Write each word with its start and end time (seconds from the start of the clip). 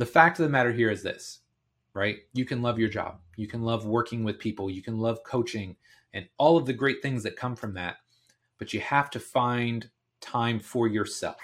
the 0.00 0.06
fact 0.06 0.38
of 0.38 0.44
the 0.44 0.48
matter 0.48 0.72
here 0.72 0.90
is 0.90 1.02
this, 1.02 1.40
right? 1.92 2.16
You 2.32 2.46
can 2.46 2.62
love 2.62 2.78
your 2.78 2.88
job. 2.88 3.20
You 3.36 3.46
can 3.46 3.62
love 3.62 3.84
working 3.84 4.24
with 4.24 4.38
people. 4.38 4.70
You 4.70 4.82
can 4.82 4.98
love 4.98 5.22
coaching 5.24 5.76
and 6.14 6.26
all 6.38 6.56
of 6.56 6.64
the 6.64 6.72
great 6.72 7.02
things 7.02 7.22
that 7.22 7.36
come 7.36 7.54
from 7.54 7.74
that. 7.74 7.96
But 8.58 8.72
you 8.72 8.80
have 8.80 9.10
to 9.10 9.20
find 9.20 9.90
time 10.22 10.58
for 10.58 10.88
yourself. 10.88 11.36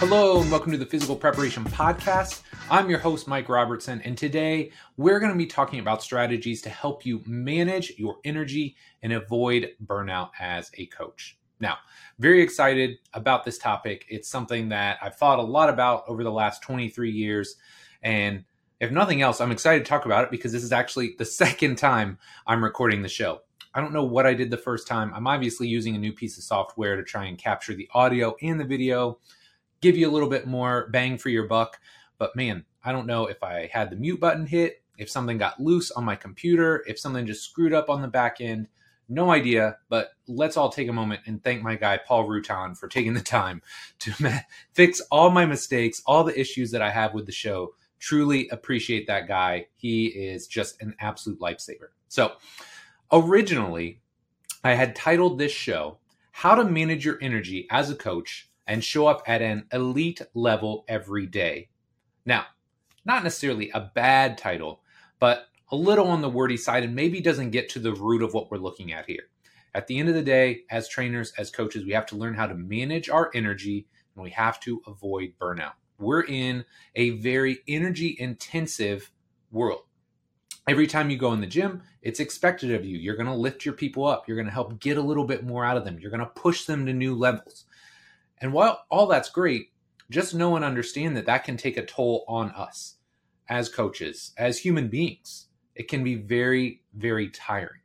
Hello, 0.00 0.40
and 0.40 0.50
welcome 0.50 0.72
to 0.72 0.78
the 0.78 0.86
Physical 0.86 1.14
Preparation 1.14 1.62
Podcast. 1.62 2.40
I'm 2.70 2.88
your 2.88 2.98
host, 2.98 3.28
Mike 3.28 3.50
Robertson, 3.50 4.00
and 4.00 4.16
today 4.16 4.72
we're 4.96 5.20
going 5.20 5.30
to 5.30 5.36
be 5.36 5.44
talking 5.44 5.78
about 5.78 6.02
strategies 6.02 6.62
to 6.62 6.70
help 6.70 7.04
you 7.04 7.22
manage 7.26 7.92
your 7.98 8.16
energy 8.24 8.76
and 9.02 9.12
avoid 9.12 9.72
burnout 9.84 10.30
as 10.40 10.70
a 10.78 10.86
coach. 10.86 11.36
Now, 11.60 11.76
very 12.18 12.40
excited 12.40 12.96
about 13.12 13.44
this 13.44 13.58
topic. 13.58 14.06
It's 14.08 14.26
something 14.26 14.70
that 14.70 14.96
I've 15.02 15.16
thought 15.16 15.38
a 15.38 15.42
lot 15.42 15.68
about 15.68 16.04
over 16.08 16.24
the 16.24 16.32
last 16.32 16.62
23 16.62 17.10
years. 17.10 17.56
And 18.02 18.44
if 18.80 18.90
nothing 18.90 19.20
else, 19.20 19.38
I'm 19.38 19.52
excited 19.52 19.84
to 19.84 19.88
talk 19.90 20.06
about 20.06 20.24
it 20.24 20.30
because 20.30 20.50
this 20.50 20.64
is 20.64 20.72
actually 20.72 21.14
the 21.18 21.24
second 21.26 21.76
time 21.76 22.16
I'm 22.46 22.64
recording 22.64 23.02
the 23.02 23.10
show. 23.10 23.42
I 23.74 23.82
don't 23.82 23.92
know 23.92 24.04
what 24.04 24.24
I 24.24 24.32
did 24.32 24.50
the 24.50 24.56
first 24.56 24.88
time. 24.88 25.12
I'm 25.14 25.26
obviously 25.26 25.68
using 25.68 25.94
a 25.94 25.98
new 25.98 26.14
piece 26.14 26.38
of 26.38 26.44
software 26.44 26.96
to 26.96 27.04
try 27.04 27.26
and 27.26 27.36
capture 27.36 27.74
the 27.74 27.90
audio 27.92 28.34
and 28.40 28.58
the 28.58 28.64
video 28.64 29.18
give 29.80 29.96
you 29.96 30.08
a 30.08 30.12
little 30.12 30.28
bit 30.28 30.46
more 30.46 30.88
bang 30.92 31.18
for 31.18 31.28
your 31.28 31.46
buck. 31.46 31.78
But 32.18 32.36
man, 32.36 32.64
I 32.84 32.92
don't 32.92 33.06
know 33.06 33.26
if 33.26 33.42
I 33.42 33.68
had 33.72 33.90
the 33.90 33.96
mute 33.96 34.20
button 34.20 34.46
hit, 34.46 34.82
if 34.98 35.10
something 35.10 35.38
got 35.38 35.60
loose 35.60 35.90
on 35.90 36.04
my 36.04 36.16
computer, 36.16 36.84
if 36.86 36.98
something 36.98 37.26
just 37.26 37.44
screwed 37.44 37.72
up 37.72 37.88
on 37.88 38.02
the 38.02 38.08
back 38.08 38.40
end. 38.40 38.68
No 39.08 39.32
idea, 39.32 39.78
but 39.88 40.12
let's 40.28 40.56
all 40.56 40.68
take 40.68 40.88
a 40.88 40.92
moment 40.92 41.22
and 41.26 41.42
thank 41.42 41.62
my 41.62 41.74
guy, 41.74 41.98
Paul 41.98 42.28
Rutan, 42.28 42.78
for 42.78 42.86
taking 42.86 43.14
the 43.14 43.20
time 43.20 43.60
to 44.00 44.44
fix 44.72 45.00
all 45.10 45.30
my 45.30 45.46
mistakes, 45.46 46.00
all 46.06 46.22
the 46.22 46.38
issues 46.38 46.70
that 46.70 46.82
I 46.82 46.90
have 46.90 47.12
with 47.12 47.26
the 47.26 47.32
show. 47.32 47.74
Truly 47.98 48.48
appreciate 48.50 49.06
that 49.08 49.26
guy. 49.26 49.66
He 49.74 50.06
is 50.06 50.46
just 50.46 50.80
an 50.80 50.94
absolute 51.00 51.40
lifesaver. 51.40 51.88
So, 52.08 52.34
originally, 53.10 54.00
I 54.62 54.74
had 54.74 54.94
titled 54.94 55.38
this 55.38 55.52
show, 55.52 55.98
How 56.30 56.54
to 56.54 56.64
Manage 56.64 57.04
Your 57.04 57.18
Energy 57.20 57.66
as 57.70 57.90
a 57.90 57.96
Coach 57.96 58.49
and 58.70 58.84
show 58.84 59.08
up 59.08 59.20
at 59.26 59.42
an 59.42 59.66
elite 59.72 60.22
level 60.32 60.84
every 60.86 61.26
day. 61.26 61.68
Now, 62.24 62.44
not 63.04 63.24
necessarily 63.24 63.68
a 63.74 63.90
bad 63.96 64.38
title, 64.38 64.80
but 65.18 65.46
a 65.72 65.76
little 65.76 66.06
on 66.06 66.22
the 66.22 66.30
wordy 66.30 66.56
side 66.56 66.84
and 66.84 66.94
maybe 66.94 67.20
doesn't 67.20 67.50
get 67.50 67.68
to 67.70 67.80
the 67.80 67.92
root 67.92 68.22
of 68.22 68.32
what 68.32 68.48
we're 68.48 68.58
looking 68.58 68.92
at 68.92 69.06
here. 69.06 69.24
At 69.74 69.88
the 69.88 69.98
end 69.98 70.08
of 70.08 70.14
the 70.14 70.22
day, 70.22 70.60
as 70.70 70.88
trainers, 70.88 71.32
as 71.36 71.50
coaches, 71.50 71.84
we 71.84 71.90
have 71.94 72.06
to 72.06 72.16
learn 72.16 72.34
how 72.34 72.46
to 72.46 72.54
manage 72.54 73.10
our 73.10 73.32
energy 73.34 73.88
and 74.14 74.22
we 74.22 74.30
have 74.30 74.60
to 74.60 74.80
avoid 74.86 75.32
burnout. 75.40 75.72
We're 75.98 76.22
in 76.22 76.64
a 76.94 77.10
very 77.10 77.58
energy 77.66 78.14
intensive 78.20 79.10
world. 79.50 79.82
Every 80.68 80.86
time 80.86 81.10
you 81.10 81.16
go 81.16 81.32
in 81.32 81.40
the 81.40 81.46
gym, 81.48 81.82
it's 82.02 82.20
expected 82.20 82.72
of 82.72 82.84
you. 82.84 82.96
You're 82.96 83.16
going 83.16 83.26
to 83.26 83.34
lift 83.34 83.64
your 83.64 83.74
people 83.74 84.06
up. 84.06 84.28
You're 84.28 84.36
going 84.36 84.46
to 84.46 84.52
help 84.52 84.78
get 84.78 84.96
a 84.96 85.02
little 85.02 85.24
bit 85.24 85.42
more 85.42 85.64
out 85.64 85.76
of 85.76 85.84
them. 85.84 85.98
You're 85.98 86.12
going 86.12 86.20
to 86.20 86.26
push 86.26 86.66
them 86.66 86.86
to 86.86 86.92
new 86.92 87.16
levels. 87.16 87.64
And 88.40 88.52
while 88.52 88.84
all 88.90 89.06
that's 89.06 89.30
great, 89.30 89.72
just 90.10 90.34
know 90.34 90.56
and 90.56 90.64
understand 90.64 91.16
that 91.16 91.26
that 91.26 91.44
can 91.44 91.56
take 91.56 91.76
a 91.76 91.84
toll 91.84 92.24
on 92.26 92.50
us 92.50 92.96
as 93.48 93.68
coaches, 93.68 94.32
as 94.36 94.58
human 94.58 94.88
beings. 94.88 95.48
It 95.74 95.88
can 95.88 96.02
be 96.04 96.14
very, 96.16 96.82
very 96.94 97.28
tiring. 97.28 97.80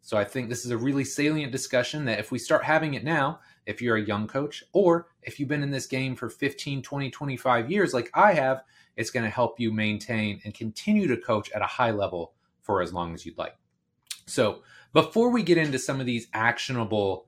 So 0.00 0.18
I 0.18 0.24
think 0.24 0.48
this 0.48 0.64
is 0.64 0.70
a 0.70 0.76
really 0.76 1.04
salient 1.04 1.52
discussion 1.52 2.04
that 2.04 2.18
if 2.18 2.30
we 2.30 2.38
start 2.38 2.64
having 2.64 2.94
it 2.94 3.04
now, 3.04 3.40
if 3.66 3.80
you're 3.80 3.96
a 3.96 4.04
young 4.04 4.26
coach 4.26 4.62
or 4.72 5.08
if 5.22 5.40
you've 5.40 5.48
been 5.48 5.62
in 5.62 5.70
this 5.70 5.86
game 5.86 6.14
for 6.14 6.28
15, 6.28 6.82
20, 6.82 7.10
25 7.10 7.70
years 7.70 7.94
like 7.94 8.10
I 8.12 8.34
have, 8.34 8.62
it's 8.96 9.10
going 9.10 9.24
to 9.24 9.30
help 9.30 9.58
you 9.58 9.72
maintain 9.72 10.40
and 10.44 10.52
continue 10.52 11.06
to 11.08 11.16
coach 11.16 11.50
at 11.52 11.62
a 11.62 11.66
high 11.66 11.90
level 11.90 12.34
for 12.60 12.82
as 12.82 12.92
long 12.92 13.14
as 13.14 13.24
you'd 13.24 13.38
like. 13.38 13.56
So, 14.26 14.62
before 14.92 15.30
we 15.30 15.42
get 15.42 15.58
into 15.58 15.78
some 15.78 16.00
of 16.00 16.06
these 16.06 16.28
actionable 16.32 17.26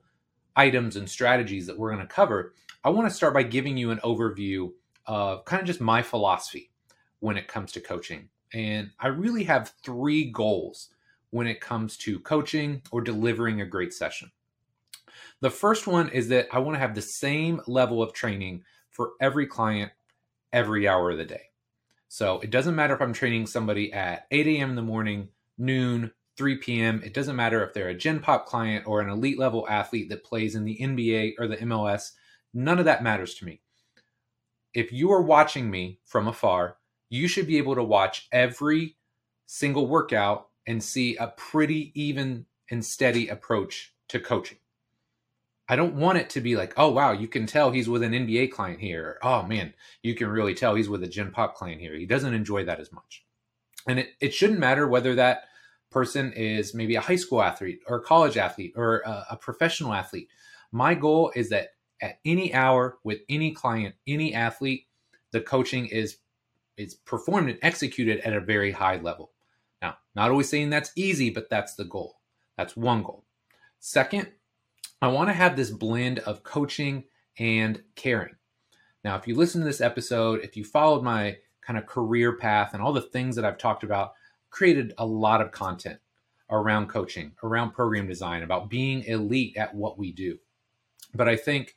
items 0.57 0.97
and 0.97 1.09
strategies 1.09 1.67
that 1.67 1.77
we're 1.77 1.93
going 1.93 2.05
to 2.05 2.13
cover, 2.13 2.53
I 2.83 2.89
want 2.89 3.07
to 3.07 3.15
start 3.15 3.33
by 3.33 3.43
giving 3.43 3.77
you 3.77 3.91
an 3.91 3.99
overview 3.99 4.71
of 5.05 5.45
kind 5.45 5.61
of 5.61 5.67
just 5.67 5.79
my 5.79 6.01
philosophy 6.01 6.71
when 7.19 7.37
it 7.37 7.47
comes 7.47 7.71
to 7.73 7.79
coaching. 7.79 8.27
And 8.53 8.91
I 8.99 9.07
really 9.07 9.43
have 9.45 9.73
three 9.83 10.31
goals 10.31 10.89
when 11.29 11.47
it 11.47 11.61
comes 11.61 11.97
to 11.97 12.19
coaching 12.19 12.81
or 12.91 13.01
delivering 13.01 13.61
a 13.61 13.65
great 13.65 13.93
session. 13.93 14.31
The 15.39 15.49
first 15.49 15.87
one 15.87 16.09
is 16.09 16.29
that 16.29 16.47
I 16.51 16.59
want 16.59 16.75
to 16.75 16.79
have 16.79 16.95
the 16.95 17.01
same 17.01 17.61
level 17.67 18.01
of 18.01 18.13
training 18.13 18.63
for 18.89 19.11
every 19.21 19.45
client 19.45 19.91
every 20.51 20.87
hour 20.87 21.11
of 21.11 21.17
the 21.17 21.25
day. 21.25 21.43
So 22.07 22.39
it 22.39 22.49
doesn't 22.49 22.75
matter 22.75 22.95
if 22.95 23.01
I'm 23.01 23.13
training 23.13 23.47
somebody 23.47 23.91
at 23.91 24.27
8 24.31 24.47
a.m. 24.47 24.71
in 24.71 24.75
the 24.75 24.81
morning, 24.81 25.29
noon, 25.57 26.11
3 26.37 26.57
p.m. 26.57 27.01
It 27.03 27.13
doesn't 27.13 27.35
matter 27.35 27.63
if 27.63 27.73
they're 27.73 27.89
a 27.89 27.95
Gen 27.95 28.19
Pop 28.19 28.45
client 28.45 28.85
or 28.87 29.01
an 29.01 29.09
elite 29.09 29.39
level 29.39 29.67
athlete 29.67 30.09
that 30.09 30.23
plays 30.23 30.55
in 30.55 30.65
the 30.65 30.77
NBA 30.79 31.33
or 31.39 31.47
the 31.47 31.57
MLS. 31.57 32.11
None 32.53 32.79
of 32.79 32.85
that 32.85 33.03
matters 33.03 33.33
to 33.35 33.45
me. 33.45 33.61
If 34.73 34.91
you 34.91 35.11
are 35.11 35.21
watching 35.21 35.69
me 35.69 35.99
from 36.05 36.27
afar, 36.27 36.77
you 37.09 37.27
should 37.27 37.47
be 37.47 37.57
able 37.57 37.75
to 37.75 37.83
watch 37.83 38.27
every 38.31 38.95
single 39.45 39.87
workout 39.87 40.49
and 40.67 40.83
see 40.83 41.15
a 41.15 41.27
pretty 41.27 41.91
even 41.95 42.45
and 42.69 42.85
steady 42.85 43.29
approach 43.29 43.93
to 44.09 44.19
coaching. 44.19 44.57
I 45.69 45.75
don't 45.75 45.95
want 45.95 46.17
it 46.17 46.29
to 46.31 46.41
be 46.41 46.55
like, 46.55 46.73
oh 46.77 46.89
wow, 46.89 47.11
you 47.11 47.27
can 47.27 47.45
tell 47.45 47.71
he's 47.71 47.89
with 47.89 48.03
an 48.03 48.13
NBA 48.13 48.51
client 48.51 48.79
here. 48.79 49.17
oh 49.21 49.43
man, 49.43 49.73
you 50.01 50.15
can 50.15 50.27
really 50.27 50.53
tell 50.53 50.75
he's 50.75 50.89
with 50.89 51.03
a 51.03 51.07
Gen 51.07 51.31
Pop 51.31 51.55
client 51.55 51.81
here. 51.81 51.93
He 51.93 52.05
doesn't 52.05 52.33
enjoy 52.33 52.63
that 52.65 52.79
as 52.79 52.91
much. 52.91 53.25
And 53.87 53.99
it, 53.99 54.09
it 54.19 54.33
shouldn't 54.33 54.59
matter 54.59 54.87
whether 54.87 55.15
that 55.15 55.43
person 55.97 56.31
is 56.33 56.75
maybe 56.75 56.93
a 56.93 57.01
high 57.01 57.15
school 57.15 57.41
athlete 57.41 57.79
or 57.87 57.97
a 57.97 58.03
college 58.03 58.37
athlete 58.37 58.71
or 58.75 58.99
a, 58.99 59.25
a 59.31 59.35
professional 59.37 59.93
athlete. 59.93 60.29
My 60.71 60.93
goal 60.93 61.31
is 61.35 61.49
that 61.49 61.69
at 62.03 62.19
any 62.23 62.53
hour 62.53 62.99
with 63.03 63.21
any 63.29 63.51
client, 63.51 63.95
any 64.05 64.31
athlete, 64.31 64.85
the 65.31 65.41
coaching 65.41 65.87
is 65.87 66.17
is 66.77 66.93
performed 66.93 67.49
and 67.49 67.57
executed 67.63 68.19
at 68.19 68.33
a 68.33 68.39
very 68.39 68.71
high 68.71 68.97
level. 68.97 69.31
Now, 69.81 69.97
not 70.15 70.29
always 70.29 70.47
saying 70.47 70.69
that's 70.69 70.91
easy, 70.95 71.31
but 71.31 71.49
that's 71.49 71.73
the 71.73 71.85
goal. 71.85 72.19
That's 72.55 72.77
one 72.77 73.01
goal. 73.01 73.25
Second, 73.79 74.27
I 75.01 75.07
want 75.07 75.29
to 75.29 75.33
have 75.33 75.55
this 75.55 75.71
blend 75.71 76.19
of 76.19 76.43
coaching 76.43 77.05
and 77.39 77.81
caring. 77.95 78.35
Now, 79.03 79.15
if 79.15 79.27
you 79.27 79.33
listen 79.33 79.61
to 79.61 79.65
this 79.65 79.81
episode, 79.81 80.41
if 80.43 80.55
you 80.55 80.63
followed 80.63 81.01
my 81.01 81.37
kind 81.61 81.79
of 81.79 81.87
career 81.87 82.37
path 82.37 82.75
and 82.75 82.83
all 82.83 82.93
the 82.93 83.01
things 83.01 83.35
that 83.35 83.45
I've 83.45 83.57
talked 83.57 83.83
about, 83.83 84.13
created 84.57 84.91
a 84.97 85.05
lot 85.05 85.39
of 85.39 85.51
content 85.51 85.99
around 86.49 86.87
coaching, 86.87 87.31
around 87.43 87.73
program 87.73 88.07
design, 88.07 88.41
about 88.41 88.71
being 88.71 89.03
elite 89.03 89.55
at 89.55 89.75
what 89.75 89.99
we 89.99 90.11
do. 90.11 90.35
But 91.13 91.29
I 91.29 91.35
think 91.35 91.75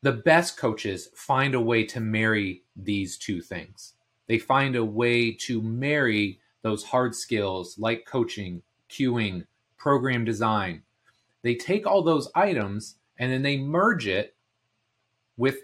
the 0.00 0.12
best 0.12 0.56
coaches 0.56 1.10
find 1.14 1.54
a 1.54 1.60
way 1.60 1.84
to 1.84 2.00
marry 2.00 2.62
these 2.74 3.18
two 3.18 3.42
things. 3.42 3.92
They 4.28 4.38
find 4.38 4.76
a 4.76 4.84
way 4.84 5.32
to 5.32 5.60
marry 5.60 6.40
those 6.62 6.84
hard 6.84 7.14
skills 7.14 7.78
like 7.78 8.06
coaching, 8.06 8.62
cueing, 8.88 9.44
program 9.76 10.24
design. 10.24 10.84
They 11.42 11.54
take 11.54 11.86
all 11.86 12.02
those 12.02 12.30
items 12.34 12.94
and 13.18 13.30
then 13.30 13.42
they 13.42 13.58
merge 13.58 14.06
it 14.06 14.34
with 15.36 15.58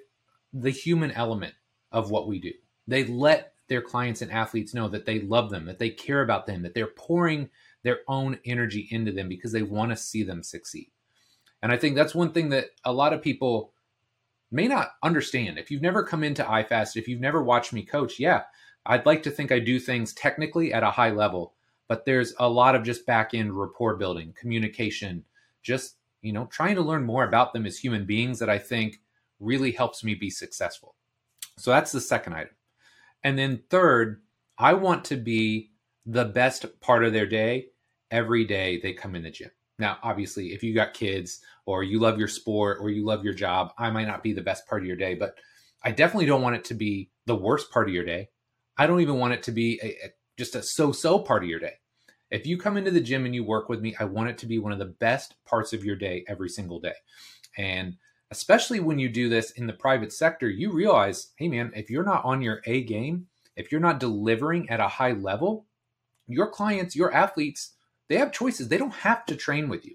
the 0.52 0.70
human 0.70 1.12
element 1.12 1.54
of 1.92 2.10
what 2.10 2.28
we 2.28 2.40
do. 2.40 2.52
They 2.86 3.04
let 3.04 3.53
their 3.68 3.82
clients 3.82 4.22
and 4.22 4.30
athletes 4.30 4.74
know 4.74 4.88
that 4.88 5.06
they 5.06 5.20
love 5.20 5.50
them, 5.50 5.64
that 5.66 5.78
they 5.78 5.90
care 5.90 6.22
about 6.22 6.46
them, 6.46 6.62
that 6.62 6.74
they're 6.74 6.86
pouring 6.86 7.48
their 7.82 8.00
own 8.08 8.38
energy 8.44 8.88
into 8.90 9.12
them 9.12 9.28
because 9.28 9.52
they 9.52 9.62
want 9.62 9.90
to 9.90 9.96
see 9.96 10.22
them 10.22 10.42
succeed. 10.42 10.90
And 11.62 11.72
I 11.72 11.76
think 11.76 11.96
that's 11.96 12.14
one 12.14 12.32
thing 12.32 12.50
that 12.50 12.66
a 12.84 12.92
lot 12.92 13.12
of 13.12 13.22
people 13.22 13.72
may 14.50 14.68
not 14.68 14.92
understand. 15.02 15.58
If 15.58 15.70
you've 15.70 15.82
never 15.82 16.02
come 16.02 16.22
into 16.22 16.44
iFast, 16.44 16.96
if 16.96 17.08
you've 17.08 17.20
never 17.20 17.42
watched 17.42 17.72
me 17.72 17.82
coach, 17.82 18.20
yeah, 18.20 18.42
I'd 18.86 19.06
like 19.06 19.22
to 19.24 19.30
think 19.30 19.50
I 19.50 19.58
do 19.58 19.78
things 19.78 20.12
technically 20.12 20.72
at 20.72 20.82
a 20.82 20.90
high 20.90 21.10
level, 21.10 21.54
but 21.88 22.04
there's 22.04 22.34
a 22.38 22.48
lot 22.48 22.74
of 22.74 22.82
just 22.82 23.06
back 23.06 23.32
end 23.32 23.58
rapport 23.58 23.96
building, 23.96 24.34
communication, 24.38 25.24
just, 25.62 25.96
you 26.20 26.32
know, 26.32 26.46
trying 26.46 26.74
to 26.74 26.82
learn 26.82 27.04
more 27.04 27.24
about 27.24 27.52
them 27.52 27.66
as 27.66 27.78
human 27.78 28.04
beings 28.04 28.38
that 28.38 28.50
I 28.50 28.58
think 28.58 29.00
really 29.40 29.72
helps 29.72 30.04
me 30.04 30.14
be 30.14 30.30
successful. 30.30 30.94
So 31.56 31.70
that's 31.70 31.92
the 31.92 32.00
second 32.00 32.34
item. 32.34 32.54
And 33.24 33.38
then 33.38 33.62
third, 33.70 34.20
I 34.58 34.74
want 34.74 35.06
to 35.06 35.16
be 35.16 35.72
the 36.06 36.26
best 36.26 36.80
part 36.80 37.04
of 37.04 37.12
their 37.12 37.26
day 37.26 37.66
every 38.10 38.44
day 38.44 38.78
they 38.80 38.92
come 38.92 39.14
in 39.14 39.22
the 39.22 39.30
gym. 39.30 39.50
Now, 39.78 39.98
obviously, 40.02 40.52
if 40.52 40.62
you 40.62 40.74
got 40.74 40.94
kids 40.94 41.40
or 41.66 41.82
you 41.82 41.98
love 41.98 42.18
your 42.18 42.28
sport 42.28 42.78
or 42.80 42.90
you 42.90 43.04
love 43.04 43.24
your 43.24 43.34
job, 43.34 43.72
I 43.78 43.90
might 43.90 44.06
not 44.06 44.22
be 44.22 44.32
the 44.32 44.42
best 44.42 44.68
part 44.68 44.82
of 44.82 44.86
your 44.86 44.96
day, 44.96 45.14
but 45.14 45.36
I 45.82 45.90
definitely 45.90 46.26
don't 46.26 46.42
want 46.42 46.56
it 46.56 46.64
to 46.66 46.74
be 46.74 47.10
the 47.26 47.34
worst 47.34 47.72
part 47.72 47.88
of 47.88 47.94
your 47.94 48.04
day. 48.04 48.28
I 48.76 48.86
don't 48.86 49.00
even 49.00 49.18
want 49.18 49.34
it 49.34 49.42
to 49.44 49.52
be 49.52 49.80
a, 49.82 49.86
a, 49.86 50.12
just 50.38 50.54
a 50.54 50.62
so 50.62 50.92
so 50.92 51.18
part 51.18 51.42
of 51.42 51.48
your 51.48 51.58
day. 51.58 51.74
If 52.30 52.46
you 52.46 52.58
come 52.58 52.76
into 52.76 52.90
the 52.90 53.00
gym 53.00 53.24
and 53.24 53.34
you 53.34 53.44
work 53.44 53.68
with 53.68 53.80
me, 53.80 53.96
I 53.98 54.04
want 54.04 54.28
it 54.28 54.38
to 54.38 54.46
be 54.46 54.58
one 54.58 54.72
of 54.72 54.78
the 54.78 54.86
best 54.86 55.34
parts 55.44 55.72
of 55.72 55.84
your 55.84 55.96
day 55.96 56.24
every 56.28 56.48
single 56.48 56.80
day. 56.80 56.94
And 57.56 57.96
especially 58.34 58.80
when 58.80 58.98
you 58.98 59.08
do 59.08 59.28
this 59.28 59.52
in 59.52 59.68
the 59.68 59.72
private 59.72 60.12
sector, 60.12 60.50
you 60.50 60.72
realize, 60.72 61.28
hey 61.36 61.46
man, 61.46 61.70
if 61.76 61.88
you're 61.88 62.02
not 62.02 62.24
on 62.24 62.42
your 62.42 62.62
A 62.66 62.82
game, 62.82 63.28
if 63.54 63.70
you're 63.70 63.80
not 63.80 64.00
delivering 64.00 64.68
at 64.68 64.80
a 64.80 64.88
high 64.88 65.12
level, 65.12 65.66
your 66.26 66.48
clients, 66.48 66.96
your 66.96 67.14
athletes, 67.14 67.74
they 68.08 68.16
have 68.16 68.32
choices. 68.32 68.66
They 68.66 68.76
don't 68.76 68.92
have 68.92 69.24
to 69.26 69.36
train 69.36 69.68
with 69.68 69.86
you. 69.86 69.94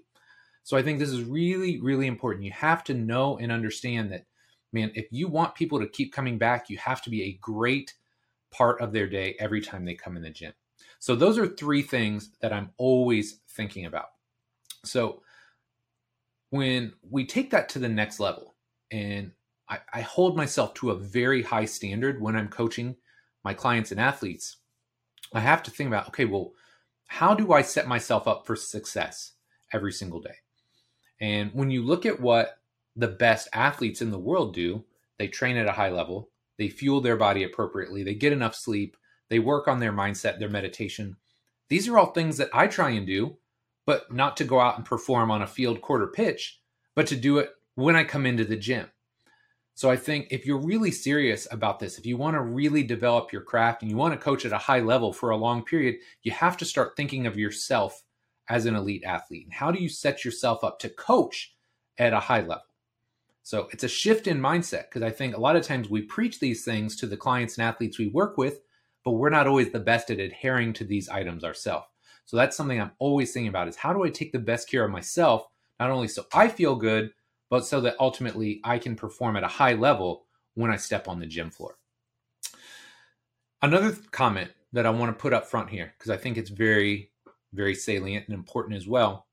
So 0.62 0.78
I 0.78 0.82
think 0.82 0.98
this 0.98 1.10
is 1.10 1.22
really, 1.22 1.78
really 1.82 2.06
important. 2.06 2.44
You 2.46 2.52
have 2.52 2.82
to 2.84 2.94
know 2.94 3.36
and 3.36 3.52
understand 3.52 4.10
that, 4.12 4.24
man, 4.72 4.90
if 4.94 5.08
you 5.10 5.28
want 5.28 5.54
people 5.54 5.78
to 5.78 5.86
keep 5.86 6.10
coming 6.10 6.38
back, 6.38 6.70
you 6.70 6.78
have 6.78 7.02
to 7.02 7.10
be 7.10 7.24
a 7.24 7.38
great 7.42 7.92
part 8.50 8.80
of 8.80 8.92
their 8.92 9.06
day 9.06 9.36
every 9.38 9.60
time 9.60 9.84
they 9.84 9.94
come 9.94 10.16
in 10.16 10.22
the 10.22 10.30
gym. 10.30 10.54
So 10.98 11.14
those 11.14 11.36
are 11.36 11.46
three 11.46 11.82
things 11.82 12.30
that 12.40 12.54
I'm 12.54 12.70
always 12.78 13.40
thinking 13.50 13.84
about. 13.84 14.06
So 14.82 15.22
when 16.50 16.92
we 17.08 17.24
take 17.24 17.50
that 17.50 17.68
to 17.70 17.78
the 17.78 17.88
next 17.88 18.20
level 18.20 18.54
and 18.90 19.32
I, 19.68 19.78
I 19.92 20.00
hold 20.02 20.36
myself 20.36 20.74
to 20.74 20.90
a 20.90 20.98
very 20.98 21.42
high 21.42 21.64
standard 21.64 22.20
when 22.20 22.36
I'm 22.36 22.48
coaching 22.48 22.96
my 23.44 23.54
clients 23.54 23.90
and 23.90 24.00
athletes, 24.00 24.56
I 25.32 25.40
have 25.40 25.62
to 25.62 25.70
think 25.70 25.88
about, 25.88 26.08
okay, 26.08 26.24
well, 26.24 26.52
how 27.06 27.34
do 27.34 27.52
I 27.52 27.62
set 27.62 27.86
myself 27.86 28.28
up 28.28 28.46
for 28.46 28.56
success 28.56 29.32
every 29.72 29.92
single 29.92 30.20
day? 30.20 30.34
And 31.20 31.50
when 31.52 31.70
you 31.70 31.84
look 31.84 32.04
at 32.04 32.20
what 32.20 32.58
the 32.96 33.08
best 33.08 33.48
athletes 33.52 34.02
in 34.02 34.10
the 34.10 34.18
world 34.18 34.54
do, 34.54 34.84
they 35.18 35.28
train 35.28 35.56
at 35.56 35.68
a 35.68 35.72
high 35.72 35.90
level, 35.90 36.30
they 36.58 36.68
fuel 36.68 37.00
their 37.00 37.16
body 37.16 37.44
appropriately, 37.44 38.02
they 38.02 38.14
get 38.14 38.32
enough 38.32 38.54
sleep, 38.54 38.96
they 39.28 39.38
work 39.38 39.68
on 39.68 39.78
their 39.78 39.92
mindset, 39.92 40.38
their 40.38 40.48
meditation. 40.48 41.16
These 41.68 41.88
are 41.88 41.98
all 41.98 42.06
things 42.06 42.36
that 42.38 42.50
I 42.52 42.66
try 42.66 42.90
and 42.90 43.06
do, 43.06 43.36
but 43.86 44.12
not 44.12 44.36
to 44.36 44.44
go 44.44 44.60
out 44.60 44.76
and 44.76 44.84
perform 44.84 45.30
on 45.30 45.42
a 45.42 45.46
field 45.46 45.80
quarter 45.80 46.06
pitch, 46.06 46.60
but 46.94 47.06
to 47.08 47.16
do 47.16 47.38
it 47.38 47.50
when 47.74 47.96
I 47.96 48.04
come 48.04 48.26
into 48.26 48.44
the 48.44 48.56
gym. 48.56 48.86
So 49.74 49.90
I 49.90 49.96
think 49.96 50.26
if 50.30 50.44
you're 50.44 50.58
really 50.58 50.90
serious 50.90 51.48
about 51.50 51.78
this, 51.78 51.98
if 51.98 52.04
you 52.04 52.18
want 52.18 52.34
to 52.34 52.42
really 52.42 52.82
develop 52.82 53.32
your 53.32 53.40
craft 53.40 53.80
and 53.80 53.90
you 53.90 53.96
want 53.96 54.12
to 54.12 54.20
coach 54.20 54.44
at 54.44 54.52
a 54.52 54.58
high 54.58 54.80
level 54.80 55.12
for 55.12 55.30
a 55.30 55.36
long 55.36 55.64
period, 55.64 55.96
you 56.22 56.32
have 56.32 56.56
to 56.58 56.66
start 56.66 56.96
thinking 56.96 57.26
of 57.26 57.38
yourself 57.38 58.02
as 58.50 58.66
an 58.66 58.74
elite 58.74 59.04
athlete. 59.04 59.46
And 59.46 59.54
how 59.54 59.70
do 59.70 59.82
you 59.82 59.88
set 59.88 60.24
yourself 60.24 60.64
up 60.64 60.80
to 60.80 60.90
coach 60.90 61.54
at 61.96 62.12
a 62.12 62.20
high 62.20 62.40
level? 62.40 62.64
So 63.42 63.68
it's 63.72 63.84
a 63.84 63.88
shift 63.88 64.26
in 64.26 64.38
mindset 64.38 64.82
because 64.82 65.02
I 65.02 65.10
think 65.10 65.34
a 65.34 65.40
lot 65.40 65.56
of 65.56 65.62
times 65.62 65.88
we 65.88 66.02
preach 66.02 66.40
these 66.40 66.64
things 66.64 66.94
to 66.96 67.06
the 67.06 67.16
clients 67.16 67.56
and 67.56 67.66
athletes 67.66 67.98
we 67.98 68.08
work 68.08 68.36
with, 68.36 68.60
but 69.04 69.12
we're 69.12 69.30
not 69.30 69.46
always 69.46 69.70
the 69.70 69.80
best 69.80 70.10
at 70.10 70.18
adhering 70.18 70.74
to 70.74 70.84
these 70.84 71.08
items 71.08 71.42
ourselves. 71.42 71.86
So 72.30 72.36
that's 72.36 72.56
something 72.56 72.80
I'm 72.80 72.92
always 73.00 73.32
thinking 73.32 73.48
about 73.48 73.66
is 73.66 73.74
how 73.74 73.92
do 73.92 74.04
I 74.04 74.08
take 74.08 74.30
the 74.30 74.38
best 74.38 74.70
care 74.70 74.84
of 74.84 74.90
myself, 74.92 75.48
not 75.80 75.90
only 75.90 76.06
so 76.06 76.26
I 76.32 76.46
feel 76.46 76.76
good, 76.76 77.10
but 77.48 77.66
so 77.66 77.80
that 77.80 77.96
ultimately 77.98 78.60
I 78.62 78.78
can 78.78 78.94
perform 78.94 79.36
at 79.36 79.42
a 79.42 79.48
high 79.48 79.72
level 79.72 80.26
when 80.54 80.70
I 80.70 80.76
step 80.76 81.08
on 81.08 81.18
the 81.18 81.26
gym 81.26 81.50
floor. 81.50 81.76
Another 83.60 83.96
comment 84.12 84.52
that 84.72 84.86
I 84.86 84.90
want 84.90 85.10
to 85.10 85.20
put 85.20 85.32
up 85.32 85.44
front 85.44 85.70
here, 85.70 85.92
because 85.98 86.08
I 86.08 86.16
think 86.18 86.36
it's 86.36 86.50
very, 86.50 87.10
very 87.52 87.74
salient 87.74 88.28
and 88.28 88.34
important 88.36 88.76
as 88.76 88.86
well, 88.86 89.26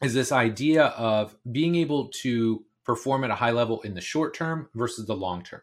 is 0.00 0.14
this 0.14 0.30
idea 0.30 0.84
of 0.84 1.34
being 1.50 1.74
able 1.74 2.10
to 2.22 2.64
perform 2.84 3.24
at 3.24 3.32
a 3.32 3.34
high 3.34 3.50
level 3.50 3.80
in 3.80 3.94
the 3.94 4.00
short 4.00 4.34
term 4.34 4.68
versus 4.72 5.06
the 5.06 5.16
long 5.16 5.42
term. 5.42 5.62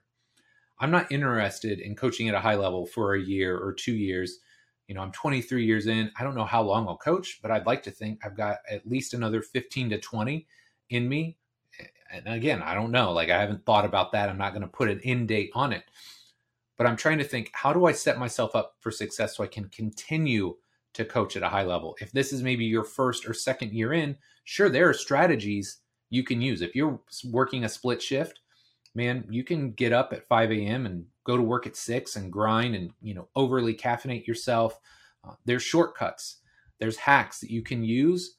I'm 0.79 0.91
not 0.91 1.13
interested 1.13 1.79
in 1.79 1.95
coaching 1.95 2.27
at 2.27 2.35
a 2.35 2.41
high 2.41 2.55
level 2.55 2.85
for 2.85 3.15
a 3.15 3.21
year 3.21 3.57
or 3.57 3.71
two 3.71 3.95
years. 3.95 4.39
You 4.87 4.95
know, 4.95 5.01
I'm 5.01 5.11
23 5.11 5.65
years 5.65 5.87
in. 5.87 6.11
I 6.19 6.23
don't 6.23 6.35
know 6.35 6.45
how 6.45 6.61
long 6.61 6.87
I'll 6.87 6.97
coach, 6.97 7.39
but 7.41 7.51
I'd 7.51 7.65
like 7.65 7.83
to 7.83 7.91
think 7.91 8.19
I've 8.25 8.35
got 8.35 8.57
at 8.69 8.87
least 8.87 9.13
another 9.13 9.41
15 9.41 9.91
to 9.91 9.99
20 9.99 10.47
in 10.89 11.07
me. 11.07 11.37
And 12.11 12.27
again, 12.27 12.61
I 12.61 12.73
don't 12.73 12.91
know. 12.91 13.11
Like, 13.11 13.29
I 13.29 13.39
haven't 13.39 13.65
thought 13.65 13.85
about 13.85 14.11
that. 14.11 14.29
I'm 14.29 14.37
not 14.37 14.53
going 14.53 14.61
to 14.61 14.67
put 14.67 14.89
an 14.89 15.01
end 15.03 15.29
date 15.29 15.51
on 15.55 15.73
it. 15.73 15.83
But 16.77 16.87
I'm 16.87 16.97
trying 16.97 17.17
to 17.19 17.23
think 17.23 17.49
how 17.53 17.71
do 17.73 17.85
I 17.85 17.91
set 17.91 18.19
myself 18.19 18.55
up 18.55 18.75
for 18.79 18.91
success 18.91 19.37
so 19.37 19.43
I 19.43 19.47
can 19.47 19.69
continue 19.69 20.55
to 20.93 21.05
coach 21.05 21.35
at 21.35 21.43
a 21.43 21.49
high 21.49 21.63
level? 21.63 21.95
If 22.01 22.11
this 22.11 22.33
is 22.33 22.43
maybe 22.43 22.65
your 22.65 22.83
first 22.83 23.27
or 23.27 23.33
second 23.33 23.73
year 23.73 23.93
in, 23.93 24.17
sure, 24.43 24.69
there 24.69 24.89
are 24.89 24.93
strategies 24.93 25.77
you 26.09 26.23
can 26.23 26.41
use. 26.41 26.61
If 26.61 26.75
you're 26.75 26.99
working 27.31 27.63
a 27.63 27.69
split 27.69 28.01
shift, 28.01 28.41
man, 28.95 29.25
you 29.29 29.43
can 29.43 29.71
get 29.71 29.93
up 29.93 30.13
at 30.13 30.27
5 30.27 30.51
a.m. 30.51 30.85
and 30.85 31.05
go 31.23 31.37
to 31.37 31.43
work 31.43 31.65
at 31.67 31.75
6 31.75 32.15
and 32.15 32.31
grind 32.31 32.75
and, 32.75 32.91
you 33.01 33.13
know, 33.13 33.27
overly 33.35 33.73
caffeinate 33.73 34.27
yourself. 34.27 34.79
Uh, 35.23 35.33
there's 35.45 35.63
shortcuts, 35.63 36.37
there's 36.79 36.97
hacks 36.97 37.39
that 37.39 37.51
you 37.51 37.61
can 37.61 37.83
use, 37.83 38.37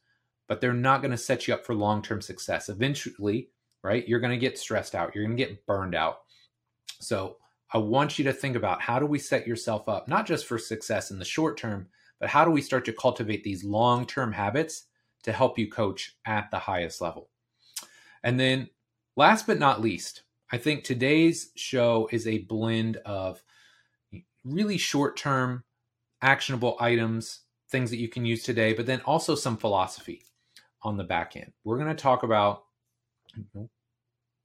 but 0.48 0.60
they're 0.60 0.72
not 0.72 1.00
going 1.00 1.10
to 1.10 1.16
set 1.16 1.48
you 1.48 1.54
up 1.54 1.64
for 1.64 1.74
long 1.74 2.02
term 2.02 2.20
success. 2.20 2.68
Eventually, 2.68 3.48
right, 3.82 4.06
you're 4.06 4.20
going 4.20 4.32
to 4.32 4.38
get 4.38 4.58
stressed 4.58 4.94
out, 4.94 5.14
you're 5.14 5.24
going 5.24 5.36
to 5.36 5.44
get 5.44 5.66
burned 5.66 5.94
out. 5.94 6.18
So, 7.00 7.36
I 7.72 7.78
want 7.78 8.20
you 8.20 8.24
to 8.26 8.32
think 8.32 8.54
about 8.54 8.80
how 8.80 9.00
do 9.00 9.06
we 9.06 9.18
set 9.18 9.48
yourself 9.48 9.88
up, 9.88 10.06
not 10.06 10.26
just 10.26 10.46
for 10.46 10.58
success 10.58 11.10
in 11.10 11.18
the 11.18 11.24
short 11.24 11.56
term, 11.56 11.88
but 12.20 12.28
how 12.28 12.44
do 12.44 12.52
we 12.52 12.62
start 12.62 12.84
to 12.84 12.92
cultivate 12.92 13.42
these 13.42 13.64
long 13.64 14.06
term 14.06 14.32
habits 14.32 14.84
to 15.24 15.32
help 15.32 15.58
you 15.58 15.68
coach 15.68 16.16
at 16.24 16.50
the 16.50 16.58
highest 16.58 17.00
level? 17.00 17.30
And 18.22 18.38
then, 18.38 18.70
last 19.16 19.46
but 19.46 19.58
not 19.58 19.80
least, 19.80 20.22
I 20.52 20.58
think 20.58 20.84
today's 20.84 21.50
show 21.56 22.08
is 22.12 22.26
a 22.26 22.38
blend 22.38 22.98
of 22.98 23.42
really 24.44 24.78
short 24.78 25.16
term, 25.16 25.64
actionable 26.22 26.76
items, 26.80 27.40
things 27.70 27.90
that 27.90 27.98
you 27.98 28.08
can 28.08 28.24
use 28.24 28.42
today, 28.42 28.72
but 28.72 28.86
then 28.86 29.00
also 29.02 29.34
some 29.34 29.56
philosophy 29.56 30.24
on 30.82 30.96
the 30.96 31.04
back 31.04 31.34
end. 31.36 31.52
We're 31.64 31.78
going 31.78 31.88
to 31.88 31.94
talk 31.94 32.22
about 32.22 32.64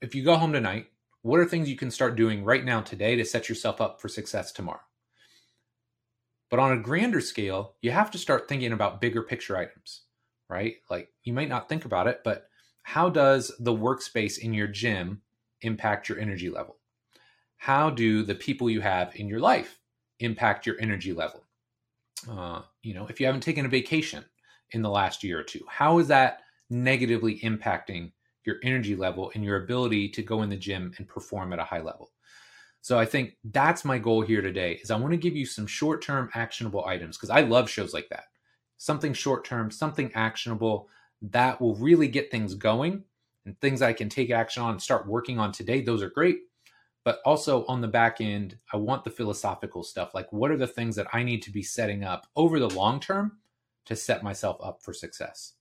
if 0.02 0.16
you 0.16 0.24
go 0.24 0.36
home 0.36 0.54
tonight, 0.54 0.88
what 1.22 1.40
are 1.40 1.46
things 1.46 1.70
you 1.70 1.76
can 1.76 1.92
start 1.92 2.16
doing 2.16 2.44
right 2.44 2.64
now 2.64 2.82
today 2.82 3.16
to 3.18 3.26
set 3.26 3.50
yourself 3.50 3.82
up 3.82 4.02
for 4.02 4.08
success 4.08 4.52
tomorrow? 4.52 4.80
But 6.50 6.60
on 6.60 6.72
a 6.72 6.82
grander 6.82 7.22
scale, 7.22 7.76
you 7.82 7.92
have 7.92 8.10
to 8.12 8.18
start 8.18 8.48
thinking 8.48 8.72
about 8.72 9.02
bigger 9.02 9.22
picture 9.22 9.58
items, 9.58 10.04
right? 10.50 10.78
Like 10.90 11.10
you 11.24 11.34
might 11.34 11.50
not 11.50 11.70
think 11.70 11.86
about 11.86 12.08
it, 12.08 12.22
but 12.24 12.48
how 12.84 13.10
does 13.10 13.52
the 13.60 13.74
workspace 13.74 14.40
in 14.40 14.54
your 14.54 14.68
gym 14.68 15.22
impact 15.62 16.10
your 16.10 16.20
energy 16.20 16.50
level? 16.50 16.78
How 17.58 17.90
do 17.90 18.24
the 18.24 18.36
people 18.36 18.70
you 18.70 18.82
have 18.82 19.16
in 19.16 19.28
your 19.28 19.40
life 19.40 19.80
impact 20.20 20.66
your 20.66 20.80
energy 20.80 21.14
level? 21.14 21.44
Uh, 22.30 22.62
you 22.82 22.94
know, 22.94 23.08
if 23.08 23.20
you 23.20 23.26
haven't 23.26 23.42
taken 23.42 23.66
a 23.66 23.70
vacation 23.70 24.24
in 24.72 24.82
the 24.82 24.90
last 24.90 25.24
year 25.24 25.40
or 25.40 25.44
two, 25.44 25.62
how 25.68 26.00
is 26.00 26.08
that 26.08 26.42
negatively 26.70 27.40
impacting 27.40 28.12
your 28.46 28.58
energy 28.64 28.96
level 28.96 29.32
and 29.36 29.44
your 29.44 29.64
ability 29.64 30.10
to 30.10 30.22
go 30.22 30.42
in 30.42 30.50
the 30.50 30.56
gym 30.56 30.94
and 30.98 31.08
perform 31.08 31.54
at 31.54 31.60
a 31.60 31.64
high 31.64 31.82
level? 31.82 32.12
So 32.82 32.98
I 32.98 33.06
think 33.06 33.38
that's 33.44 33.84
my 33.84 33.98
goal 33.98 34.22
here 34.22 34.42
today 34.42 34.80
is 34.82 34.90
I 34.90 34.96
want 34.96 35.12
to 35.12 35.18
give 35.18 35.36
you 35.36 35.46
some 35.46 35.68
short-term 35.68 36.30
actionable 36.34 36.86
items 36.86 37.18
because 37.18 37.30
I 37.30 37.42
love 37.42 37.70
shows 37.70 37.94
like 37.94 38.08
that. 38.10 38.26
Something 38.78 39.14
short-term, 39.14 39.70
something 39.70 40.12
actionable 40.16 40.88
that 41.22 41.60
will 41.60 41.76
really 41.76 42.08
get 42.08 42.32
things 42.32 42.54
going 42.54 43.04
and 43.50 43.60
things 43.60 43.82
I 43.82 43.94
can 43.94 44.10
take 44.10 44.30
action 44.30 44.62
on 44.62 44.74
and 44.74 44.82
start 44.82 45.08
working 45.08 45.40
on 45.40 45.52
today. 45.52 45.82
Those 45.82 46.04
are 46.04 46.10
great. 46.12 46.42
But 47.04 47.20
also 47.26 47.66
on 47.66 47.82
the 47.82 47.88
back 47.88 48.22
end, 48.22 48.60
I 48.72 48.78
want 48.78 49.04
the 49.04 49.10
philosophical 49.10 49.82
stuff. 49.82 50.14
Like, 50.14 50.32
what 50.32 50.52
are 50.52 50.58
the 50.58 50.68
things 50.68 50.96
that 50.98 51.08
I 51.14 51.24
need 51.24 51.42
to 51.44 51.52
be 51.52 51.64
setting 51.64 52.04
up 52.04 52.28
over 52.36 52.60
the 52.60 52.70
long 52.70 53.00
term 53.00 53.40
to 53.86 53.96
set 53.96 54.22
myself 54.22 54.58
up 54.62 54.84
for 54.84 54.94
success? 54.94 55.54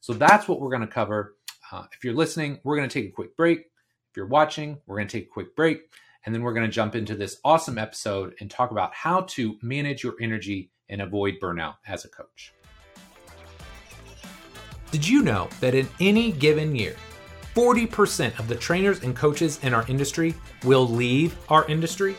So 0.00 0.12
that's 0.12 0.46
what 0.46 0.60
we're 0.60 0.70
going 0.70 0.82
to 0.82 0.86
cover. 0.86 1.34
Uh, 1.72 1.86
if 1.90 2.04
you're 2.04 2.14
listening, 2.14 2.60
we're 2.62 2.76
going 2.76 2.88
to 2.88 2.92
take 3.00 3.08
a 3.08 3.12
quick 3.12 3.36
break. 3.36 3.58
If 3.58 4.16
you're 4.16 4.26
watching, 4.26 4.78
we're 4.86 4.98
going 4.98 5.08
to 5.08 5.18
take 5.18 5.26
a 5.26 5.32
quick 5.32 5.56
break. 5.56 5.80
And 6.24 6.32
then 6.32 6.42
we're 6.42 6.54
going 6.54 6.66
to 6.66 6.72
jump 6.72 6.94
into 6.94 7.16
this 7.16 7.40
awesome 7.44 7.78
episode 7.78 8.36
and 8.38 8.48
talk 8.48 8.70
about 8.70 8.94
how 8.94 9.22
to 9.22 9.58
manage 9.62 10.04
your 10.04 10.14
energy 10.20 10.70
and 10.88 11.02
avoid 11.02 11.40
burnout 11.42 11.74
as 11.88 12.04
a 12.04 12.08
coach. 12.08 12.54
Did 14.92 15.08
you 15.08 15.22
know 15.22 15.48
that 15.58 15.74
in 15.74 15.88
any 15.98 16.30
given 16.30 16.76
year, 16.76 16.94
40% 17.54 18.38
of 18.38 18.48
the 18.48 18.54
trainers 18.54 19.02
and 19.02 19.14
coaches 19.14 19.58
in 19.62 19.74
our 19.74 19.86
industry 19.88 20.34
will 20.64 20.88
leave 20.88 21.36
our 21.50 21.66
industry? 21.68 22.16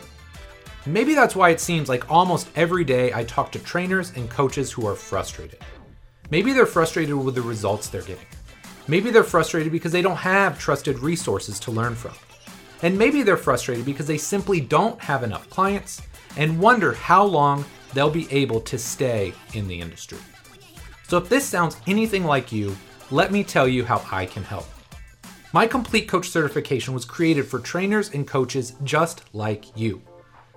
Maybe 0.86 1.16
that's 1.16 1.36
why 1.36 1.50
it 1.50 1.60
seems 1.60 1.90
like 1.90 2.12
almost 2.12 2.50
every 2.56 2.84
day 2.84 3.14
I 3.14 3.24
talk 3.24 3.52
to 3.54 3.60
trainers 3.60 4.12
and 4.16 4.30
coaches 4.30 4.72
who 4.72 4.86
are 4.86 4.96
frustrated. 4.96 5.60
Maybe 6.30 6.54
they're 6.54 6.66
frustrated 6.66 7.16
with 7.16 7.36
the 7.36 7.42
results 7.42 7.88
they're 7.88 8.02
getting. 8.02 8.26
Maybe 8.88 9.12
they're 9.12 9.24
frustrated 9.24 9.72
because 9.72 9.92
they 9.92 10.02
don't 10.02 10.18
have 10.18 10.60
trusted 10.60 11.00
resources 11.00 11.60
to 11.62 11.72
learn 11.72 11.96
from. 11.96 12.14
And 12.82 12.98
maybe 12.98 13.24
they're 13.24 13.38
frustrated 13.38 13.86
because 13.86 14.08
they 14.08 14.18
simply 14.18 14.60
don't 14.60 15.00
have 15.00 15.24
enough 15.24 15.50
clients 15.50 16.02
and 16.36 16.60
wonder 16.60 16.94
how 16.94 17.24
long 17.24 17.64
they'll 17.94 18.10
be 18.10 18.30
able 18.32 18.60
to 18.62 18.78
stay 18.78 19.34
in 19.54 19.68
the 19.68 19.80
industry. 19.80 20.18
So 21.08 21.18
if 21.18 21.30
this 21.30 21.46
sounds 21.46 21.78
anything 21.88 22.26
like 22.26 22.52
you, 22.52 22.76
let 23.10 23.32
me 23.32 23.44
tell 23.44 23.68
you 23.68 23.86
how 23.86 24.06
I 24.12 24.26
can 24.26 24.44
help. 24.44 24.66
My 25.56 25.68
complete 25.68 26.08
coach 26.08 26.30
certification 26.30 26.96
was 26.96 27.06
created 27.06 27.46
for 27.46 27.60
trainers 27.60 28.10
and 28.10 28.28
coaches 28.28 28.74
just 28.84 29.22
like 29.34 29.66
you. 29.78 30.02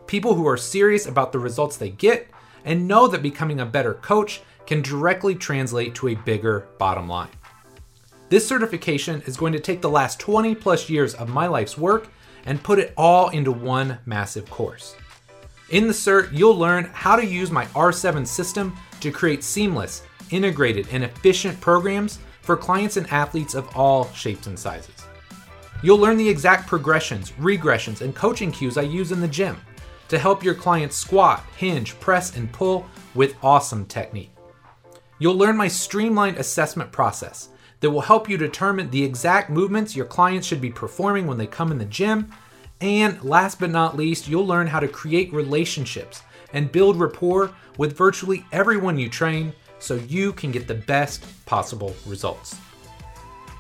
People 0.07 0.35
who 0.35 0.49
are 0.49 0.57
serious 0.57 1.05
about 1.05 1.33
the 1.33 1.39
results 1.39 1.77
they 1.77 1.91
get 1.91 2.29
and 2.65 2.89
know 2.89 3.07
that 3.09 3.21
becoming 3.21 3.61
a 3.61 3.67
better 3.67 3.93
coach 3.93 4.41
can 4.65 4.81
directly 4.81 5.35
translate 5.35 5.95
to 5.97 6.09
a 6.09 6.15
bigger 6.15 6.67
bottom 6.79 7.11
line. 7.11 7.29
This 8.31 8.49
certification 8.49 9.23
is 9.27 9.37
going 9.37 9.53
to 9.53 9.61
take 9.61 9.83
the 9.83 9.91
last 9.91 10.19
20 10.19 10.55
plus 10.55 10.89
years 10.89 11.13
of 11.13 11.29
my 11.29 11.47
life's 11.47 11.77
work 11.77 12.09
and 12.47 12.65
put 12.65 12.79
it 12.79 12.95
all 12.97 13.29
into 13.29 13.53
one 13.53 13.99
massive 14.07 14.49
course. 14.49 14.97
In 15.69 15.89
the 15.89 15.93
cert, 15.93 16.31
you'll 16.33 16.57
learn 16.57 16.85
how 16.95 17.17
to 17.17 17.27
use 17.27 17.51
my 17.51 17.67
R7 17.67 18.27
system 18.27 18.75
to 19.01 19.11
create 19.11 19.45
seamless, 19.45 20.05
integrated, 20.31 20.89
and 20.91 21.05
efficient 21.05 21.61
programs 21.61 22.19
for 22.47 22.57
clients 22.57 22.97
and 22.97 23.11
athletes 23.11 23.57
of 23.57 23.77
all 23.77 24.09
shapes 24.13 24.47
and 24.47 24.57
sizes. 24.57 25.05
You'll 25.83 25.99
learn 25.99 26.17
the 26.17 26.29
exact 26.29 26.69
progressions, 26.69 27.33
regressions, 27.33 28.01
and 28.03 28.15
coaching 28.15 28.53
cues 28.53 28.79
I 28.79 28.83
use 28.83 29.11
in 29.11 29.21
the 29.21 29.27
gym 29.27 29.57
to 30.09 30.17
help 30.17 30.45
your 30.45 30.55
clients 30.55 30.97
squat, 30.97 31.45
hinge, 31.57 31.99
press, 31.99 32.37
and 32.37 32.51
pull 32.53 32.87
with 33.17 33.35
awesome 33.43 33.85
technique. 33.85 34.31
You'll 35.19 35.35
learn 35.35 35.57
my 35.57 35.67
streamlined 35.67 36.37
assessment 36.37 36.93
process 36.93 37.49
that 37.81 37.91
will 37.91 38.01
help 38.01 38.29
you 38.29 38.37
determine 38.37 38.91
the 38.91 39.03
exact 39.03 39.51
movements 39.51 39.97
your 39.97 40.07
clients 40.07 40.47
should 40.47 40.61
be 40.61 40.71
performing 40.71 41.27
when 41.27 41.39
they 41.39 41.49
come 41.49 41.73
in 41.73 41.79
the 41.79 41.85
gym. 41.85 42.31
And 42.81 43.21
last 43.25 43.59
but 43.59 43.71
not 43.71 43.97
least, 43.97 44.29
you'll 44.29 44.47
learn 44.47 44.69
how 44.69 44.79
to 44.79 44.87
create 44.87 45.33
relationships 45.33 46.23
and 46.53 46.71
build 46.71 47.01
rapport 47.01 47.51
with 47.77 47.97
virtually 47.97 48.45
everyone 48.53 48.99
you 48.99 49.09
train 49.09 49.53
so 49.87 49.95
you 49.95 50.33
can 50.33 50.51
get 50.51 50.67
the 50.67 50.75
best 50.75 51.25
possible 51.47 51.95
results. 52.07 52.57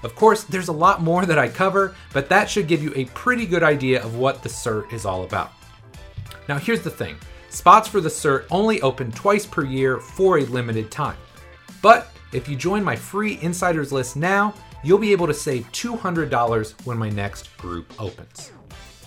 Of 0.02 0.14
course, 0.14 0.44
there's 0.44 0.68
a 0.68 0.72
lot 0.72 1.02
more 1.02 1.24
that 1.24 1.38
I 1.38 1.48
cover, 1.48 1.96
but 2.12 2.28
that 2.28 2.50
should 2.50 2.68
give 2.68 2.82
you 2.82 2.92
a 2.94 3.06
pretty 3.06 3.46
good 3.46 3.62
idea 3.62 4.04
of 4.04 4.16
what 4.16 4.42
the 4.42 4.48
CERT 4.48 4.92
is 4.92 5.06
all 5.06 5.24
about. 5.24 5.52
Now, 6.48 6.58
here's 6.58 6.82
the 6.82 6.90
thing 6.90 7.16
spots 7.48 7.88
for 7.88 8.00
the 8.00 8.08
CERT 8.08 8.46
only 8.50 8.80
open 8.82 9.10
twice 9.12 9.46
per 9.46 9.64
year 9.64 9.98
for 9.98 10.38
a 10.38 10.44
limited 10.44 10.90
time. 10.90 11.16
But 11.82 12.10
if 12.32 12.48
you 12.48 12.56
join 12.56 12.82
my 12.84 12.96
free 12.96 13.38
insiders 13.40 13.92
list 13.92 14.16
now, 14.16 14.54
you'll 14.84 14.98
be 14.98 15.12
able 15.12 15.26
to 15.26 15.34
save 15.34 15.70
$200 15.72 16.86
when 16.86 16.98
my 16.98 17.08
next 17.08 17.56
group 17.56 17.92
opens. 17.98 18.52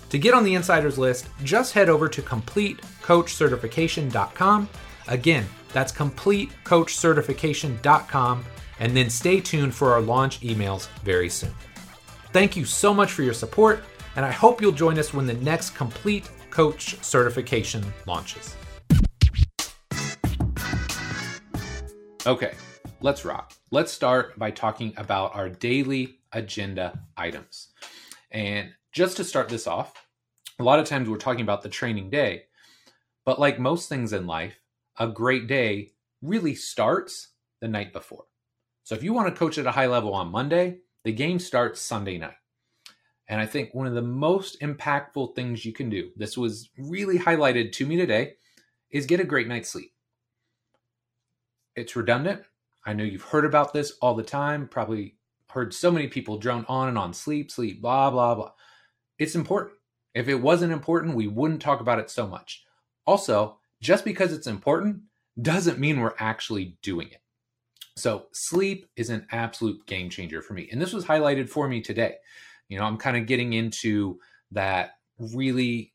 To 0.09 0.17
get 0.17 0.33
on 0.33 0.43
the 0.43 0.55
insiders 0.55 0.97
list, 0.97 1.27
just 1.43 1.73
head 1.73 1.87
over 1.87 2.07
to 2.07 2.21
completecoachcertification.com. 2.21 4.69
Again, 5.07 5.45
that's 5.73 5.91
completecoachcertification.com, 5.91 8.45
and 8.79 8.95
then 8.95 9.09
stay 9.09 9.41
tuned 9.41 9.75
for 9.75 9.91
our 9.91 10.01
launch 10.01 10.39
emails 10.41 10.87
very 11.03 11.29
soon. 11.29 11.53
Thank 12.31 12.55
you 12.55 12.65
so 12.65 12.93
much 12.93 13.11
for 13.11 13.23
your 13.23 13.33
support, 13.33 13.83
and 14.15 14.23
I 14.25 14.31
hope 14.31 14.61
you'll 14.61 14.71
join 14.71 14.99
us 14.99 15.13
when 15.13 15.25
the 15.25 15.33
next 15.33 15.71
Complete 15.71 16.29
Coach 16.49 17.03
certification 17.03 17.83
launches. 18.05 18.55
Okay, 22.25 22.53
let's 23.01 23.25
rock. 23.25 23.53
Let's 23.71 23.91
start 23.91 24.37
by 24.37 24.51
talking 24.51 24.93
about 24.97 25.35
our 25.35 25.49
daily 25.49 26.19
agenda 26.33 26.99
items. 27.15 27.69
And 28.31 28.71
just 28.91 29.17
to 29.17 29.23
start 29.23 29.49
this 29.49 29.67
off, 29.67 29.93
a 30.59 30.63
lot 30.63 30.79
of 30.79 30.85
times 30.85 31.09
we're 31.09 31.17
talking 31.17 31.41
about 31.41 31.61
the 31.61 31.69
training 31.69 32.09
day, 32.09 32.43
but 33.25 33.39
like 33.39 33.59
most 33.59 33.89
things 33.89 34.13
in 34.13 34.27
life, 34.27 34.59
a 34.99 35.07
great 35.07 35.47
day 35.47 35.93
really 36.21 36.53
starts 36.53 37.29
the 37.61 37.67
night 37.67 37.93
before. 37.93 38.25
So 38.83 38.95
if 38.95 39.03
you 39.03 39.13
want 39.13 39.33
to 39.33 39.39
coach 39.39 39.57
at 39.57 39.65
a 39.65 39.71
high 39.71 39.87
level 39.87 40.13
on 40.13 40.31
Monday, 40.31 40.79
the 41.03 41.13
game 41.13 41.39
starts 41.39 41.81
Sunday 41.81 42.17
night. 42.17 42.33
And 43.27 43.39
I 43.39 43.45
think 43.45 43.73
one 43.73 43.87
of 43.87 43.93
the 43.93 44.01
most 44.01 44.59
impactful 44.61 45.35
things 45.35 45.63
you 45.63 45.71
can 45.71 45.89
do, 45.89 46.09
this 46.15 46.37
was 46.37 46.69
really 46.77 47.17
highlighted 47.17 47.71
to 47.73 47.85
me 47.85 47.95
today, 47.95 48.33
is 48.89 49.05
get 49.05 49.19
a 49.19 49.25
great 49.25 49.47
night's 49.47 49.69
sleep. 49.69 49.93
It's 51.75 51.95
redundant. 51.95 52.41
I 52.85 52.93
know 52.93 53.03
you've 53.03 53.21
heard 53.21 53.45
about 53.45 53.71
this 53.71 53.93
all 54.01 54.15
the 54.15 54.23
time, 54.23 54.67
probably 54.67 55.15
heard 55.49 55.73
so 55.73 55.91
many 55.91 56.07
people 56.07 56.37
drone 56.37 56.65
on 56.67 56.89
and 56.89 56.97
on 56.97 57.13
sleep, 57.13 57.51
sleep, 57.51 57.81
blah, 57.81 58.09
blah, 58.09 58.33
blah. 58.33 58.51
It's 59.19 59.35
important. 59.35 59.75
If 60.15 60.27
it 60.27 60.35
wasn't 60.35 60.73
important, 60.73 61.15
we 61.15 61.27
wouldn't 61.27 61.61
talk 61.61 61.81
about 61.81 61.99
it 61.99 62.09
so 62.09 62.27
much. 62.27 62.65
Also, 63.05 63.58
just 63.81 64.05
because 64.05 64.33
it's 64.33 64.47
important 64.47 65.01
doesn't 65.41 65.79
mean 65.79 65.99
we're 65.99 66.15
actually 66.19 66.77
doing 66.81 67.09
it. 67.09 67.21
So, 67.95 68.27
sleep 68.31 68.87
is 68.95 69.09
an 69.09 69.27
absolute 69.31 69.85
game 69.85 70.09
changer 70.09 70.41
for 70.41 70.53
me. 70.53 70.69
And 70.71 70.81
this 70.81 70.93
was 70.93 71.05
highlighted 71.05 71.49
for 71.49 71.67
me 71.67 71.81
today. 71.81 72.15
You 72.69 72.79
know, 72.79 72.85
I'm 72.85 72.97
kind 72.97 73.17
of 73.17 73.25
getting 73.25 73.53
into 73.53 74.19
that 74.51 74.91
really 75.17 75.93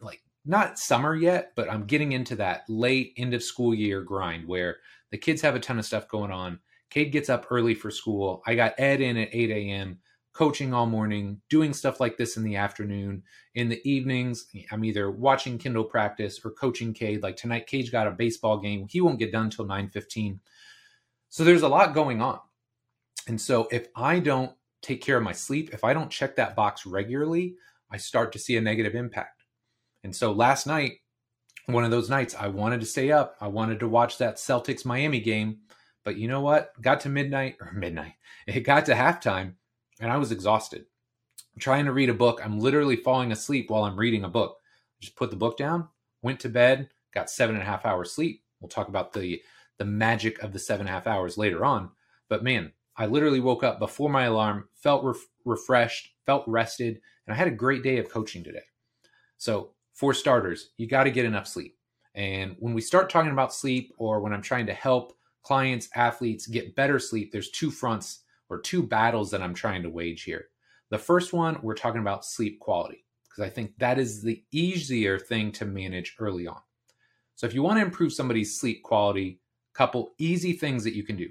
like 0.00 0.22
not 0.46 0.78
summer 0.78 1.14
yet, 1.14 1.52
but 1.54 1.70
I'm 1.70 1.84
getting 1.84 2.12
into 2.12 2.36
that 2.36 2.64
late 2.68 3.12
end 3.16 3.34
of 3.34 3.42
school 3.42 3.74
year 3.74 4.02
grind 4.02 4.48
where 4.48 4.78
the 5.10 5.18
kids 5.18 5.42
have 5.42 5.54
a 5.54 5.60
ton 5.60 5.78
of 5.78 5.84
stuff 5.84 6.08
going 6.08 6.30
on. 6.30 6.58
Kate 6.88 7.12
gets 7.12 7.28
up 7.28 7.46
early 7.50 7.74
for 7.74 7.90
school. 7.90 8.42
I 8.46 8.54
got 8.54 8.78
Ed 8.78 9.00
in 9.00 9.16
at 9.16 9.28
8 9.32 9.50
a.m., 9.50 9.98
coaching 10.32 10.72
all 10.72 10.86
morning, 10.86 11.40
doing 11.50 11.74
stuff 11.74 12.00
like 12.00 12.16
this 12.16 12.36
in 12.36 12.42
the 12.42 12.56
afternoon. 12.56 13.22
In 13.54 13.68
the 13.68 13.80
evenings, 13.88 14.46
I'm 14.70 14.84
either 14.84 15.10
watching 15.10 15.58
Kindle 15.58 15.84
practice 15.84 16.40
or 16.44 16.50
coaching 16.50 16.94
Cade. 16.94 17.22
Like 17.22 17.36
tonight, 17.36 17.66
Cade 17.66 17.92
got 17.92 18.06
a 18.06 18.12
baseball 18.12 18.58
game. 18.58 18.86
He 18.88 19.00
won't 19.00 19.18
get 19.18 19.32
done 19.32 19.46
until 19.46 19.66
9:15. 19.66 20.40
So 21.28 21.44
there's 21.44 21.62
a 21.62 21.68
lot 21.68 21.94
going 21.94 22.20
on. 22.20 22.40
And 23.28 23.40
so 23.40 23.68
if 23.70 23.88
I 23.94 24.18
don't 24.18 24.52
take 24.80 25.02
care 25.02 25.16
of 25.16 25.22
my 25.22 25.32
sleep, 25.32 25.70
if 25.72 25.84
I 25.84 25.94
don't 25.94 26.10
check 26.10 26.36
that 26.36 26.56
box 26.56 26.84
regularly, 26.86 27.56
I 27.90 27.98
start 27.98 28.32
to 28.32 28.38
see 28.38 28.56
a 28.56 28.60
negative 28.60 28.94
impact. 28.94 29.44
And 30.02 30.14
so 30.14 30.32
last 30.32 30.66
night, 30.66 30.98
one 31.66 31.84
of 31.84 31.90
those 31.90 32.10
nights 32.10 32.34
I 32.34 32.48
wanted 32.48 32.80
to 32.80 32.86
stay 32.86 33.12
up. 33.12 33.36
I 33.40 33.46
wanted 33.46 33.80
to 33.80 33.88
watch 33.88 34.18
that 34.18 34.36
Celtics 34.36 34.84
Miami 34.84 35.20
game. 35.20 35.58
But 36.04 36.16
you 36.16 36.26
know 36.26 36.40
what? 36.40 36.72
Got 36.82 37.00
to 37.00 37.08
midnight 37.08 37.56
or 37.60 37.72
midnight. 37.74 38.14
It 38.46 38.60
got 38.60 38.86
to 38.86 38.94
halftime 38.94 39.54
and 40.02 40.10
I 40.10 40.18
was 40.18 40.32
exhausted. 40.32 40.84
I'm 41.54 41.60
trying 41.60 41.84
to 41.86 41.92
read 41.92 42.10
a 42.10 42.14
book. 42.14 42.40
I'm 42.44 42.58
literally 42.58 42.96
falling 42.96 43.30
asleep 43.30 43.70
while 43.70 43.84
I'm 43.84 43.96
reading 43.96 44.24
a 44.24 44.28
book. 44.28 44.58
Just 45.00 45.16
put 45.16 45.30
the 45.30 45.36
book 45.36 45.56
down, 45.56 45.88
went 46.22 46.40
to 46.40 46.48
bed, 46.48 46.90
got 47.14 47.30
seven 47.30 47.54
and 47.54 47.62
a 47.62 47.66
half 47.66 47.86
hours 47.86 48.12
sleep. 48.12 48.42
We'll 48.60 48.68
talk 48.68 48.88
about 48.88 49.12
the 49.12 49.40
the 49.78 49.84
magic 49.84 50.42
of 50.42 50.52
the 50.52 50.58
seven 50.58 50.86
and 50.86 50.90
a 50.90 50.92
half 50.92 51.06
hours 51.06 51.38
later 51.38 51.64
on. 51.64 51.90
But 52.28 52.44
man, 52.44 52.72
I 52.96 53.06
literally 53.06 53.40
woke 53.40 53.64
up 53.64 53.78
before 53.78 54.10
my 54.10 54.24
alarm, 54.24 54.68
felt 54.74 55.04
ref- 55.04 55.28
refreshed, 55.44 56.10
felt 56.26 56.44
rested, 56.46 57.00
and 57.26 57.34
I 57.34 57.36
had 57.36 57.48
a 57.48 57.52
great 57.52 57.82
day 57.82 57.98
of 57.98 58.10
coaching 58.10 58.44
today. 58.44 58.64
So 59.38 59.70
for 59.94 60.12
starters, 60.14 60.70
you 60.76 60.86
got 60.88 61.04
to 61.04 61.10
get 61.10 61.24
enough 61.24 61.46
sleep. 61.46 61.76
And 62.14 62.56
when 62.58 62.74
we 62.74 62.80
start 62.80 63.08
talking 63.08 63.32
about 63.32 63.54
sleep, 63.54 63.92
or 63.98 64.20
when 64.20 64.32
I'm 64.32 64.42
trying 64.42 64.66
to 64.66 64.74
help 64.74 65.16
clients, 65.42 65.88
athletes 65.94 66.46
get 66.46 66.76
better 66.76 66.98
sleep, 66.98 67.32
there's 67.32 67.50
two 67.50 67.70
fronts 67.70 68.21
or 68.52 68.60
two 68.60 68.82
battles 68.82 69.30
that 69.30 69.42
I'm 69.42 69.54
trying 69.54 69.82
to 69.82 69.90
wage 69.90 70.24
here. 70.24 70.48
The 70.90 70.98
first 70.98 71.32
one, 71.32 71.58
we're 71.62 71.74
talking 71.74 72.00
about 72.00 72.24
sleep 72.24 72.60
quality, 72.60 73.04
because 73.24 73.42
I 73.44 73.48
think 73.48 73.72
that 73.78 73.98
is 73.98 74.22
the 74.22 74.44
easier 74.52 75.18
thing 75.18 75.50
to 75.52 75.64
manage 75.64 76.16
early 76.18 76.46
on. 76.46 76.60
So 77.34 77.46
if 77.46 77.54
you 77.54 77.62
want 77.62 77.78
to 77.78 77.84
improve 77.84 78.12
somebody's 78.12 78.60
sleep 78.60 78.82
quality, 78.82 79.40
couple 79.72 80.12
easy 80.18 80.52
things 80.52 80.84
that 80.84 80.94
you 80.94 81.02
can 81.02 81.16
do. 81.16 81.30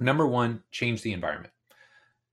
Number 0.00 0.26
one, 0.26 0.62
change 0.70 1.02
the 1.02 1.12
environment. 1.12 1.52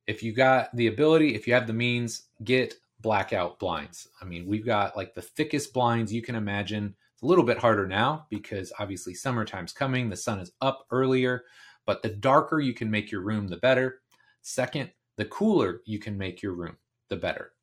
If 0.07 0.23
you 0.23 0.33
got 0.33 0.73
the 0.75 0.87
ability, 0.87 1.35
if 1.35 1.47
you 1.47 1.53
have 1.53 1.67
the 1.67 1.73
means, 1.73 2.27
get 2.43 2.75
blackout 3.01 3.59
blinds. 3.59 4.07
I 4.21 4.25
mean, 4.25 4.47
we've 4.47 4.65
got 4.65 4.95
like 4.95 5.13
the 5.13 5.21
thickest 5.21 5.73
blinds 5.73 6.13
you 6.13 6.21
can 6.21 6.35
imagine. 6.35 6.95
It's 7.13 7.23
a 7.23 7.25
little 7.25 7.43
bit 7.43 7.57
harder 7.57 7.87
now 7.87 8.27
because 8.29 8.71
obviously 8.79 9.13
summertime's 9.13 9.73
coming, 9.73 10.09
the 10.09 10.15
sun 10.15 10.39
is 10.39 10.51
up 10.61 10.85
earlier, 10.91 11.43
but 11.85 12.01
the 12.01 12.09
darker 12.09 12.59
you 12.59 12.73
can 12.73 12.89
make 12.89 13.11
your 13.11 13.21
room, 13.21 13.47
the 13.47 13.57
better. 13.57 13.99
Second, 14.47 14.91
the 15.17 15.25
cooler 15.25 15.81
you 15.85 15.97
can 15.97 16.15
make 16.19 16.43
your 16.43 16.53
room, 16.53 16.77
the 17.09 17.15
better. 17.15 17.53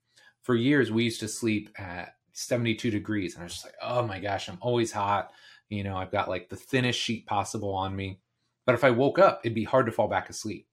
For 0.43 0.57
years, 0.57 0.91
we 0.91 1.05
used 1.05 1.21
to 1.21 1.29
sleep 1.29 1.71
at 1.79 2.17
72 2.33 2.91
degrees, 2.91 3.35
and 3.35 3.43
I 3.43 3.45
was 3.45 3.53
just 3.53 3.65
like, 3.65 3.77
oh 3.81 4.05
my 4.05 4.19
gosh, 4.19 4.49
I'm 4.49 4.59
always 4.61 4.91
hot. 4.91 5.31
You 5.69 5.85
know, 5.85 5.97
I've 5.97 6.11
got 6.11 6.29
like 6.29 6.49
the 6.49 6.57
thinnest 6.57 6.99
sheet 6.99 7.25
possible 7.25 7.73
on 7.73 7.95
me. 7.95 8.19
But 8.67 8.75
if 8.75 8.83
I 8.83 8.91
woke 8.91 9.21
up, 9.21 9.43
it'd 9.45 9.55
be 9.55 9.63
hard 9.63 9.87
to 9.87 9.93
fall 9.93 10.09
back 10.09 10.29
asleep. 10.29 10.67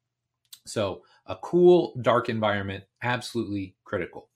So, 0.66 1.04
a 1.28 1.36
cool, 1.36 1.94
dark 2.02 2.28
environment, 2.28 2.86
absolutely 3.04 3.76
critical. 3.84 4.30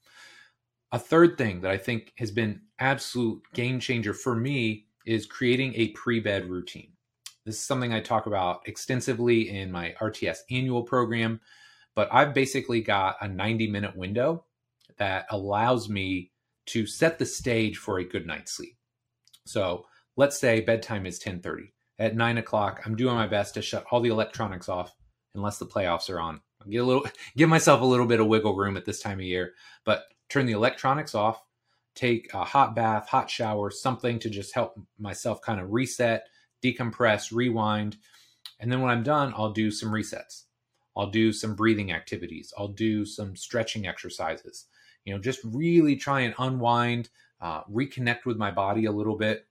A 0.92 0.98
third 0.98 1.36
thing 1.36 1.60
that 1.62 1.72
I 1.72 1.76
think 1.76 2.12
has 2.18 2.30
been 2.30 2.60
absolute 2.78 3.42
game 3.52 3.80
changer 3.80 4.14
for 4.14 4.36
me 4.36 4.86
is 5.06 5.26
creating 5.26 5.74
a 5.74 5.88
pre-bed 5.88 6.48
routine. 6.48 6.92
This 7.44 7.56
is 7.56 7.62
something 7.62 7.92
I 7.92 7.98
talk 7.98 8.26
about 8.26 8.60
extensively 8.68 9.50
in 9.50 9.72
my 9.72 9.92
RTS 10.00 10.38
annual 10.52 10.84
program, 10.84 11.40
but 11.94 12.08
I've 12.12 12.34
basically 12.34 12.80
got 12.80 13.16
a 13.20 13.28
90 13.28 13.68
minute 13.68 13.96
window 13.96 14.44
that 14.98 15.26
allows 15.30 15.88
me 15.88 16.30
to 16.66 16.86
set 16.86 17.18
the 17.18 17.26
stage 17.26 17.76
for 17.76 17.98
a 17.98 18.08
good 18.08 18.26
night's 18.26 18.52
sleep. 18.52 18.76
So 19.46 19.86
let's 20.16 20.38
say 20.38 20.60
bedtime 20.60 21.06
is 21.06 21.18
10:30. 21.18 21.72
At 21.98 22.16
nine 22.16 22.38
o'clock, 22.38 22.82
I'm 22.84 22.96
doing 22.96 23.14
my 23.14 23.26
best 23.26 23.54
to 23.54 23.62
shut 23.62 23.84
all 23.90 24.00
the 24.00 24.08
electronics 24.10 24.68
off 24.68 24.94
unless 25.34 25.58
the 25.58 25.66
playoffs 25.66 26.10
are 26.10 26.20
on. 26.20 26.40
I'll 26.60 26.70
get 26.70 26.78
a 26.78 26.84
little 26.84 27.06
give 27.36 27.48
myself 27.48 27.80
a 27.80 27.86
little 27.86 28.06
bit 28.06 28.20
of 28.20 28.26
wiggle 28.26 28.56
room 28.56 28.76
at 28.76 28.84
this 28.84 29.00
time 29.00 29.18
of 29.18 29.26
year, 29.26 29.54
but 29.84 30.04
turn 30.28 30.46
the 30.46 30.52
electronics 30.52 31.14
off, 31.14 31.42
take 31.94 32.32
a 32.32 32.44
hot 32.44 32.74
bath, 32.74 33.08
hot 33.08 33.30
shower, 33.30 33.70
something 33.70 34.18
to 34.20 34.30
just 34.30 34.54
help 34.54 34.74
myself 34.98 35.40
kind 35.42 35.60
of 35.60 35.72
reset, 35.72 36.26
decompress, 36.62 37.32
rewind. 37.32 37.96
And 38.58 38.72
then 38.72 38.80
when 38.80 38.90
I'm 38.90 39.02
done, 39.02 39.32
I'll 39.36 39.52
do 39.52 39.70
some 39.70 39.90
resets. 39.90 40.43
I'll 40.96 41.10
do 41.10 41.32
some 41.32 41.54
breathing 41.54 41.92
activities. 41.92 42.52
I'll 42.56 42.68
do 42.68 43.04
some 43.04 43.36
stretching 43.36 43.86
exercises. 43.86 44.66
You 45.04 45.14
know, 45.14 45.20
just 45.20 45.40
really 45.44 45.96
try 45.96 46.20
and 46.20 46.34
unwind, 46.38 47.10
uh, 47.40 47.64
reconnect 47.64 48.24
with 48.24 48.36
my 48.36 48.50
body 48.50 48.86
a 48.86 48.92
little 48.92 49.16
bit. 49.16 49.46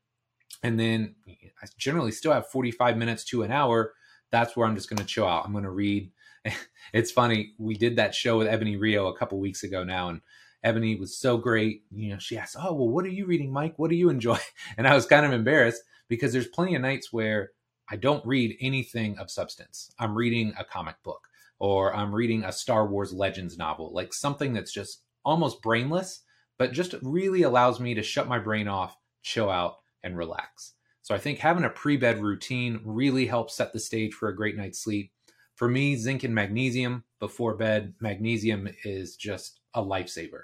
And 0.63 0.79
then 0.79 1.15
I 1.27 1.67
generally 1.77 2.11
still 2.11 2.33
have 2.33 2.47
45 2.47 2.97
minutes 2.97 3.23
to 3.25 3.43
an 3.43 3.51
hour. 3.51 3.93
That's 4.31 4.55
where 4.55 4.67
I'm 4.67 4.75
just 4.75 4.89
going 4.89 4.97
to 4.99 5.05
chill 5.05 5.27
out. 5.27 5.45
I'm 5.45 5.51
going 5.51 5.65
to 5.65 5.69
read. 5.69 6.11
it's 6.93 7.11
funny. 7.11 7.53
We 7.57 7.75
did 7.75 7.97
that 7.97 8.15
show 8.15 8.37
with 8.37 8.47
Ebonie 8.47 8.79
Rio 8.79 9.07
a 9.07 9.17
couple 9.17 9.39
weeks 9.39 9.63
ago 9.63 9.83
now, 9.83 10.09
and 10.09 10.21
Ebonie 10.63 10.99
was 10.99 11.17
so 11.17 11.37
great. 11.37 11.83
You 11.91 12.11
know, 12.11 12.17
she 12.19 12.37
asked, 12.37 12.55
"Oh, 12.59 12.73
well, 12.73 12.89
what 12.89 13.05
are 13.05 13.09
you 13.09 13.25
reading, 13.25 13.51
Mike? 13.51 13.77
What 13.77 13.89
do 13.89 13.95
you 13.95 14.09
enjoy?" 14.09 14.39
And 14.77 14.87
I 14.87 14.95
was 14.95 15.05
kind 15.05 15.25
of 15.25 15.33
embarrassed 15.33 15.83
because 16.07 16.33
there's 16.33 16.47
plenty 16.47 16.75
of 16.75 16.81
nights 16.81 17.13
where 17.13 17.51
I 17.89 17.95
don't 17.95 18.25
read 18.25 18.57
anything 18.59 19.17
of 19.19 19.29
substance. 19.29 19.91
I'm 19.99 20.15
reading 20.15 20.53
a 20.57 20.63
comic 20.63 20.95
book 21.03 21.27
or 21.59 21.95
I'm 21.95 22.13
reading 22.13 22.43
a 22.43 22.51
Star 22.51 22.87
Wars 22.87 23.13
Legends 23.13 23.57
novel, 23.57 23.91
like 23.93 24.13
something 24.13 24.53
that's 24.53 24.73
just 24.73 25.03
almost 25.23 25.61
brainless, 25.61 26.21
but 26.57 26.73
just 26.73 26.95
really 27.01 27.43
allows 27.43 27.79
me 27.79 27.93
to 27.93 28.03
shut 28.03 28.27
my 28.27 28.39
brain 28.39 28.67
off, 28.67 28.97
chill 29.21 29.49
out, 29.49 29.75
and 30.03 30.17
relax. 30.17 30.73
So 31.01 31.13
I 31.13 31.17
think 31.17 31.39
having 31.39 31.63
a 31.63 31.69
pre 31.69 31.97
bed 31.97 32.21
routine 32.21 32.81
really 32.83 33.25
helps 33.25 33.55
set 33.55 33.73
the 33.73 33.79
stage 33.79 34.13
for 34.13 34.29
a 34.29 34.35
great 34.35 34.55
night's 34.55 34.81
sleep. 34.81 35.11
For 35.55 35.67
me, 35.67 35.95
zinc 35.95 36.23
and 36.23 36.33
magnesium 36.33 37.03
before 37.19 37.55
bed, 37.55 37.93
magnesium 37.99 38.69
is 38.83 39.15
just 39.15 39.59
a 39.73 39.81
lifesaver 39.81 40.43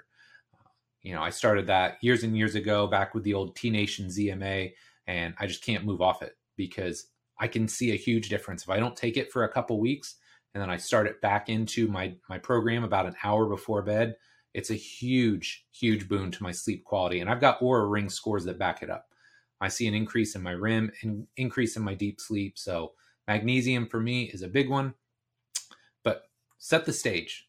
uh, 0.54 0.68
you 1.02 1.14
know, 1.14 1.22
I 1.22 1.30
started 1.30 1.66
that 1.66 1.96
years 2.02 2.22
and 2.22 2.36
years 2.36 2.54
ago 2.54 2.86
back 2.86 3.14
with 3.14 3.24
the 3.24 3.34
old 3.34 3.56
T 3.56 3.70
Nation 3.70 4.08
ZMA, 4.08 4.72
and 5.06 5.34
I 5.38 5.46
just 5.46 5.64
can't 5.64 5.84
move 5.84 6.00
off 6.02 6.22
it 6.22 6.36
because 6.56 7.06
I 7.38 7.48
can 7.48 7.66
see 7.68 7.92
a 7.92 7.96
huge 7.96 8.28
difference. 8.28 8.62
If 8.62 8.70
I 8.70 8.78
don't 8.78 8.96
take 8.96 9.16
it 9.16 9.32
for 9.32 9.44
a 9.44 9.52
couple 9.52 9.80
weeks 9.80 10.16
and 10.54 10.62
then 10.62 10.70
I 10.70 10.76
start 10.76 11.06
it 11.06 11.20
back 11.20 11.48
into 11.48 11.88
my 11.88 12.14
my 12.28 12.38
program 12.38 12.84
about 12.84 13.06
an 13.06 13.16
hour 13.22 13.46
before 13.46 13.82
bed, 13.82 14.16
it's 14.54 14.70
a 14.70 14.74
huge, 14.74 15.66
huge 15.70 16.08
boon 16.08 16.30
to 16.32 16.42
my 16.42 16.52
sleep 16.52 16.84
quality. 16.84 17.20
And 17.20 17.30
I've 17.30 17.40
got 17.40 17.60
Oura 17.60 17.90
Ring 17.90 18.08
scores 18.08 18.44
that 18.44 18.58
back 18.58 18.82
it 18.82 18.90
up. 18.90 19.06
I 19.60 19.68
see 19.68 19.86
an 19.86 19.94
increase 19.94 20.34
in 20.34 20.42
my 20.42 20.54
REM 20.54 20.90
and 21.02 21.26
increase 21.36 21.76
in 21.76 21.82
my 21.82 21.94
deep 21.94 22.20
sleep. 22.20 22.58
So 22.58 22.92
magnesium 23.28 23.86
for 23.86 24.00
me 24.00 24.24
is 24.24 24.42
a 24.42 24.48
big 24.48 24.68
one. 24.68 24.94
But 26.02 26.24
set 26.58 26.84
the 26.86 26.92
stage. 26.92 27.48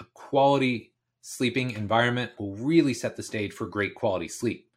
A 0.00 0.04
quality 0.12 0.92
sleeping 1.22 1.70
environment 1.70 2.32
will 2.38 2.56
really 2.56 2.92
set 2.92 3.16
the 3.16 3.22
stage 3.22 3.52
for 3.52 3.66
great 3.66 3.94
quality 3.94 4.28
sleep. 4.28 4.68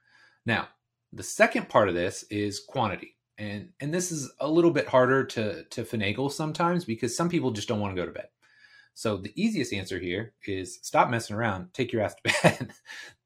Now, 0.46 0.70
the 1.12 1.24
second 1.24 1.68
part 1.68 1.90
of 1.90 1.96
this 1.96 2.24
is 2.30 2.60
quantity. 2.60 3.17
And 3.38 3.70
and 3.80 3.94
this 3.94 4.12
is 4.12 4.32
a 4.40 4.50
little 4.50 4.72
bit 4.72 4.88
harder 4.88 5.24
to 5.26 5.64
to 5.64 5.84
finagle 5.84 6.32
sometimes 6.32 6.86
because 6.86 7.16
some 7.16 7.30
people 7.30 7.52
just 7.52 7.68
don't 7.68 7.80
want 7.80 7.96
to 7.96 8.02
go 8.02 8.06
to 8.06 8.14
bed. 8.14 8.30
So 8.98 9.18
the 9.18 9.34
easiest 9.36 9.74
answer 9.74 10.00
here 10.00 10.34
is 10.48 10.80
stop 10.82 11.12
messing 11.12 11.36
around, 11.36 11.72
take 11.72 11.94
your 11.94 12.02
ass 12.02 12.16
to 12.16 12.34
bed. 12.44 12.72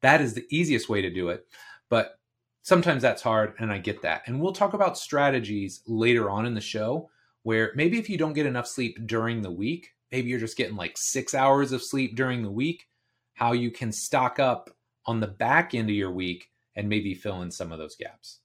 that 0.02 0.20
is 0.20 0.34
the 0.34 0.46
easiest 0.50 0.90
way 0.90 1.00
to 1.00 1.08
do 1.08 1.30
it. 1.30 1.46
But 1.88 2.18
sometimes 2.60 3.00
that's 3.00 3.22
hard 3.22 3.54
and 3.58 3.72
I 3.72 3.78
get 3.78 4.02
that. 4.02 4.22
And 4.26 4.38
we'll 4.38 4.52
talk 4.52 4.74
about 4.74 4.98
strategies 4.98 5.80
later 5.86 6.28
on 6.28 6.44
in 6.44 6.52
the 6.52 6.60
show 6.60 7.08
where 7.42 7.72
maybe 7.74 7.98
if 7.98 8.10
you 8.10 8.18
don't 8.18 8.34
get 8.34 8.44
enough 8.44 8.66
sleep 8.66 8.98
during 9.06 9.40
the 9.40 9.50
week, 9.50 9.94
maybe 10.10 10.28
you're 10.28 10.38
just 10.38 10.58
getting 10.58 10.76
like 10.76 10.98
6 10.98 11.34
hours 11.34 11.72
of 11.72 11.82
sleep 11.82 12.16
during 12.16 12.42
the 12.42 12.50
week, 12.50 12.86
how 13.32 13.52
you 13.52 13.70
can 13.70 13.92
stock 13.92 14.38
up 14.38 14.68
on 15.06 15.20
the 15.20 15.26
back 15.26 15.74
end 15.74 15.88
of 15.88 15.96
your 15.96 16.12
week 16.12 16.50
and 16.76 16.88
maybe 16.88 17.14
fill 17.14 17.40
in 17.40 17.50
some 17.50 17.72
of 17.72 17.78
those 17.78 17.96
gaps. 17.96 18.40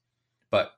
But 0.49 0.71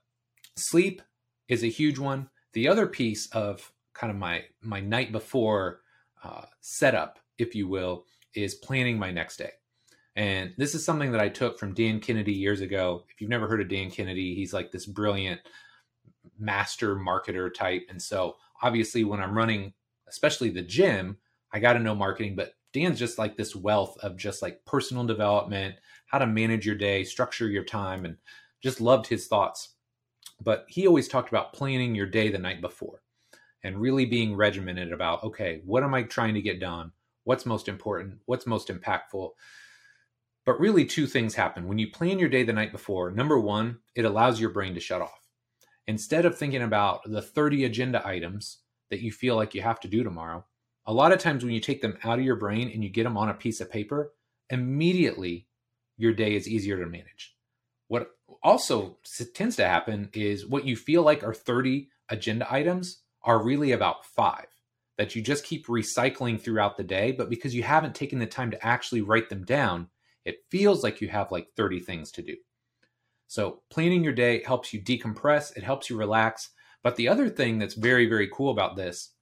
sleep 0.59 1.01
is 1.47 1.63
a 1.63 1.67
huge 1.67 1.99
one. 1.99 2.29
The 2.53 2.67
other 2.67 2.87
piece 2.87 3.27
of 3.31 3.71
kind 3.93 4.11
of 4.11 4.17
my 4.17 4.43
my 4.61 4.79
night 4.79 5.11
before 5.11 5.81
uh, 6.23 6.45
setup, 6.61 7.19
if 7.37 7.55
you 7.55 7.67
will, 7.67 8.05
is 8.33 8.55
planning 8.55 8.97
my 8.97 9.11
next 9.11 9.37
day. 9.37 9.51
And 10.15 10.53
this 10.57 10.75
is 10.75 10.83
something 10.83 11.11
that 11.11 11.21
I 11.21 11.29
took 11.29 11.57
from 11.57 11.73
Dan 11.73 11.99
Kennedy 11.99 12.33
years 12.33 12.61
ago. 12.61 13.05
If 13.09 13.21
you've 13.21 13.29
never 13.29 13.47
heard 13.47 13.61
of 13.61 13.69
Dan 13.69 13.89
Kennedy, 13.89 14.35
he's 14.35 14.53
like 14.53 14.71
this 14.71 14.85
brilliant 14.85 15.39
master 16.37 16.95
marketer 16.95 17.53
type. 17.53 17.85
And 17.89 18.01
so 18.01 18.35
obviously 18.61 19.03
when 19.03 19.21
I'm 19.21 19.37
running, 19.37 19.73
especially 20.07 20.49
the 20.49 20.61
gym, 20.61 21.17
I 21.53 21.59
got 21.59 21.73
to 21.73 21.79
know 21.79 21.95
marketing, 21.95 22.35
but 22.35 22.53
Dan's 22.73 22.99
just 22.99 23.17
like 23.17 23.37
this 23.37 23.55
wealth 23.55 23.97
of 24.03 24.17
just 24.17 24.41
like 24.41 24.63
personal 24.65 25.03
development, 25.05 25.75
how 26.07 26.19
to 26.19 26.27
manage 26.27 26.65
your 26.65 26.75
day, 26.75 27.03
structure 27.03 27.47
your 27.47 27.63
time, 27.63 28.05
and 28.05 28.17
just 28.61 28.81
loved 28.81 29.07
his 29.07 29.27
thoughts. 29.27 29.75
But 30.41 30.65
he 30.67 30.87
always 30.87 31.07
talked 31.07 31.29
about 31.29 31.53
planning 31.53 31.95
your 31.95 32.05
day 32.05 32.29
the 32.29 32.39
night 32.39 32.61
before 32.61 33.01
and 33.63 33.79
really 33.79 34.05
being 34.05 34.35
regimented 34.35 34.91
about 34.91 35.23
okay, 35.23 35.61
what 35.65 35.83
am 35.83 35.93
I 35.93 36.03
trying 36.03 36.33
to 36.35 36.41
get 36.41 36.59
done? 36.59 36.91
What's 37.23 37.45
most 37.45 37.67
important? 37.67 38.19
What's 38.25 38.47
most 38.47 38.69
impactful? 38.69 39.31
But 40.45 40.59
really, 40.59 40.85
two 40.85 41.05
things 41.05 41.35
happen. 41.35 41.67
When 41.67 41.77
you 41.77 41.91
plan 41.91 42.17
your 42.17 42.29
day 42.29 42.43
the 42.43 42.53
night 42.53 42.71
before, 42.71 43.11
number 43.11 43.39
one, 43.39 43.79
it 43.95 44.05
allows 44.05 44.39
your 44.39 44.49
brain 44.49 44.73
to 44.73 44.79
shut 44.79 45.01
off. 45.01 45.27
Instead 45.87 46.25
of 46.25 46.37
thinking 46.37 46.63
about 46.63 47.01
the 47.05 47.21
30 47.21 47.65
agenda 47.65 48.05
items 48.07 48.59
that 48.89 49.01
you 49.01 49.11
feel 49.11 49.35
like 49.35 49.53
you 49.53 49.61
have 49.61 49.79
to 49.81 49.87
do 49.87 50.03
tomorrow, 50.03 50.45
a 50.85 50.93
lot 50.93 51.11
of 51.11 51.19
times 51.19 51.43
when 51.43 51.53
you 51.53 51.59
take 51.59 51.81
them 51.81 51.97
out 52.03 52.17
of 52.17 52.25
your 52.25 52.35
brain 52.35 52.71
and 52.73 52.83
you 52.83 52.89
get 52.89 53.03
them 53.03 53.17
on 53.17 53.29
a 53.29 53.33
piece 53.33 53.61
of 53.61 53.69
paper, 53.69 54.13
immediately 54.49 55.47
your 55.97 56.13
day 56.13 56.35
is 56.35 56.47
easier 56.47 56.79
to 56.79 56.89
manage. 56.89 57.35
What 57.89 58.09
also 58.41 58.97
tends 59.33 59.55
to 59.57 59.67
happen 59.67 60.09
is 60.13 60.45
what 60.45 60.65
you 60.65 60.75
feel 60.75 61.03
like 61.03 61.23
are 61.23 61.33
30 61.33 61.89
agenda 62.09 62.51
items 62.51 63.01
are 63.23 63.43
really 63.43 63.71
about 63.71 64.05
five 64.05 64.47
that 64.97 65.15
you 65.15 65.21
just 65.21 65.45
keep 65.45 65.67
recycling 65.67 66.39
throughout 66.39 66.75
the 66.75 66.83
day. 66.83 67.13
But 67.13 67.29
because 67.29 67.55
you 67.55 67.63
haven't 67.63 67.95
taken 67.95 68.19
the 68.19 68.25
time 68.25 68.51
to 68.51 68.65
actually 68.65 69.01
write 69.01 69.29
them 69.29 69.45
down, 69.45 69.87
it 70.25 70.43
feels 70.49 70.83
like 70.83 70.99
you 70.99 71.07
have 71.07 71.31
like 71.31 71.47
30 71.55 71.79
things 71.79 72.11
to 72.11 72.21
do. 72.21 72.35
So 73.27 73.61
planning 73.69 74.03
your 74.03 74.13
day 74.13 74.43
helps 74.43 74.73
you 74.73 74.81
decompress, 74.81 75.55
it 75.55 75.63
helps 75.63 75.89
you 75.89 75.97
relax. 75.97 76.49
But 76.83 76.97
the 76.97 77.07
other 77.07 77.29
thing 77.29 77.59
that's 77.59 77.75
very, 77.75 78.07
very 78.07 78.27
cool 78.27 78.51
about 78.51 78.75
this 78.75 79.13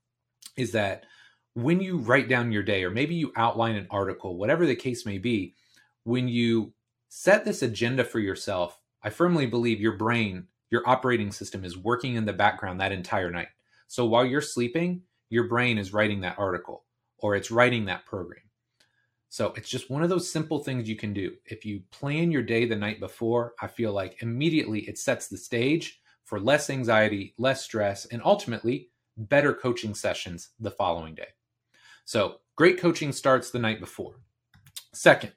is 0.56 0.72
that 0.72 1.06
when 1.54 1.80
you 1.80 1.98
write 1.98 2.28
down 2.28 2.52
your 2.52 2.64
day, 2.64 2.84
or 2.84 2.90
maybe 2.90 3.16
you 3.16 3.32
outline 3.36 3.76
an 3.76 3.88
article, 3.92 4.38
whatever 4.38 4.66
the 4.66 4.76
case 4.76 5.06
may 5.06 5.18
be, 5.18 5.56
when 6.04 6.28
you 6.28 6.74
set 7.10 7.46
this 7.46 7.62
agenda 7.62 8.04
for 8.04 8.20
yourself, 8.20 8.80
I 9.08 9.10
firmly 9.10 9.46
believe 9.46 9.80
your 9.80 9.96
brain, 9.96 10.48
your 10.70 10.84
operating 10.86 11.32
system 11.32 11.64
is 11.64 11.78
working 11.78 12.16
in 12.16 12.26
the 12.26 12.34
background 12.34 12.82
that 12.82 12.92
entire 12.92 13.32
night. 13.32 13.48
So 13.88 14.06
while 14.06 14.26
you're 14.26 14.42
sleeping, 14.42 15.04
your 15.30 15.46
brain 15.46 15.78
is 15.78 15.94
writing 15.94 16.20
that 16.22 16.38
article 16.38 16.84
or 17.20 17.34
it's 17.34 17.50
writing 17.50 17.86
that 17.86 18.06
program. 18.06 18.42
So 19.30 19.54
it's 19.56 19.70
just 19.70 19.90
one 19.90 20.04
of 20.04 20.10
those 20.10 20.30
simple 20.30 20.60
things 20.60 20.90
you 20.90 20.98
can 20.98 21.14
do. 21.14 21.32
If 21.46 21.64
you 21.64 21.84
plan 21.90 22.32
your 22.32 22.42
day 22.42 22.66
the 22.66 22.76
night 22.76 23.00
before, 23.00 23.54
I 23.62 23.68
feel 23.68 23.94
like 23.94 24.22
immediately 24.22 24.82
it 24.90 24.98
sets 24.98 25.30
the 25.30 25.38
stage 25.38 26.02
for 26.26 26.38
less 26.38 26.70
anxiety, 26.70 27.34
less 27.38 27.64
stress, 27.64 28.08
and 28.08 28.22
ultimately 28.26 28.90
better 29.16 29.54
coaching 29.54 29.96
sessions 29.96 30.50
the 30.60 30.72
following 30.72 31.16
day. 31.16 31.30
So 32.04 32.42
great 32.58 32.78
coaching 32.78 33.14
starts 33.14 33.52
the 33.52 33.60
night 33.60 33.80
before. 33.80 34.16
Second, 34.94 35.32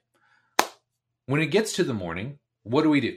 when 1.25 1.39
it 1.39 1.51
gets 1.51 1.71
to 1.77 1.85
the 1.85 1.93
morning, 1.93 2.37
what 2.63 2.81
do 2.83 2.89
we 2.89 2.99
do? 2.99 3.15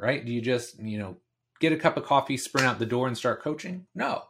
Right? 0.00 0.24
Do 0.24 0.32
you 0.32 0.40
just, 0.40 0.80
you 0.80 0.98
know, 0.98 1.16
get 1.60 1.72
a 1.72 1.76
cup 1.76 1.96
of 1.96 2.04
coffee, 2.04 2.36
sprint 2.36 2.66
out 2.66 2.78
the 2.78 2.86
door, 2.86 3.06
and 3.06 3.16
start 3.16 3.42
coaching? 3.42 3.86
No. 3.94 4.24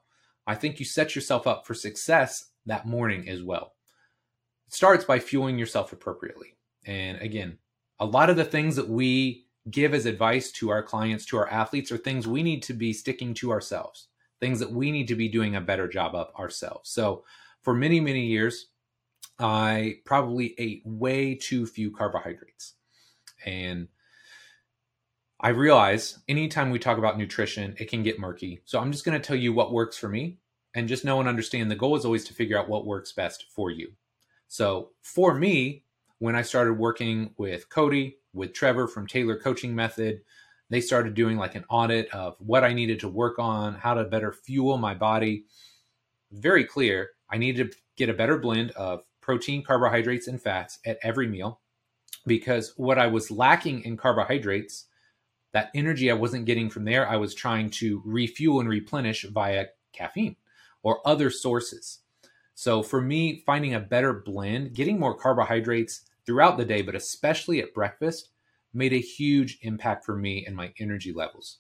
I 0.46 0.54
think 0.56 0.80
you 0.80 0.84
set 0.84 1.14
yourself 1.14 1.46
up 1.46 1.66
for 1.66 1.74
success 1.74 2.50
that 2.66 2.86
morning 2.86 3.28
as 3.28 3.42
well. 3.42 3.74
It 4.66 4.74
starts 4.74 5.04
by 5.04 5.20
fueling 5.20 5.58
yourself 5.58 5.92
appropriately. 5.92 6.56
And 6.86 7.20
again, 7.20 7.58
a 8.00 8.06
lot 8.06 8.30
of 8.30 8.36
the 8.36 8.44
things 8.44 8.74
that 8.76 8.88
we 8.88 9.46
give 9.70 9.94
as 9.94 10.06
advice 10.06 10.50
to 10.52 10.70
our 10.70 10.82
clients, 10.82 11.24
to 11.26 11.36
our 11.36 11.48
athletes, 11.48 11.92
are 11.92 11.98
things 11.98 12.26
we 12.26 12.42
need 12.42 12.62
to 12.64 12.72
be 12.72 12.92
sticking 12.92 13.34
to 13.34 13.52
ourselves, 13.52 14.08
things 14.40 14.58
that 14.58 14.72
we 14.72 14.90
need 14.90 15.06
to 15.08 15.14
be 15.14 15.28
doing 15.28 15.54
a 15.54 15.60
better 15.60 15.86
job 15.86 16.14
of 16.14 16.34
ourselves. 16.34 16.90
So 16.90 17.24
for 17.62 17.74
many, 17.74 18.00
many 18.00 18.26
years, 18.26 18.66
I 19.38 19.96
probably 20.04 20.54
ate 20.58 20.82
way 20.84 21.34
too 21.34 21.66
few 21.66 21.90
carbohydrates. 21.90 22.74
And 23.44 23.88
I 25.42 25.48
realize 25.48 26.18
anytime 26.28 26.70
we 26.70 26.78
talk 26.78 26.98
about 26.98 27.16
nutrition, 27.16 27.74
it 27.78 27.88
can 27.88 28.02
get 28.02 28.18
murky. 28.18 28.60
So 28.66 28.78
I'm 28.78 28.92
just 28.92 29.06
going 29.06 29.18
to 29.18 29.26
tell 29.26 29.36
you 29.36 29.54
what 29.54 29.72
works 29.72 29.96
for 29.96 30.08
me 30.08 30.38
and 30.74 30.86
just 30.86 31.04
know 31.04 31.18
and 31.18 31.28
understand 31.28 31.70
the 31.70 31.76
goal 31.76 31.96
is 31.96 32.04
always 32.04 32.24
to 32.26 32.34
figure 32.34 32.58
out 32.58 32.68
what 32.68 32.86
works 32.86 33.12
best 33.12 33.46
for 33.54 33.70
you. 33.70 33.90
So 34.48 34.90
for 35.02 35.34
me, 35.34 35.84
when 36.18 36.36
I 36.36 36.42
started 36.42 36.74
working 36.74 37.32
with 37.38 37.70
Cody, 37.70 38.18
with 38.34 38.52
Trevor 38.52 38.86
from 38.86 39.06
Tailored 39.06 39.42
Coaching 39.42 39.74
Method, 39.74 40.20
they 40.68 40.82
started 40.82 41.14
doing 41.14 41.38
like 41.38 41.54
an 41.54 41.64
audit 41.70 42.12
of 42.14 42.36
what 42.38 42.62
I 42.62 42.74
needed 42.74 43.00
to 43.00 43.08
work 43.08 43.38
on, 43.38 43.74
how 43.74 43.94
to 43.94 44.04
better 44.04 44.32
fuel 44.32 44.76
my 44.76 44.94
body. 44.94 45.46
Very 46.32 46.64
clear 46.64 47.10
I 47.30 47.38
needed 47.38 47.72
to 47.72 47.78
get 47.96 48.10
a 48.10 48.14
better 48.14 48.38
blend 48.38 48.72
of 48.72 49.04
protein, 49.22 49.64
carbohydrates, 49.64 50.28
and 50.28 50.40
fats 50.40 50.78
at 50.84 50.98
every 51.02 51.26
meal 51.26 51.60
because 52.26 52.74
what 52.76 52.98
I 52.98 53.06
was 53.06 53.30
lacking 53.30 53.82
in 53.84 53.96
carbohydrates, 53.96 54.86
that 55.52 55.70
energy 55.74 56.10
I 56.10 56.14
wasn't 56.14 56.46
getting 56.46 56.70
from 56.70 56.84
there, 56.84 57.08
I 57.08 57.16
was 57.16 57.34
trying 57.34 57.70
to 57.70 58.02
refuel 58.04 58.60
and 58.60 58.68
replenish 58.68 59.24
via 59.24 59.66
caffeine, 59.92 60.36
or 60.82 61.06
other 61.06 61.30
sources. 61.30 62.00
So 62.54 62.82
for 62.82 63.00
me, 63.00 63.42
finding 63.46 63.74
a 63.74 63.80
better 63.80 64.12
blend, 64.12 64.74
getting 64.74 64.98
more 64.98 65.14
carbohydrates 65.14 66.02
throughout 66.26 66.58
the 66.58 66.64
day, 66.64 66.82
but 66.82 66.94
especially 66.94 67.60
at 67.60 67.74
breakfast, 67.74 68.30
made 68.72 68.92
a 68.92 69.00
huge 69.00 69.58
impact 69.62 70.04
for 70.04 70.16
me 70.16 70.44
and 70.46 70.54
my 70.54 70.72
energy 70.78 71.12
levels. 71.12 71.58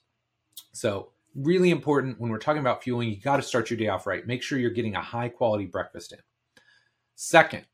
So, 0.72 1.10
really 1.34 1.70
important 1.70 2.20
when 2.20 2.30
we're 2.30 2.38
talking 2.38 2.60
about 2.60 2.82
fueling, 2.82 3.08
you 3.08 3.16
got 3.16 3.36
to 3.36 3.42
start 3.42 3.70
your 3.70 3.78
day 3.78 3.88
off 3.88 4.06
right. 4.06 4.26
Make 4.26 4.42
sure 4.42 4.58
you're 4.58 4.70
getting 4.70 4.96
a 4.96 5.00
high 5.00 5.28
quality 5.28 5.66
breakfast 5.66 6.12
in. 6.12 6.18
Second, 7.14 7.64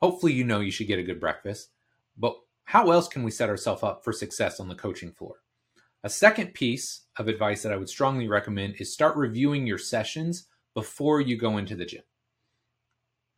hopefully 0.00 0.32
you 0.32 0.44
know 0.44 0.60
you 0.60 0.70
should 0.70 0.86
get 0.86 0.98
a 0.98 1.02
good 1.02 1.20
breakfast, 1.20 1.70
but 2.16 2.36
how 2.64 2.90
else 2.90 3.08
can 3.08 3.22
we 3.22 3.30
set 3.30 3.48
ourselves 3.48 3.82
up 3.82 4.04
for 4.04 4.12
success 4.12 4.60
on 4.60 4.68
the 4.68 4.74
coaching 4.74 5.12
floor? 5.12 5.36
A 6.02 6.10
second 6.10 6.54
piece 6.54 7.06
of 7.18 7.28
advice 7.28 7.62
that 7.62 7.72
I 7.72 7.76
would 7.76 7.88
strongly 7.88 8.28
recommend 8.28 8.76
is 8.78 8.92
start 8.92 9.16
reviewing 9.16 9.66
your 9.66 9.78
sessions 9.78 10.48
before 10.74 11.20
you 11.20 11.36
go 11.36 11.56
into 11.56 11.76
the 11.76 11.86
gym. 11.86 12.02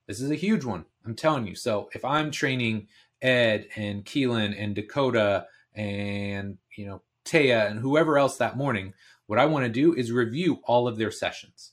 This 0.09 0.21
is 0.21 0.31
a 0.31 0.37
huge 0.37 0.65
one, 0.65 0.85
I'm 1.05 1.15
telling 1.15 1.47
you. 1.47 1.55
So 1.55 1.89
if 1.93 2.05
I'm 2.05 2.31
training 2.31 2.89
Ed 3.23 3.69
and 3.77 4.05
Keelan 4.05 4.55
and 4.61 4.75
Dakota 4.75 5.47
and 5.75 6.57
you 6.77 6.87
know 6.87 7.03
Taya 7.25 7.71
and 7.71 7.81
whoever 7.81 8.19
else 8.19 8.37
that 8.39 8.57
morning, 8.57 8.95
what 9.27 9.39
I 9.39 9.47
want 9.47 9.65
to 9.65 9.71
do 9.71 9.95
is 9.95 10.13
review 10.13 10.61
all 10.65 10.87
of 10.87 10.97
their 10.97 11.11
sessions. 11.11 11.73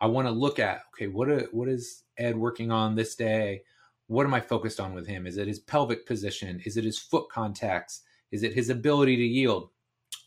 I 0.00 0.06
want 0.06 0.28
to 0.28 0.32
look 0.32 0.58
at 0.58 0.82
okay, 0.94 1.08
what 1.08 1.28
a, 1.28 1.48
what 1.52 1.68
is 1.68 2.04
Ed 2.16 2.36
working 2.36 2.70
on 2.70 2.94
this 2.94 3.14
day? 3.14 3.62
What 4.06 4.26
am 4.26 4.34
I 4.34 4.40
focused 4.40 4.80
on 4.80 4.94
with 4.94 5.06
him? 5.06 5.26
Is 5.26 5.38
it 5.38 5.48
his 5.48 5.58
pelvic 5.58 6.06
position? 6.06 6.60
Is 6.64 6.76
it 6.76 6.84
his 6.84 6.98
foot 6.98 7.28
contacts? 7.30 8.02
Is 8.30 8.42
it 8.42 8.52
his 8.52 8.68
ability 8.68 9.16
to 9.16 9.24
yield? 9.24 9.70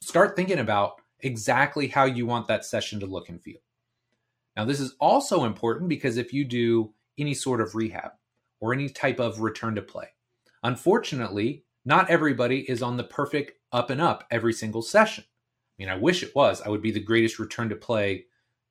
Start 0.01 0.35
thinking 0.35 0.59
about 0.59 1.01
exactly 1.19 1.87
how 1.87 2.05
you 2.05 2.25
want 2.25 2.47
that 2.47 2.65
session 2.65 2.99
to 2.99 3.05
look 3.05 3.29
and 3.29 3.41
feel. 3.41 3.59
Now, 4.55 4.65
this 4.65 4.79
is 4.79 4.95
also 4.99 5.43
important 5.43 5.89
because 5.89 6.17
if 6.17 6.33
you 6.33 6.43
do 6.43 6.93
any 7.17 7.33
sort 7.33 7.61
of 7.61 7.75
rehab 7.75 8.11
or 8.59 8.73
any 8.73 8.89
type 8.89 9.19
of 9.19 9.41
return 9.41 9.75
to 9.75 9.81
play, 9.81 10.07
unfortunately, 10.63 11.63
not 11.85 12.09
everybody 12.09 12.69
is 12.69 12.81
on 12.81 12.97
the 12.97 13.03
perfect 13.03 13.53
up 13.71 13.89
and 13.89 14.01
up 14.01 14.25
every 14.31 14.53
single 14.53 14.81
session. 14.81 15.23
I 15.27 15.83
mean, 15.83 15.89
I 15.89 15.95
wish 15.95 16.23
it 16.23 16.35
was. 16.35 16.61
I 16.61 16.69
would 16.69 16.81
be 16.81 16.91
the 16.91 16.99
greatest 16.99 17.37
return 17.37 17.69
to 17.69 17.75
play 17.75 18.25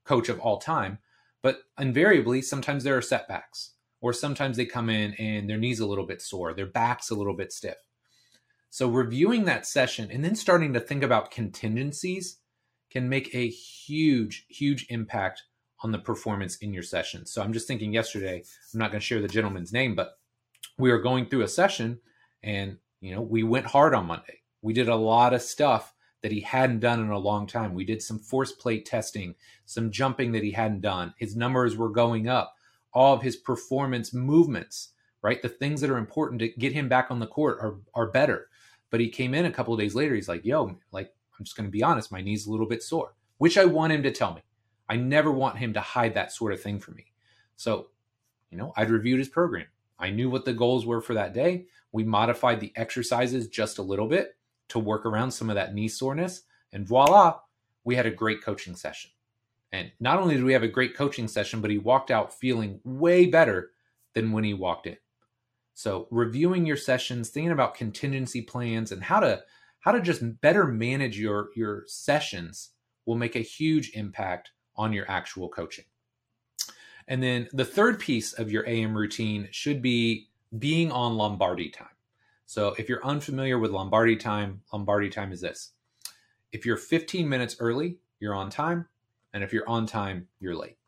coach 0.05 0.29
of 0.29 0.41
all 0.41 0.59
time. 0.59 0.99
But 1.43 1.61
invariably, 1.79 2.43
sometimes 2.43 2.83
there 2.83 2.97
are 2.97 3.03
setbacks, 3.03 3.75
or 4.07 4.13
sometimes 4.13 4.57
they 4.57 4.65
come 4.65 4.89
in 4.89 5.15
and 5.15 5.51
their 5.51 5.59
knees 5.59 5.81
a 5.81 5.87
little 5.87 6.07
bit 6.07 6.23
sore, 6.23 6.55
their 6.55 6.65
back's 6.65 7.11
a 7.11 7.15
little 7.17 7.35
bit 7.35 7.53
stiff. 7.53 7.75
So, 8.71 8.89
reviewing 8.89 9.47
that 9.47 9.67
session 9.67 10.13
and 10.13 10.25
then 10.25 10.37
starting 10.37 10.73
to 10.75 10.81
think 10.81 11.03
about 11.03 11.33
contingencies 11.33 12.39
can 12.89 13.09
make 13.09 13.35
a 13.35 13.49
huge, 13.49 14.47
huge 14.49 14.87
impact 14.91 15.43
on 15.81 15.91
the 15.91 15.99
performance 15.99 16.57
in 16.59 16.73
your 16.73 16.85
session. 16.85 17.27
So, 17.27 17.43
I'm 17.43 17.53
just 17.53 17.67
thinking 17.67 17.93
yesterday, 17.93 18.45
I'm 18.73 18.79
not 18.79 18.93
going 18.93 19.01
to 19.01 19.07
share 19.07 19.21
the 19.21 19.27
gentleman's 19.27 19.73
name, 19.73 19.97
but 19.97 20.13
we 20.79 20.93
were 20.93 21.01
going 21.01 21.27
through 21.29 21.43
a 21.43 21.49
session 21.49 21.99
and, 22.45 22.79
you 23.01 23.13
know, 23.13 23.23
we 23.23 23.43
went 23.43 23.67
hard 23.67 23.93
on 23.93 24.07
Monday. 24.07 24.43
We 24.63 24.73
did 24.73 24.89
a 24.89 24.95
lot 24.95 25.35
of 25.35 25.43
stuff 25.43 25.95
that 26.23 26.31
he 26.31 26.43
hadn't 26.43 26.79
done 26.79 27.01
in 27.01 27.11
a 27.11 27.19
long 27.19 27.49
time. 27.49 27.75
We 27.75 27.85
did 27.85 28.03
some 28.03 28.21
force 28.21 28.53
plate 28.53 28.87
testing, 28.87 29.35
some 29.65 29.91
jumping 29.91 30.31
that 30.33 30.45
he 30.45 30.53
hadn't 30.53 30.83
done. 30.83 31.13
His 31.19 31.35
numbers 31.35 31.77
were 31.77 31.91
going 31.91 32.29
up. 32.29 32.56
All 32.97 33.15
of 33.15 33.23
his 33.23 33.37
performance 33.37 34.15
movements, 34.15 34.95
right? 35.23 35.43
The 35.43 35.51
things 35.51 35.81
that 35.83 35.91
are 35.91 35.99
important 35.99 36.41
to 36.41 36.49
get 36.49 36.73
him 36.73 36.89
back 36.89 37.11
on 37.11 37.21
the 37.21 37.27
court 37.27 37.59
are 37.61 37.77
are 37.95 38.11
better. 38.11 38.49
But 38.91 39.01
he 39.01 39.09
came 39.09 39.35
in 39.35 39.45
a 39.45 39.53
couple 39.53 39.75
of 39.75 39.81
days 39.81 39.95
later. 39.95 40.15
He's 40.15 40.29
like, 40.29 40.45
"Yo, 40.45 40.79
like 40.93 41.13
I'm 41.39 41.45
just 41.45 41.57
going 41.57 41.69
to 41.69 41.79
be 41.79 41.83
honest, 41.83 42.11
my 42.11 42.23
knee's 42.23 42.47
a 42.47 42.51
little 42.51 42.67
bit 42.67 42.83
sore," 42.83 43.15
which 43.39 43.59
I 43.59 43.67
want 43.67 43.93
him 43.93 44.03
to 44.03 44.11
tell 44.11 44.35
me. 44.35 44.41
I 44.89 44.97
never 44.97 45.31
want 45.31 45.59
him 45.59 45.75
to 45.75 45.81
hide 45.81 46.15
that 46.15 46.33
sort 46.33 46.53
of 46.53 46.63
thing 46.63 46.79
from 46.79 46.95
me. 46.95 47.13
So, 47.57 47.89
you 48.51 48.59
know, 48.59 48.73
I'd 48.77 48.91
reviewed 48.91 49.19
his 49.19 49.29
program. 49.29 49.67
I 49.99 50.11
knew 50.11 50.31
what 50.31 50.45
the 50.45 50.53
goals 50.53 50.87
were 50.87 51.01
for 51.01 51.15
that 51.15 51.35
day. 51.35 51.67
We 51.93 52.05
modified 52.05 52.61
the 52.61 52.73
exercises 52.77 53.49
just 53.49 53.79
a 53.79 53.83
little 53.83 54.09
bit 54.09 54.37
to 54.69 54.79
work 54.79 55.07
around 55.07 55.33
some 55.33 55.51
of 55.51 55.57
that 55.57 55.75
knee 55.75 55.89
soreness. 55.89 56.43
And 56.73 56.87
voila, 56.87 57.41
we 57.85 57.97
had 57.97 58.07
a 58.07 58.11
great 58.11 58.43
coaching 58.43 58.77
session. 58.77 59.11
And 59.73 59.91
not 60.01 60.19
only 60.19 60.35
did 60.35 60.45
we 60.45 60.53
have 60.53 60.63
a 60.63 60.69
great 60.69 60.97
coaching 60.97 61.29
session, 61.29 61.61
but 61.61 61.71
he 61.71 61.79
walked 61.79 62.11
out 62.11 62.33
feeling 62.33 62.81
way 62.85 63.27
better 63.27 63.73
than 64.15 64.33
when 64.33 64.45
he 64.45 64.55
walked 64.55 64.87
in. 64.87 64.97
So 65.75 66.09
reviewing 66.11 66.65
your 66.65 66.77
sessions, 66.77 67.29
thinking 67.29 67.53
about 67.53 67.75
contingency 67.75 68.43
plans 68.43 68.93
and 68.93 69.03
how 69.03 69.21
to 69.21 69.43
how 69.81 69.93
to 69.93 70.01
just 70.01 70.41
better 70.41 70.65
manage 70.67 71.19
your 71.19 71.51
your 71.55 71.85
sessions 71.87 72.71
will 73.05 73.17
make 73.17 73.37
a 73.37 73.41
huge 73.41 73.91
impact 73.95 74.53
on 74.77 74.93
your 74.93 75.09
actual 75.11 75.49
coaching. 75.49 75.85
And 77.09 77.23
then 77.23 77.49
the 77.53 77.65
third 77.65 78.01
piece 78.01 78.33
of 78.33 78.51
your 78.51 78.67
AM 78.69 78.97
routine 78.97 79.49
should 79.53 79.81
be 79.81 80.29
being 80.59 80.91
on 80.91 81.17
Lombardi 81.17 81.69
time. 81.69 81.89
So 82.47 82.75
if 82.79 82.89
you're 82.89 83.05
unfamiliar 83.05 83.59
with 83.59 83.71
Lombardi 83.71 84.17
time, 84.17 84.63
Lombardi 84.73 85.11
time 85.11 85.33
is 85.33 85.41
this. 85.41 85.73
If 86.53 86.65
you're 86.65 86.77
15 86.77 87.29
minutes 87.29 87.57
early, 87.61 87.99
you're 88.19 88.35
on 88.35 88.51
time. 88.51 88.89
And 89.37 89.45
if 89.45 89.53
you're 89.53 89.69
on 89.69 89.85
time, 89.85 90.29
you're 90.41 90.57
late. 90.57 90.79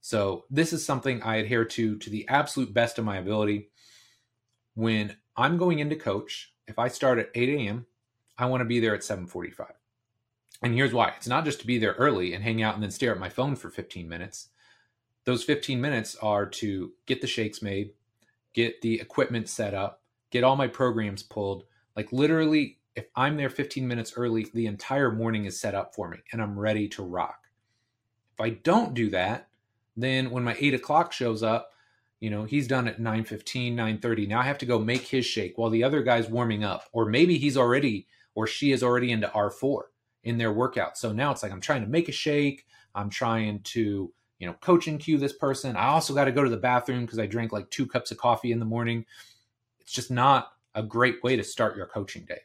So 0.00 0.46
this 0.48 0.72
is 0.72 0.82
something 0.82 1.22
I 1.22 1.36
adhere 1.36 1.66
to 1.66 1.98
to 1.98 2.08
the 2.08 2.26
absolute 2.28 2.72
best 2.72 2.98
of 2.98 3.04
my 3.04 3.18
ability. 3.18 3.68
When 4.72 5.16
I'm 5.36 5.58
going 5.58 5.80
into 5.80 5.94
coach, 5.94 6.54
if 6.66 6.78
I 6.78 6.88
start 6.88 7.18
at 7.18 7.28
8 7.34 7.46
a.m., 7.50 7.84
I 8.38 8.46
want 8.46 8.62
to 8.62 8.64
be 8.64 8.80
there 8.80 8.94
at 8.94 9.02
7:45. 9.02 9.74
And 10.62 10.72
here's 10.72 10.94
why: 10.94 11.12
it's 11.14 11.28
not 11.28 11.44
just 11.44 11.60
to 11.60 11.66
be 11.66 11.76
there 11.76 11.92
early 11.98 12.32
and 12.32 12.42
hang 12.42 12.62
out 12.62 12.72
and 12.72 12.82
then 12.82 12.90
stare 12.90 13.12
at 13.12 13.20
my 13.20 13.28
phone 13.28 13.54
for 13.54 13.68
15 13.68 14.08
minutes. 14.08 14.48
Those 15.26 15.44
15 15.44 15.78
minutes 15.78 16.16
are 16.22 16.46
to 16.46 16.94
get 17.04 17.20
the 17.20 17.26
shakes 17.26 17.60
made, 17.60 17.92
get 18.54 18.80
the 18.80 18.98
equipment 18.98 19.50
set 19.50 19.74
up, 19.74 20.00
get 20.30 20.42
all 20.42 20.56
my 20.56 20.68
programs 20.68 21.22
pulled. 21.22 21.64
Like 21.94 22.12
literally, 22.12 22.78
if 22.96 23.08
I'm 23.14 23.36
there 23.36 23.50
15 23.50 23.86
minutes 23.86 24.14
early, 24.16 24.46
the 24.54 24.68
entire 24.68 25.12
morning 25.12 25.44
is 25.44 25.60
set 25.60 25.74
up 25.74 25.94
for 25.94 26.08
me 26.08 26.22
and 26.32 26.40
I'm 26.40 26.58
ready 26.58 26.88
to 26.88 27.02
rock. 27.02 27.43
If 28.34 28.40
I 28.40 28.50
don't 28.50 28.94
do 28.94 29.10
that, 29.10 29.48
then 29.96 30.30
when 30.30 30.44
my 30.44 30.56
eight 30.58 30.74
o'clock 30.74 31.12
shows 31.12 31.42
up, 31.42 31.70
you 32.20 32.30
know, 32.30 32.44
he's 32.44 32.68
done 32.68 32.88
at 32.88 33.00
9 33.00 33.24
15, 33.24 33.76
9 33.76 33.98
30. 33.98 34.26
Now 34.26 34.40
I 34.40 34.44
have 34.44 34.58
to 34.58 34.66
go 34.66 34.78
make 34.78 35.02
his 35.02 35.26
shake 35.26 35.58
while 35.58 35.70
the 35.70 35.84
other 35.84 36.02
guy's 36.02 36.28
warming 36.28 36.64
up. 36.64 36.84
Or 36.92 37.06
maybe 37.06 37.38
he's 37.38 37.56
already 37.56 38.06
or 38.34 38.46
she 38.46 38.72
is 38.72 38.82
already 38.82 39.12
into 39.12 39.28
R4 39.28 39.82
in 40.24 40.38
their 40.38 40.52
workout. 40.52 40.98
So 40.98 41.12
now 41.12 41.30
it's 41.30 41.42
like 41.42 41.52
I'm 41.52 41.60
trying 41.60 41.82
to 41.82 41.88
make 41.88 42.08
a 42.08 42.12
shake. 42.12 42.66
I'm 42.94 43.10
trying 43.10 43.60
to, 43.60 44.12
you 44.38 44.46
know, 44.46 44.54
coach 44.54 44.88
and 44.88 44.98
cue 44.98 45.18
this 45.18 45.32
person. 45.32 45.76
I 45.76 45.86
also 45.86 46.14
got 46.14 46.24
to 46.24 46.32
go 46.32 46.44
to 46.44 46.50
the 46.50 46.56
bathroom 46.56 47.04
because 47.04 47.18
I 47.18 47.26
drank 47.26 47.52
like 47.52 47.70
two 47.70 47.86
cups 47.86 48.10
of 48.10 48.18
coffee 48.18 48.52
in 48.52 48.58
the 48.58 48.64
morning 48.64 49.04
it's 49.84 49.92
just 49.92 50.10
not 50.10 50.52
a 50.74 50.82
great 50.82 51.22
way 51.22 51.36
to 51.36 51.44
start 51.44 51.76
your 51.76 51.86
coaching 51.86 52.24
day. 52.24 52.40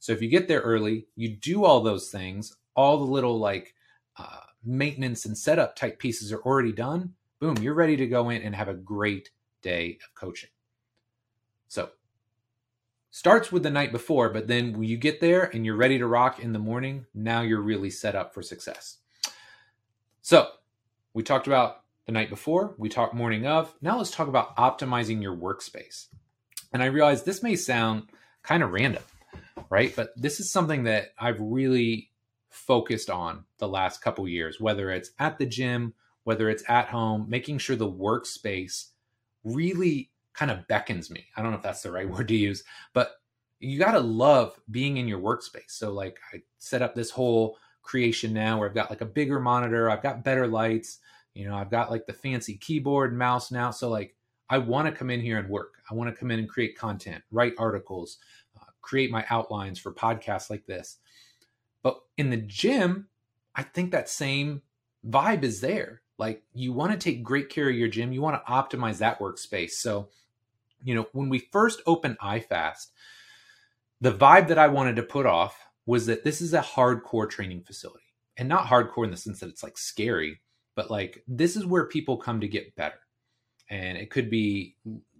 So 0.00 0.12
if 0.12 0.20
you 0.20 0.28
get 0.28 0.48
there 0.48 0.60
early, 0.60 1.06
you 1.14 1.36
do 1.36 1.64
all 1.64 1.80
those 1.80 2.10
things, 2.10 2.56
all 2.74 2.98
the 2.98 3.04
little 3.04 3.38
like 3.38 3.74
uh, 4.18 4.40
maintenance 4.64 5.24
and 5.24 5.36
setup 5.36 5.76
type 5.76 5.98
pieces 5.98 6.32
are 6.32 6.40
already 6.40 6.72
done. 6.72 7.14
Boom, 7.38 7.56
you're 7.58 7.74
ready 7.74 7.96
to 7.96 8.06
go 8.06 8.28
in 8.28 8.42
and 8.42 8.54
have 8.54 8.68
a 8.68 8.74
great 8.74 9.30
day 9.62 9.98
of 10.04 10.14
coaching. 10.14 10.50
So 11.68 11.90
starts 13.10 13.50
with 13.50 13.62
the 13.62 13.70
night 13.70 13.92
before, 13.92 14.28
but 14.28 14.46
then 14.46 14.72
when 14.72 14.84
you 14.84 14.96
get 14.96 15.20
there 15.20 15.44
and 15.44 15.64
you're 15.64 15.76
ready 15.76 15.98
to 15.98 16.06
rock 16.06 16.38
in 16.38 16.52
the 16.52 16.58
morning, 16.58 17.06
now 17.14 17.40
you're 17.40 17.60
really 17.60 17.90
set 17.90 18.14
up 18.14 18.34
for 18.34 18.42
success. 18.42 18.98
So 20.22 20.48
we 21.14 21.22
talked 21.22 21.46
about 21.46 21.82
the 22.06 22.12
night 22.12 22.30
before, 22.30 22.74
we 22.76 22.88
talked 22.88 23.14
morning 23.14 23.46
of. 23.46 23.74
Now 23.80 23.98
let's 23.98 24.10
talk 24.10 24.28
about 24.28 24.56
optimizing 24.56 25.22
your 25.22 25.36
workspace. 25.36 26.06
And 26.72 26.82
I 26.82 26.86
realize 26.86 27.22
this 27.22 27.42
may 27.42 27.56
sound 27.56 28.04
kind 28.42 28.62
of 28.62 28.70
random, 28.70 29.02
right? 29.70 29.94
But 29.94 30.10
this 30.16 30.40
is 30.40 30.50
something 30.50 30.84
that 30.84 31.14
I've 31.18 31.40
really 31.40 32.09
focused 32.50 33.08
on 33.08 33.44
the 33.58 33.68
last 33.68 34.02
couple 34.02 34.28
years, 34.28 34.60
whether 34.60 34.90
it's 34.90 35.12
at 35.18 35.38
the 35.38 35.46
gym, 35.46 35.94
whether 36.24 36.50
it's 36.50 36.64
at 36.68 36.88
home, 36.88 37.26
making 37.28 37.58
sure 37.58 37.76
the 37.76 37.90
workspace 37.90 38.88
really 39.44 40.10
kind 40.34 40.50
of 40.50 40.66
beckons 40.68 41.10
me. 41.10 41.24
I 41.36 41.42
don't 41.42 41.52
know 41.52 41.56
if 41.56 41.62
that's 41.62 41.82
the 41.82 41.92
right 41.92 42.08
word 42.10 42.28
to 42.28 42.36
use, 42.36 42.64
but 42.92 43.12
you 43.60 43.78
got 43.78 43.92
to 43.92 44.00
love 44.00 44.58
being 44.70 44.96
in 44.96 45.06
your 45.06 45.20
workspace. 45.20 45.70
So, 45.70 45.92
like, 45.92 46.18
I 46.32 46.42
set 46.58 46.82
up 46.82 46.94
this 46.94 47.10
whole 47.10 47.58
creation 47.82 48.32
now 48.32 48.58
where 48.58 48.68
I've 48.68 48.74
got 48.74 48.90
like 48.90 49.00
a 49.00 49.06
bigger 49.06 49.40
monitor, 49.40 49.90
I've 49.90 50.02
got 50.02 50.24
better 50.24 50.46
lights, 50.46 50.98
you 51.34 51.48
know, 51.48 51.54
I've 51.54 51.70
got 51.70 51.90
like 51.90 52.06
the 52.06 52.12
fancy 52.12 52.56
keyboard 52.56 53.16
mouse 53.16 53.50
now. 53.50 53.70
So, 53.70 53.88
like, 53.88 54.16
I 54.48 54.58
want 54.58 54.86
to 54.86 54.92
come 54.92 55.10
in 55.10 55.20
here 55.20 55.38
and 55.38 55.48
work. 55.48 55.74
I 55.90 55.94
want 55.94 56.10
to 56.10 56.16
come 56.18 56.30
in 56.30 56.40
and 56.40 56.48
create 56.48 56.76
content, 56.76 57.22
write 57.30 57.54
articles, 57.58 58.18
uh, 58.60 58.64
create 58.80 59.10
my 59.10 59.24
outlines 59.30 59.78
for 59.78 59.92
podcasts 59.92 60.50
like 60.50 60.66
this. 60.66 60.98
But 61.82 62.00
in 62.16 62.30
the 62.30 62.36
gym, 62.36 63.08
I 63.54 63.62
think 63.62 63.90
that 63.90 64.08
same 64.08 64.62
vibe 65.06 65.42
is 65.42 65.60
there. 65.60 66.02
Like 66.18 66.42
you 66.52 66.72
want 66.72 66.92
to 66.92 66.98
take 66.98 67.22
great 67.22 67.48
care 67.48 67.68
of 67.68 67.74
your 67.74 67.88
gym, 67.88 68.12
you 68.12 68.20
want 68.20 68.44
to 68.44 68.52
optimize 68.52 68.98
that 68.98 69.18
workspace. 69.18 69.72
So, 69.72 70.08
you 70.84 70.94
know, 70.94 71.06
when 71.12 71.28
we 71.28 71.38
first 71.38 71.80
opened 71.86 72.18
iFast, 72.18 72.88
the 74.00 74.12
vibe 74.12 74.48
that 74.48 74.58
I 74.58 74.68
wanted 74.68 74.96
to 74.96 75.02
put 75.02 75.26
off 75.26 75.58
was 75.86 76.06
that 76.06 76.24
this 76.24 76.40
is 76.40 76.54
a 76.54 76.60
hardcore 76.60 77.28
training 77.28 77.62
facility. 77.62 78.04
And 78.36 78.48
not 78.48 78.66
hardcore 78.66 79.04
in 79.04 79.10
the 79.10 79.16
sense 79.16 79.40
that 79.40 79.48
it's 79.48 79.62
like 79.62 79.76
scary, 79.76 80.40
but 80.74 80.90
like 80.90 81.22
this 81.26 81.56
is 81.56 81.66
where 81.66 81.86
people 81.86 82.16
come 82.16 82.40
to 82.40 82.48
get 82.48 82.74
better. 82.76 83.00
And 83.68 83.98
it 83.98 84.10
could 84.10 84.30
be 84.30 84.76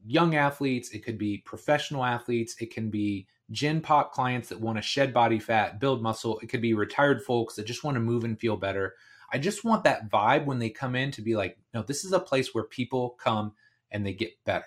young 0.06 0.34
athletes, 0.34 0.90
it 0.90 1.04
could 1.04 1.18
be 1.18 1.38
professional 1.38 2.04
athletes, 2.04 2.56
it 2.60 2.72
can 2.72 2.90
be 2.90 3.26
gen 3.50 3.80
pop 3.80 4.12
clients 4.12 4.48
that 4.48 4.60
want 4.60 4.78
to 4.78 4.82
shed 4.82 5.12
body 5.12 5.38
fat, 5.38 5.80
build 5.80 6.02
muscle, 6.02 6.38
it 6.40 6.48
could 6.48 6.62
be 6.62 6.74
retired 6.74 7.22
folks 7.22 7.54
that 7.56 7.66
just 7.66 7.84
want 7.84 7.96
to 7.96 8.00
move 8.00 8.24
and 8.24 8.38
feel 8.38 8.56
better. 8.56 8.94
I 9.32 9.38
just 9.38 9.64
want 9.64 9.84
that 9.84 10.10
vibe 10.10 10.44
when 10.44 10.58
they 10.58 10.70
come 10.70 10.96
in 10.96 11.10
to 11.12 11.22
be 11.22 11.36
like, 11.36 11.58
no, 11.72 11.82
this 11.82 12.04
is 12.04 12.12
a 12.12 12.20
place 12.20 12.54
where 12.54 12.64
people 12.64 13.16
come 13.20 13.52
and 13.90 14.04
they 14.04 14.12
get 14.12 14.32
better. 14.44 14.66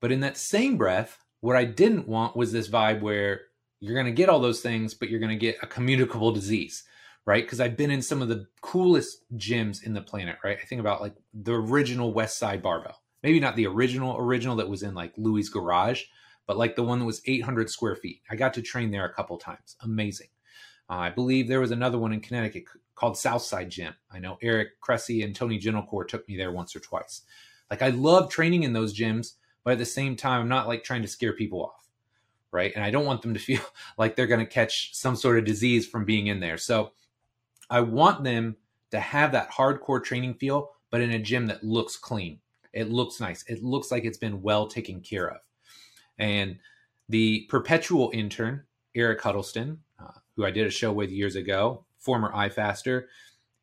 But 0.00 0.12
in 0.12 0.20
that 0.20 0.36
same 0.36 0.76
breath, 0.76 1.18
what 1.40 1.56
I 1.56 1.64
didn't 1.64 2.08
want 2.08 2.36
was 2.36 2.52
this 2.52 2.68
vibe 2.68 3.00
where 3.00 3.42
you're 3.80 3.94
going 3.94 4.06
to 4.06 4.12
get 4.12 4.28
all 4.28 4.40
those 4.40 4.60
things, 4.60 4.94
but 4.94 5.08
you're 5.08 5.20
going 5.20 5.30
to 5.30 5.36
get 5.36 5.56
a 5.62 5.66
communicable 5.66 6.32
disease, 6.32 6.84
right? 7.24 7.44
Because 7.44 7.60
I've 7.60 7.76
been 7.76 7.90
in 7.90 8.02
some 8.02 8.22
of 8.22 8.28
the 8.28 8.46
coolest 8.60 9.24
gyms 9.36 9.82
in 9.84 9.92
the 9.92 10.02
planet, 10.02 10.36
right? 10.44 10.58
I 10.60 10.64
think 10.64 10.80
about 10.80 11.00
like 11.00 11.14
the 11.34 11.54
original 11.54 12.14
Westside 12.14 12.62
Barbell. 12.62 13.02
Maybe 13.22 13.40
not 13.40 13.56
the 13.56 13.66
original, 13.66 14.16
original 14.16 14.56
that 14.56 14.68
was 14.68 14.82
in 14.82 14.94
like 14.94 15.12
Louis' 15.16 15.48
garage, 15.48 16.04
but 16.46 16.56
like 16.56 16.76
the 16.76 16.82
one 16.82 16.98
that 16.98 17.04
was 17.04 17.22
800 17.24 17.70
square 17.70 17.96
feet. 17.96 18.20
I 18.30 18.36
got 18.36 18.54
to 18.54 18.62
train 18.62 18.90
there 18.90 19.04
a 19.04 19.12
couple 19.12 19.38
times. 19.38 19.76
Amazing. 19.82 20.28
Uh, 20.90 20.94
I 20.94 21.10
believe 21.10 21.48
there 21.48 21.60
was 21.60 21.70
another 21.70 21.98
one 21.98 22.12
in 22.12 22.20
Connecticut 22.20 22.64
called 22.94 23.16
Southside 23.16 23.70
Gym. 23.70 23.94
I 24.10 24.18
know 24.18 24.38
Eric 24.42 24.80
Cressey 24.80 25.24
and 25.24 25.34
Tony 25.34 25.58
Gentilcore 25.58 26.06
took 26.06 26.28
me 26.28 26.36
there 26.36 26.52
once 26.52 26.76
or 26.76 26.80
twice. 26.80 27.22
Like 27.70 27.82
I 27.82 27.88
love 27.88 28.30
training 28.30 28.64
in 28.64 28.72
those 28.72 28.96
gyms, 28.96 29.34
but 29.64 29.72
at 29.72 29.78
the 29.78 29.86
same 29.86 30.16
time, 30.16 30.42
I'm 30.42 30.48
not 30.48 30.68
like 30.68 30.84
trying 30.84 31.02
to 31.02 31.08
scare 31.08 31.32
people 31.32 31.64
off, 31.64 31.88
right? 32.50 32.72
And 32.74 32.84
I 32.84 32.90
don't 32.90 33.06
want 33.06 33.22
them 33.22 33.34
to 33.34 33.40
feel 33.40 33.62
like 33.96 34.16
they're 34.16 34.26
going 34.26 34.44
to 34.44 34.46
catch 34.46 34.94
some 34.94 35.16
sort 35.16 35.38
of 35.38 35.44
disease 35.44 35.86
from 35.86 36.04
being 36.04 36.26
in 36.26 36.40
there. 36.40 36.58
So 36.58 36.92
I 37.70 37.80
want 37.80 38.24
them 38.24 38.56
to 38.90 39.00
have 39.00 39.32
that 39.32 39.50
hardcore 39.50 40.04
training 40.04 40.34
feel, 40.34 40.72
but 40.90 41.00
in 41.00 41.12
a 41.12 41.18
gym 41.18 41.46
that 41.46 41.64
looks 41.64 41.96
clean. 41.96 42.38
It 42.72 42.90
looks 42.90 43.20
nice. 43.20 43.44
It 43.48 43.62
looks 43.62 43.90
like 43.90 44.04
it's 44.04 44.18
been 44.18 44.42
well 44.42 44.66
taken 44.66 45.00
care 45.00 45.30
of. 45.30 45.40
And 46.18 46.58
the 47.08 47.46
perpetual 47.48 48.10
intern, 48.12 48.64
Eric 48.94 49.20
Huddleston, 49.20 49.80
uh, 49.98 50.18
who 50.36 50.44
I 50.44 50.50
did 50.50 50.66
a 50.66 50.70
show 50.70 50.92
with 50.92 51.10
years 51.10 51.36
ago, 51.36 51.84
former 51.98 52.32
iFaster, 52.32 53.04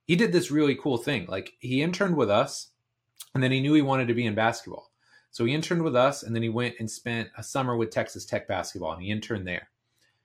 he 0.06 0.16
did 0.16 0.32
this 0.32 0.52
really 0.52 0.76
cool 0.76 0.98
thing. 0.98 1.26
Like 1.28 1.54
he 1.60 1.82
interned 1.82 2.16
with 2.16 2.30
us, 2.30 2.70
and 3.34 3.44
then 3.44 3.52
he 3.52 3.62
knew 3.62 3.74
he 3.74 3.82
wanted 3.82 4.08
to 4.08 4.14
be 4.14 4.26
in 4.26 4.36
basketball. 4.36 4.92
So 5.32 5.46
he 5.46 5.54
interned 5.54 5.84
with 5.84 5.96
us, 5.96 6.24
and 6.24 6.36
then 6.36 6.42
he 6.42 6.50
went 6.50 6.76
and 6.80 6.90
spent 6.90 7.30
a 7.38 7.44
summer 7.44 7.78
with 7.78 7.92
Texas 7.92 8.26
Tech 8.26 8.48
basketball, 8.48 8.94
and 8.94 9.04
he 9.04 9.12
interned 9.12 9.48
there. 9.48 9.70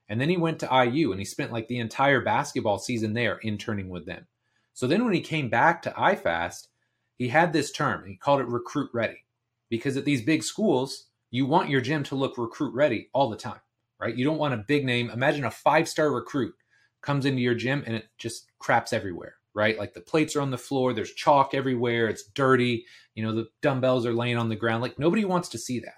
And 0.09 0.21
then 0.21 0.29
he 0.29 0.37
went 0.37 0.59
to 0.61 0.85
IU, 0.85 1.11
and 1.11 1.21
he 1.21 1.25
spent 1.25 1.53
like 1.53 1.69
the 1.69 1.79
entire 1.79 2.21
basketball 2.21 2.79
season 2.79 3.13
there 3.13 3.39
interning 3.39 3.89
with 3.89 4.07
them. 4.07 4.27
So 4.73 4.87
then 4.87 5.05
when 5.05 5.15
he 5.15 5.21
came 5.21 5.49
back 5.49 5.83
to 5.83 5.91
iFast, 5.91 6.69
he 7.17 7.29
had 7.29 7.53
this 7.53 7.71
term, 7.71 8.07
he 8.07 8.17
called 8.17 8.41
it 8.41 8.49
recruit 8.49 8.91
ready. 8.93 9.25
Because 9.69 9.97
at 9.97 10.05
these 10.05 10.23
big 10.23 10.43
schools, 10.43 11.07
you 11.35 11.47
want 11.47 11.69
your 11.69 11.81
gym 11.81 12.05
to 12.05 12.15
look 12.15 12.39
recruit 12.39 12.73
ready 12.75 13.11
all 13.13 13.29
the 13.29 13.37
time, 13.37 13.59
right? 13.99 14.15
You 14.15 14.25
don't 14.25 14.39
want 14.39 14.55
a 14.55 14.65
big 14.69 14.85
name. 14.85 15.11
Imagine 15.11 15.45
a 15.45 15.51
five 15.51 15.89
star 15.89 16.13
recruit 16.13 16.55
comes 17.03 17.27
into 17.27 17.43
your 17.43 17.57
gym 17.57 17.83
and 17.89 17.97
it 17.97 18.07
just 18.19 18.53
craps 18.61 18.93
everywhere, 18.93 19.35
right? 19.53 19.77
Like 19.77 19.95
the 19.95 20.01
plates 20.01 20.37
are 20.37 20.41
on 20.41 20.53
the 20.53 20.57
floor, 20.57 20.93
there's 20.93 21.13
chalk 21.13 21.53
everywhere, 21.53 22.07
it's 22.07 22.23
dirty, 22.23 22.87
you 23.17 23.25
know, 23.25 23.35
the 23.35 23.49
dumbbells 23.63 24.07
are 24.07 24.15
laying 24.15 24.37
on 24.37 24.49
the 24.49 24.55
ground. 24.55 24.81
Like 24.81 24.97
nobody 24.97 25.25
wants 25.25 25.49
to 25.49 25.59
see 25.59 25.81
that. 25.81 25.97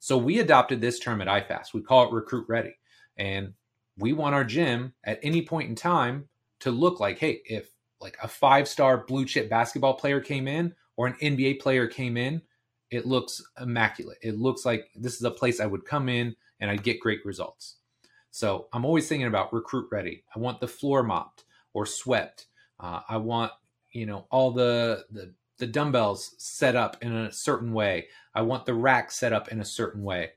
So 0.00 0.18
we 0.18 0.38
adopted 0.38 0.82
this 0.82 0.98
term 0.98 1.22
at 1.22 1.28
iFast. 1.28 1.72
We 1.72 1.80
call 1.80 2.06
it 2.06 2.12
recruit 2.12 2.44
ready. 2.46 2.76
And 3.16 3.54
we 3.96 4.12
want 4.12 4.34
our 4.34 4.44
gym 4.44 4.92
at 5.02 5.18
any 5.22 5.40
point 5.40 5.70
in 5.70 5.76
time 5.76 6.28
to 6.60 6.70
look 6.70 7.00
like, 7.00 7.18
hey, 7.18 7.40
if 7.46 7.70
like 8.02 8.18
a 8.22 8.28
five 8.28 8.68
star 8.68 9.06
blue 9.06 9.24
chip 9.24 9.48
basketball 9.48 9.94
player 9.94 10.20
came 10.20 10.46
in 10.46 10.74
or 10.98 11.06
an 11.06 11.16
NBA 11.22 11.60
player 11.60 11.86
came 11.86 12.18
in, 12.18 12.42
it 12.92 13.06
looks 13.06 13.42
immaculate. 13.58 14.18
It 14.20 14.38
looks 14.38 14.66
like 14.66 14.90
this 14.94 15.16
is 15.16 15.22
a 15.22 15.30
place 15.30 15.60
I 15.60 15.66
would 15.66 15.86
come 15.86 16.10
in 16.10 16.36
and 16.60 16.70
I'd 16.70 16.84
get 16.84 17.00
great 17.00 17.24
results. 17.24 17.76
So 18.30 18.68
I'm 18.72 18.84
always 18.84 19.08
thinking 19.08 19.26
about 19.26 19.52
recruit 19.52 19.88
ready. 19.90 20.24
I 20.36 20.38
want 20.38 20.60
the 20.60 20.68
floor 20.68 21.02
mopped 21.02 21.44
or 21.72 21.86
swept. 21.86 22.46
Uh, 22.78 23.00
I 23.08 23.16
want 23.16 23.52
you 23.92 24.04
know 24.06 24.26
all 24.30 24.50
the, 24.50 25.06
the 25.10 25.34
the 25.56 25.66
dumbbells 25.66 26.34
set 26.36 26.76
up 26.76 26.98
in 27.00 27.14
a 27.14 27.32
certain 27.32 27.72
way. 27.72 28.08
I 28.34 28.42
want 28.42 28.66
the 28.66 28.74
rack 28.74 29.10
set 29.10 29.32
up 29.32 29.48
in 29.48 29.58
a 29.58 29.64
certain 29.64 30.02
way. 30.02 30.32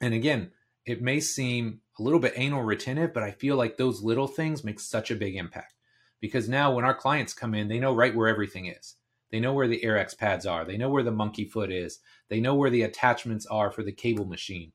And 0.00 0.14
again, 0.14 0.52
it 0.86 1.02
may 1.02 1.20
seem 1.20 1.80
a 1.98 2.02
little 2.02 2.20
bit 2.20 2.34
anal 2.36 2.62
retentive, 2.62 3.12
but 3.12 3.22
I 3.22 3.32
feel 3.32 3.56
like 3.56 3.76
those 3.76 4.02
little 4.02 4.28
things 4.28 4.64
make 4.64 4.80
such 4.80 5.10
a 5.10 5.16
big 5.16 5.36
impact 5.36 5.74
because 6.20 6.48
now 6.48 6.74
when 6.74 6.84
our 6.84 6.94
clients 6.94 7.34
come 7.34 7.54
in, 7.54 7.68
they 7.68 7.78
know 7.78 7.94
right 7.94 8.14
where 8.14 8.28
everything 8.28 8.66
is. 8.66 8.96
They 9.32 9.40
know 9.40 9.54
where 9.54 9.66
the 9.66 9.80
Airex 9.80 10.16
pads 10.16 10.44
are. 10.44 10.64
They 10.64 10.76
know 10.76 10.90
where 10.90 11.02
the 11.02 11.10
monkey 11.10 11.46
foot 11.46 11.72
is. 11.72 12.00
They 12.28 12.38
know 12.38 12.54
where 12.54 12.70
the 12.70 12.82
attachments 12.82 13.46
are 13.46 13.72
for 13.72 13.82
the 13.82 13.90
cable 13.90 14.26
machine. 14.26 14.72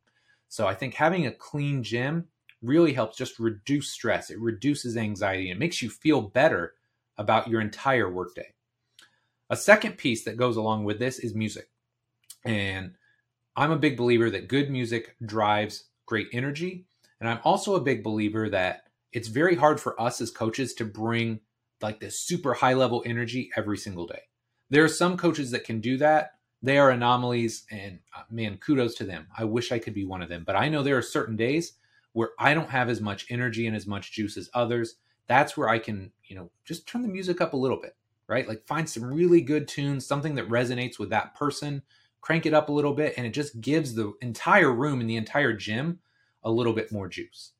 So 0.49 0.67
I 0.67 0.73
think 0.73 0.95
having 0.95 1.27
a 1.27 1.31
clean 1.31 1.83
gym 1.83 2.25
really 2.63 2.93
helps 2.93 3.17
just 3.17 3.37
reduce 3.37 3.91
stress. 3.91 4.31
It 4.31 4.39
reduces 4.39 4.97
anxiety 4.97 5.51
and 5.51 5.59
makes 5.59 5.83
you 5.83 5.89
feel 5.91 6.21
better 6.21 6.73
about 7.19 7.47
your 7.47 7.61
entire 7.61 8.11
workday. 8.11 8.55
A 9.51 9.55
second 9.55 9.97
piece 9.97 10.25
that 10.25 10.37
goes 10.37 10.57
along 10.57 10.85
with 10.85 10.97
this 10.97 11.19
is 11.19 11.35
music. 11.35 11.69
And 12.43 12.95
I'm 13.55 13.71
a 13.71 13.77
big 13.77 13.95
believer 13.95 14.31
that 14.31 14.47
good 14.47 14.71
music 14.71 15.15
drives 15.23 15.85
great 16.07 16.27
energy. 16.33 16.85
And 17.19 17.29
I'm 17.29 17.39
also 17.43 17.75
a 17.75 17.81
big 17.81 18.03
believer 18.03 18.49
that 18.49 18.83
it's 19.13 19.27
very 19.27 19.55
hard 19.55 19.79
for 19.79 19.99
us 20.01 20.19
as 20.19 20.31
coaches 20.31 20.73
to 20.75 20.85
bring 20.85 21.41
like 21.79 21.99
this 21.99 22.19
super 22.19 22.55
high 22.55 22.73
level 22.73 23.03
energy 23.05 23.51
every 23.55 23.77
single 23.77 24.07
day. 24.07 24.21
There 24.69 24.83
are 24.83 24.89
some 24.89 25.17
coaches 25.17 25.51
that 25.51 25.63
can 25.63 25.79
do 25.79 25.97
that. 25.97 26.31
They 26.61 26.77
are 26.77 26.89
anomalies, 26.89 27.65
and 27.71 27.99
uh, 28.15 28.23
man, 28.29 28.57
kudos 28.57 28.95
to 28.95 29.03
them. 29.03 29.27
I 29.37 29.43
wish 29.43 29.71
I 29.71 29.79
could 29.79 29.93
be 29.93 30.05
one 30.05 30.21
of 30.21 30.29
them. 30.29 30.43
But 30.45 30.55
I 30.55 30.69
know 30.69 30.83
there 30.83 30.97
are 30.97 31.03
certain 31.03 31.35
days 31.35 31.73
where 32.13 32.31
I 32.39 32.53
don't 32.53 32.69
have 32.69 32.89
as 32.89 32.99
much 32.99 33.27
energy 33.29 33.67
and 33.67 33.75
as 33.75 33.85
much 33.85 34.11
juice 34.11 34.37
as 34.37 34.49
others. 34.53 34.95
That's 35.27 35.55
where 35.55 35.69
I 35.69 35.77
can, 35.77 36.11
you 36.25 36.35
know, 36.35 36.49
just 36.65 36.87
turn 36.87 37.03
the 37.03 37.07
music 37.07 37.41
up 37.41 37.53
a 37.53 37.57
little 37.57 37.79
bit, 37.79 37.95
right? 38.27 38.47
Like 38.47 38.65
find 38.65 38.89
some 38.89 39.03
really 39.03 39.41
good 39.41 39.67
tunes, 39.67 40.05
something 40.05 40.35
that 40.35 40.49
resonates 40.49 40.97
with 40.97 41.11
that 41.11 41.35
person, 41.35 41.83
crank 42.21 42.45
it 42.45 42.53
up 42.53 42.69
a 42.69 42.73
little 42.73 42.93
bit, 42.93 43.13
and 43.17 43.25
it 43.27 43.33
just 43.33 43.61
gives 43.61 43.93
the 43.93 44.13
entire 44.21 44.73
room 44.73 44.99
and 44.99 45.09
the 45.09 45.15
entire 45.15 45.53
gym 45.53 45.99
a 46.43 46.51
little 46.51 46.73
bit 46.73 46.91
more 46.91 47.07
juice. 47.07 47.51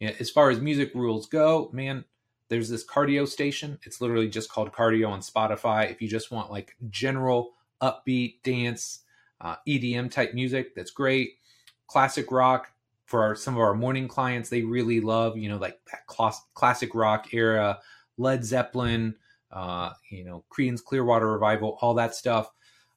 as 0.00 0.30
far 0.30 0.50
as 0.50 0.60
music 0.60 0.92
rules 0.94 1.26
go, 1.26 1.70
man, 1.72 2.04
there's 2.52 2.68
this 2.68 2.84
cardio 2.84 3.26
station. 3.26 3.78
It's 3.84 4.02
literally 4.02 4.28
just 4.28 4.50
called 4.50 4.72
cardio 4.72 5.08
on 5.08 5.20
Spotify. 5.20 5.90
If 5.90 6.02
you 6.02 6.08
just 6.08 6.30
want 6.30 6.50
like 6.50 6.76
general 6.90 7.54
upbeat 7.80 8.42
dance, 8.42 9.04
uh, 9.40 9.56
EDM 9.66 10.10
type 10.10 10.34
music, 10.34 10.74
that's 10.74 10.90
great. 10.90 11.38
Classic 11.86 12.30
rock 12.30 12.68
for 13.06 13.22
our, 13.22 13.34
some 13.34 13.54
of 13.54 13.60
our 13.60 13.72
morning 13.72 14.06
clients, 14.06 14.50
they 14.50 14.60
really 14.60 15.00
love, 15.00 15.38
you 15.38 15.48
know, 15.48 15.56
like 15.56 15.80
that 15.90 16.06
class, 16.06 16.42
classic 16.52 16.94
rock 16.94 17.32
era, 17.32 17.78
Led 18.18 18.44
Zeppelin, 18.44 19.14
uh, 19.50 19.92
you 20.10 20.22
know, 20.22 20.44
Creedence 20.54 20.84
Clearwater 20.84 21.32
Revival, 21.32 21.78
all 21.80 21.94
that 21.94 22.14
stuff. 22.14 22.50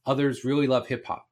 Others 0.06 0.44
really 0.44 0.68
love 0.68 0.86
hip 0.86 1.06
hop. 1.06 1.30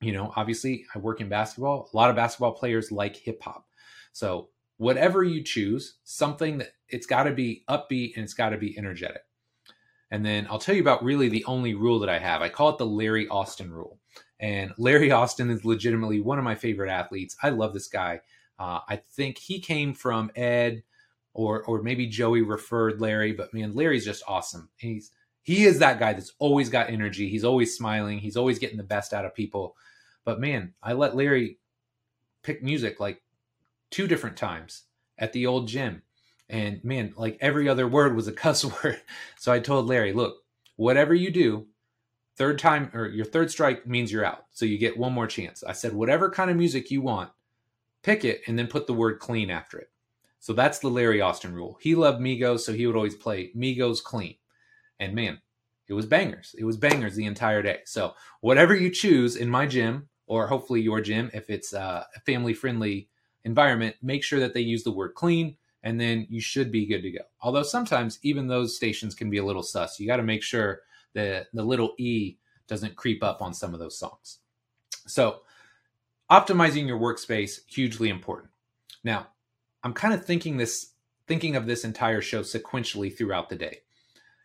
You 0.00 0.12
know, 0.12 0.32
obviously, 0.36 0.86
I 0.94 1.00
work 1.00 1.20
in 1.20 1.28
basketball. 1.28 1.90
A 1.92 1.96
lot 1.96 2.10
of 2.10 2.16
basketball 2.16 2.52
players 2.52 2.92
like 2.92 3.16
hip 3.16 3.42
hop. 3.42 3.66
So 4.12 4.50
whatever 4.78 5.24
you 5.24 5.42
choose, 5.42 5.94
something 6.04 6.58
that 6.58 6.72
it's 6.88 7.06
got 7.06 7.24
to 7.24 7.32
be 7.32 7.64
upbeat 7.68 8.14
and 8.14 8.24
it's 8.24 8.34
got 8.34 8.50
to 8.50 8.58
be 8.58 8.76
energetic. 8.78 9.22
And 10.10 10.24
then 10.24 10.46
I'll 10.48 10.58
tell 10.58 10.74
you 10.74 10.82
about 10.82 11.02
really 11.02 11.28
the 11.28 11.44
only 11.46 11.74
rule 11.74 11.98
that 12.00 12.08
I 12.08 12.18
have. 12.18 12.42
I 12.42 12.48
call 12.48 12.70
it 12.70 12.78
the 12.78 12.86
Larry 12.86 13.26
Austin 13.28 13.72
rule. 13.72 13.98
And 14.38 14.72
Larry 14.78 15.10
Austin 15.10 15.50
is 15.50 15.64
legitimately 15.64 16.20
one 16.20 16.38
of 16.38 16.44
my 16.44 16.54
favorite 16.54 16.90
athletes. 16.90 17.36
I 17.42 17.48
love 17.50 17.72
this 17.72 17.88
guy. 17.88 18.20
Uh, 18.58 18.80
I 18.88 19.02
think 19.12 19.38
he 19.38 19.58
came 19.58 19.94
from 19.94 20.30
Ed 20.36 20.82
or 21.34 21.62
or 21.64 21.82
maybe 21.82 22.06
Joey 22.06 22.42
referred 22.42 23.00
Larry, 23.00 23.32
but 23.32 23.52
man, 23.52 23.74
Larry's 23.74 24.04
just 24.04 24.22
awesome. 24.26 24.70
He's 24.76 25.10
he 25.42 25.64
is 25.64 25.78
that 25.78 25.98
guy 25.98 26.12
that's 26.12 26.32
always 26.38 26.70
got 26.70 26.88
energy. 26.88 27.28
He's 27.28 27.44
always 27.44 27.76
smiling. 27.76 28.18
He's 28.18 28.36
always 28.36 28.58
getting 28.58 28.78
the 28.78 28.82
best 28.82 29.12
out 29.12 29.24
of 29.24 29.34
people. 29.34 29.76
But 30.24 30.40
man, 30.40 30.74
I 30.82 30.94
let 30.94 31.14
Larry 31.14 31.58
pick 32.42 32.62
music 32.62 32.98
like 33.00 33.22
two 33.90 34.06
different 34.06 34.36
times 34.36 34.84
at 35.18 35.32
the 35.32 35.46
old 35.46 35.68
gym. 35.68 36.02
And 36.48 36.82
man, 36.84 37.12
like 37.16 37.38
every 37.40 37.68
other 37.68 37.88
word 37.88 38.14
was 38.14 38.28
a 38.28 38.32
cuss 38.44 38.64
word. 38.64 39.00
So 39.36 39.52
I 39.52 39.58
told 39.58 39.86
Larry, 39.86 40.12
look, 40.12 40.36
whatever 40.76 41.14
you 41.14 41.30
do, 41.30 41.66
third 42.36 42.58
time 42.58 42.90
or 42.94 43.06
your 43.06 43.24
third 43.24 43.50
strike 43.50 43.86
means 43.86 44.12
you're 44.12 44.24
out. 44.24 44.44
So 44.52 44.66
you 44.66 44.78
get 44.78 44.98
one 44.98 45.12
more 45.12 45.26
chance. 45.26 45.64
I 45.64 45.72
said, 45.72 45.92
whatever 45.92 46.30
kind 46.30 46.50
of 46.50 46.56
music 46.56 46.90
you 46.90 47.00
want, 47.00 47.30
pick 48.02 48.24
it 48.24 48.42
and 48.46 48.58
then 48.58 48.66
put 48.66 48.86
the 48.86 48.94
word 48.94 49.18
clean 49.18 49.50
after 49.50 49.78
it. 49.78 49.90
So 50.38 50.52
that's 50.52 50.78
the 50.78 50.88
Larry 50.88 51.20
Austin 51.20 51.54
rule. 51.54 51.78
He 51.80 51.94
loved 51.94 52.20
Migos, 52.20 52.60
so 52.60 52.72
he 52.72 52.86
would 52.86 52.94
always 52.94 53.16
play 53.16 53.50
Migos 53.56 54.02
clean. 54.02 54.36
And 55.00 55.14
man, 55.14 55.40
it 55.88 55.94
was 55.94 56.06
bangers. 56.06 56.54
It 56.58 56.64
was 56.64 56.76
bangers 56.76 57.16
the 57.16 57.24
entire 57.24 57.62
day. 57.62 57.80
So 57.84 58.14
whatever 58.40 58.74
you 58.76 58.90
choose 58.90 59.36
in 59.36 59.48
my 59.48 59.66
gym, 59.66 60.08
or 60.26 60.46
hopefully 60.46 60.80
your 60.80 61.00
gym, 61.00 61.30
if 61.32 61.50
it's 61.50 61.72
uh, 61.72 62.04
a 62.14 62.20
family 62.20 62.52
friendly 62.54 63.08
environment, 63.46 63.96
make 64.02 64.22
sure 64.22 64.40
that 64.40 64.52
they 64.52 64.60
use 64.60 64.82
the 64.82 64.90
word 64.90 65.14
clean 65.14 65.56
and 65.82 66.00
then 66.00 66.26
you 66.28 66.40
should 66.40 66.72
be 66.72 66.84
good 66.84 67.02
to 67.02 67.12
go. 67.12 67.20
Although 67.40 67.62
sometimes 67.62 68.18
even 68.22 68.48
those 68.48 68.76
stations 68.76 69.14
can 69.14 69.30
be 69.30 69.38
a 69.38 69.44
little 69.44 69.62
sus. 69.62 70.00
You 70.00 70.06
got 70.06 70.16
to 70.16 70.24
make 70.24 70.42
sure 70.42 70.80
that 71.14 71.46
the 71.54 71.62
little 71.62 71.94
E 71.96 72.36
doesn't 72.66 72.96
creep 72.96 73.22
up 73.22 73.40
on 73.40 73.54
some 73.54 73.72
of 73.72 73.78
those 73.78 73.96
songs. 73.96 74.40
So, 75.06 75.42
optimizing 76.28 76.88
your 76.88 76.98
workspace 76.98 77.60
hugely 77.68 78.08
important. 78.08 78.50
Now, 79.04 79.28
I'm 79.84 79.92
kind 79.92 80.12
of 80.12 80.24
thinking 80.24 80.56
this 80.56 80.92
thinking 81.28 81.54
of 81.54 81.66
this 81.66 81.84
entire 81.84 82.20
show 82.20 82.40
sequentially 82.40 83.16
throughout 83.16 83.48
the 83.48 83.56
day. 83.56 83.78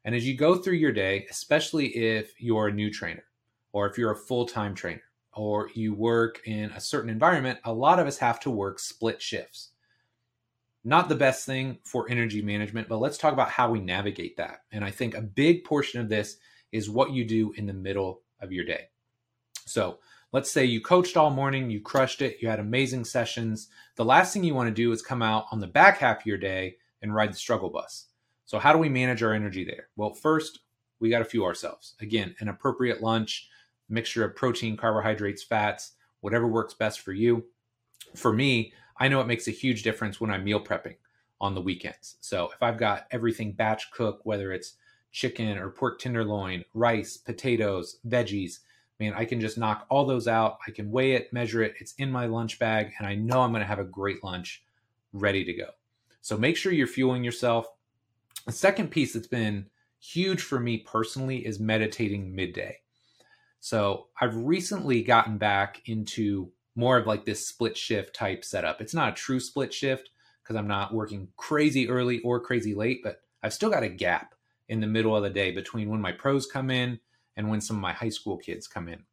And 0.05 0.13
as 0.13 0.27
you 0.27 0.37
go 0.37 0.55
through 0.55 0.75
your 0.75 0.91
day, 0.91 1.25
especially 1.29 1.87
if 1.87 2.39
you're 2.39 2.67
a 2.67 2.73
new 2.73 2.91
trainer 2.91 3.23
or 3.71 3.87
if 3.87 3.97
you're 3.97 4.11
a 4.11 4.15
full-time 4.15 4.75
trainer 4.75 5.01
or 5.33 5.69
you 5.73 5.93
work 5.93 6.41
in 6.45 6.71
a 6.71 6.81
certain 6.81 7.09
environment, 7.09 7.59
a 7.63 7.73
lot 7.73 7.99
of 7.99 8.07
us 8.07 8.17
have 8.17 8.39
to 8.41 8.49
work 8.49 8.79
split 8.79 9.21
shifts. 9.21 9.69
Not 10.83 11.09
the 11.09 11.15
best 11.15 11.45
thing 11.45 11.77
for 11.83 12.09
energy 12.09 12.41
management, 12.41 12.87
but 12.87 12.97
let's 12.97 13.17
talk 13.17 13.33
about 13.33 13.49
how 13.49 13.69
we 13.69 13.79
navigate 13.79 14.35
that. 14.37 14.63
And 14.71 14.83
I 14.83 14.89
think 14.91 15.13
a 15.13 15.21
big 15.21 15.63
portion 15.63 16.01
of 16.01 16.09
this 16.09 16.37
is 16.71 16.89
what 16.89 17.11
you 17.11 17.23
do 17.23 17.53
in 17.53 17.65
the 17.65 17.73
middle 17.73 18.21
of 18.39 18.51
your 18.51 18.65
day. 18.65 18.85
So, 19.65 19.99
let's 20.31 20.51
say 20.51 20.65
you 20.65 20.81
coached 20.81 21.17
all 21.17 21.29
morning, 21.29 21.69
you 21.69 21.81
crushed 21.81 22.21
it, 22.21 22.37
you 22.41 22.47
had 22.47 22.59
amazing 22.59 23.05
sessions. 23.05 23.69
The 23.95 24.05
last 24.05 24.33
thing 24.33 24.43
you 24.43 24.55
want 24.55 24.69
to 24.69 24.73
do 24.73 24.91
is 24.91 25.01
come 25.01 25.21
out 25.21 25.45
on 25.51 25.59
the 25.59 25.67
back 25.67 25.99
half 25.99 26.21
of 26.21 26.25
your 26.25 26.37
day 26.37 26.77
and 27.01 27.13
ride 27.13 27.31
the 27.31 27.37
struggle 27.37 27.69
bus. 27.69 28.07
So, 28.45 28.57
how 28.57 28.73
do 28.73 28.79
we 28.79 28.89
manage 28.89 29.21
our 29.21 29.33
energy 29.33 29.63
there? 29.63 29.89
Well, 29.95 30.13
first, 30.13 30.59
we 30.99 31.09
got 31.09 31.19
to 31.19 31.25
fuel 31.25 31.45
ourselves. 31.45 31.95
Again, 32.01 32.35
an 32.39 32.47
appropriate 32.47 33.01
lunch, 33.01 33.49
mixture 33.91 34.23
of 34.23 34.35
protein, 34.35 34.77
carbohydrates, 34.77 35.43
fats, 35.43 35.93
whatever 36.21 36.47
works 36.47 36.73
best 36.73 37.01
for 37.01 37.11
you. 37.11 37.45
For 38.15 38.33
me, 38.33 38.73
I 38.97 39.07
know 39.07 39.21
it 39.21 39.27
makes 39.27 39.47
a 39.47 39.51
huge 39.51 39.83
difference 39.83 40.19
when 40.19 40.31
I'm 40.31 40.43
meal 40.43 40.63
prepping 40.63 40.95
on 41.39 41.55
the 41.55 41.61
weekends. 41.61 42.17
So, 42.21 42.49
if 42.53 42.61
I've 42.61 42.77
got 42.77 43.07
everything 43.11 43.51
batch 43.51 43.91
cooked, 43.91 44.25
whether 44.25 44.51
it's 44.51 44.75
chicken 45.11 45.57
or 45.57 45.69
pork 45.69 45.99
tenderloin, 45.99 46.63
rice, 46.73 47.17
potatoes, 47.17 47.97
veggies, 48.07 48.59
man, 48.99 49.13
I 49.15 49.25
can 49.25 49.41
just 49.41 49.57
knock 49.57 49.85
all 49.89 50.05
those 50.05 50.27
out. 50.27 50.59
I 50.67 50.71
can 50.71 50.91
weigh 50.91 51.13
it, 51.13 51.33
measure 51.33 51.63
it. 51.63 51.73
It's 51.79 51.93
in 51.95 52.11
my 52.11 52.27
lunch 52.27 52.59
bag, 52.59 52.93
and 52.97 53.07
I 53.07 53.15
know 53.15 53.41
I'm 53.41 53.51
going 53.51 53.61
to 53.61 53.67
have 53.67 53.79
a 53.79 53.83
great 53.83 54.23
lunch 54.23 54.63
ready 55.13 55.43
to 55.43 55.53
go. 55.53 55.69
So 56.21 56.37
make 56.37 56.55
sure 56.55 56.71
you're 56.71 56.87
fueling 56.87 57.23
yourself. 57.23 57.65
The 58.45 58.51
second 58.51 58.91
piece 58.91 59.13
that's 59.13 59.27
been 59.27 59.65
huge 59.99 60.41
for 60.43 60.59
me 60.59 60.77
personally 60.77 61.45
is 61.45 61.59
meditating 61.59 62.33
midday. 62.33 62.77
So 63.61 64.07
I've 64.19 64.35
recently 64.35 65.03
gotten 65.03 65.37
back 65.37 65.83
into 65.85 66.51
more 66.75 66.97
of 66.97 67.05
like 67.05 67.25
this 67.25 67.47
split 67.47 67.77
shift 67.77 68.15
type 68.15 68.43
setup. 68.43 68.81
It's 68.81 68.95
not 68.95 69.09
a 69.09 69.15
true 69.15 69.39
split 69.39 69.71
shift 69.71 70.09
because 70.41 70.55
I'm 70.55 70.67
not 70.67 70.95
working 70.95 71.27
crazy 71.37 71.87
early 71.87 72.21
or 72.21 72.39
crazy 72.39 72.73
late, 72.73 73.01
but 73.03 73.21
I've 73.43 73.53
still 73.53 73.69
got 73.69 73.83
a 73.83 73.89
gap 73.89 74.33
in 74.67 74.81
the 74.81 74.87
middle 74.87 75.15
of 75.15 75.21
the 75.21 75.29
day 75.29 75.51
between 75.51 75.91
when 75.91 76.01
my 76.01 76.11
pros 76.11 76.47
come 76.47 76.71
in 76.71 76.99
and 77.37 77.51
when 77.51 77.61
some 77.61 77.75
of 77.75 77.83
my 77.83 77.93
high 77.93 78.09
school 78.09 78.35
kids 78.35 78.67
come 78.67 78.89
in. 78.89 79.03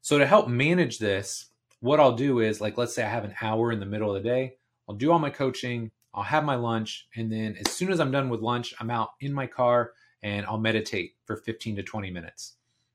So 0.00 0.18
to 0.18 0.26
help 0.26 0.48
manage 0.48 0.98
this, 0.98 1.50
what 1.80 2.00
I'll 2.00 2.16
do 2.16 2.40
is 2.40 2.62
like 2.62 2.78
let's 2.78 2.94
say 2.94 3.04
I 3.04 3.10
have 3.10 3.24
an 3.24 3.34
hour 3.42 3.72
in 3.72 3.80
the 3.80 3.84
middle 3.84 4.08
of 4.08 4.22
the 4.22 4.26
day, 4.26 4.56
I'll 4.88 4.94
do 4.94 5.12
all 5.12 5.18
my 5.18 5.30
coaching, 5.30 5.90
I'll 6.14 6.22
have 6.22 6.44
my 6.44 6.54
lunch, 6.54 7.08
and 7.14 7.30
then 7.30 7.58
as 7.62 7.72
soon 7.72 7.92
as 7.92 8.00
I'm 8.00 8.10
done 8.10 8.30
with 8.30 8.40
lunch, 8.40 8.72
I'm 8.80 8.90
out 8.90 9.10
in 9.20 9.34
my 9.34 9.46
car 9.46 9.92
and 10.22 10.46
I'll 10.46 10.56
meditate 10.56 11.16
for 11.26 11.36
15 11.36 11.76
to 11.76 11.82
20 11.82 12.10
minutes. 12.10 12.54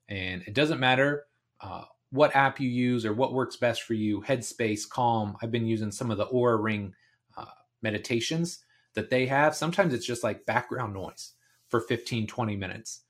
And 0.10 0.44
it 0.44 0.54
doesn't 0.54 0.80
matter 0.80 1.26
uh, 1.62 1.84
what 2.12 2.36
app 2.36 2.60
you 2.60 2.70
use 2.70 3.06
or 3.06 3.14
what 3.14 3.34
works 3.34 3.56
best 3.56 3.84
for 3.84 3.94
you 3.94 4.22
Headspace, 4.22 4.88
Calm. 4.88 5.38
I've 5.42 5.52
been 5.52 5.66
using 5.66 5.92
some 5.92 6.12
of 6.12 6.18
the 6.18 6.28
Oura 6.28 6.62
Ring 6.62 6.94
uh, 7.38 7.46
meditations 7.82 8.60
that 8.96 9.10
they 9.10 9.26
have. 9.28 9.56
Sometimes 9.56 9.94
it's 9.94 10.06
just 10.06 10.24
like 10.24 10.46
background 10.46 10.94
noise 10.94 11.34
for 11.70 11.80
15, 11.80 12.28
20 12.28 12.56
minutes. 12.56 13.02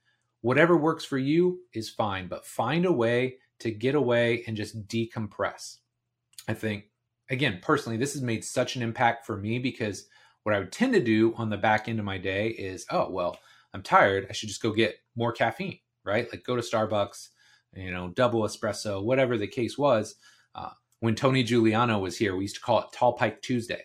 Whatever 0.41 0.77
works 0.77 1.05
for 1.05 1.17
you 1.17 1.61
is 1.73 1.89
fine, 1.89 2.27
but 2.27 2.45
find 2.45 2.85
a 2.85 2.91
way 2.91 3.37
to 3.59 3.71
get 3.71 3.95
away 3.95 4.43
and 4.47 4.57
just 4.57 4.87
decompress. 4.87 5.77
I 6.47 6.53
think, 6.53 6.85
again, 7.29 7.59
personally, 7.61 7.97
this 7.97 8.13
has 8.13 8.21
made 8.21 8.43
such 8.43 8.75
an 8.75 8.81
impact 8.81 9.25
for 9.25 9.37
me 9.37 9.59
because 9.59 10.07
what 10.43 10.55
I 10.55 10.59
would 10.59 10.71
tend 10.71 10.93
to 10.93 11.03
do 11.03 11.33
on 11.37 11.49
the 11.49 11.57
back 11.57 11.87
end 11.87 11.99
of 11.99 12.05
my 12.05 12.17
day 12.17 12.49
is, 12.49 12.85
oh, 12.89 13.09
well, 13.09 13.37
I'm 13.73 13.83
tired. 13.83 14.27
I 14.29 14.33
should 14.33 14.49
just 14.49 14.61
go 14.61 14.71
get 14.71 14.97
more 15.15 15.31
caffeine, 15.31 15.79
right? 16.05 16.27
Like 16.31 16.43
go 16.43 16.55
to 16.55 16.61
Starbucks, 16.61 17.29
you 17.75 17.91
know, 17.91 18.09
double 18.09 18.41
espresso, 18.43 19.03
whatever 19.03 19.37
the 19.37 19.47
case 19.47 19.77
was. 19.77 20.15
Uh, 20.55 20.69
when 20.99 21.15
Tony 21.15 21.43
Giuliano 21.43 21.99
was 21.99 22.17
here, 22.17 22.35
we 22.35 22.43
used 22.43 22.55
to 22.55 22.61
call 22.61 22.79
it 22.79 22.93
Tall 22.93 23.13
Pike 23.13 23.41
Tuesday 23.41 23.83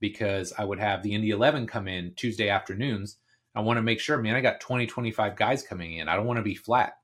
because 0.00 0.52
I 0.58 0.64
would 0.64 0.80
have 0.80 1.02
the 1.02 1.14
Indy 1.14 1.30
11 1.30 1.66
come 1.66 1.86
in 1.86 2.14
Tuesday 2.14 2.48
afternoons 2.48 3.18
I 3.54 3.60
want 3.60 3.78
to 3.78 3.82
make 3.82 4.00
sure, 4.00 4.18
man, 4.18 4.36
I 4.36 4.40
got 4.40 4.60
20, 4.60 4.86
25 4.86 5.36
guys 5.36 5.62
coming 5.62 5.94
in. 5.94 6.08
I 6.08 6.16
don't 6.16 6.26
want 6.26 6.38
to 6.38 6.42
be 6.42 6.54
flat. 6.54 6.94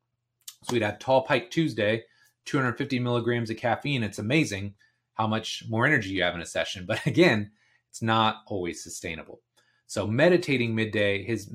So 0.63 0.73
we'd 0.73 0.83
have 0.83 0.99
Tall 0.99 1.23
Pike 1.23 1.51
Tuesday, 1.51 2.05
250 2.45 2.99
milligrams 3.01 3.51
of 3.51 3.57
caffeine. 3.57 4.03
It's 4.03 4.19
amazing 4.19 4.75
how 5.15 5.27
much 5.27 5.65
more 5.69 5.87
energy 5.87 6.11
you 6.11 6.23
have 6.23 6.35
in 6.35 6.41
a 6.41 6.47
session. 6.47 6.85
But 6.87 7.05
again, 7.07 7.51
it's 7.91 8.03
not 8.03 8.43
always 8.47 8.83
sustainable. 8.83 9.41
So 9.87 10.07
meditating 10.07 10.75
midday 10.75 11.25
has 11.27 11.53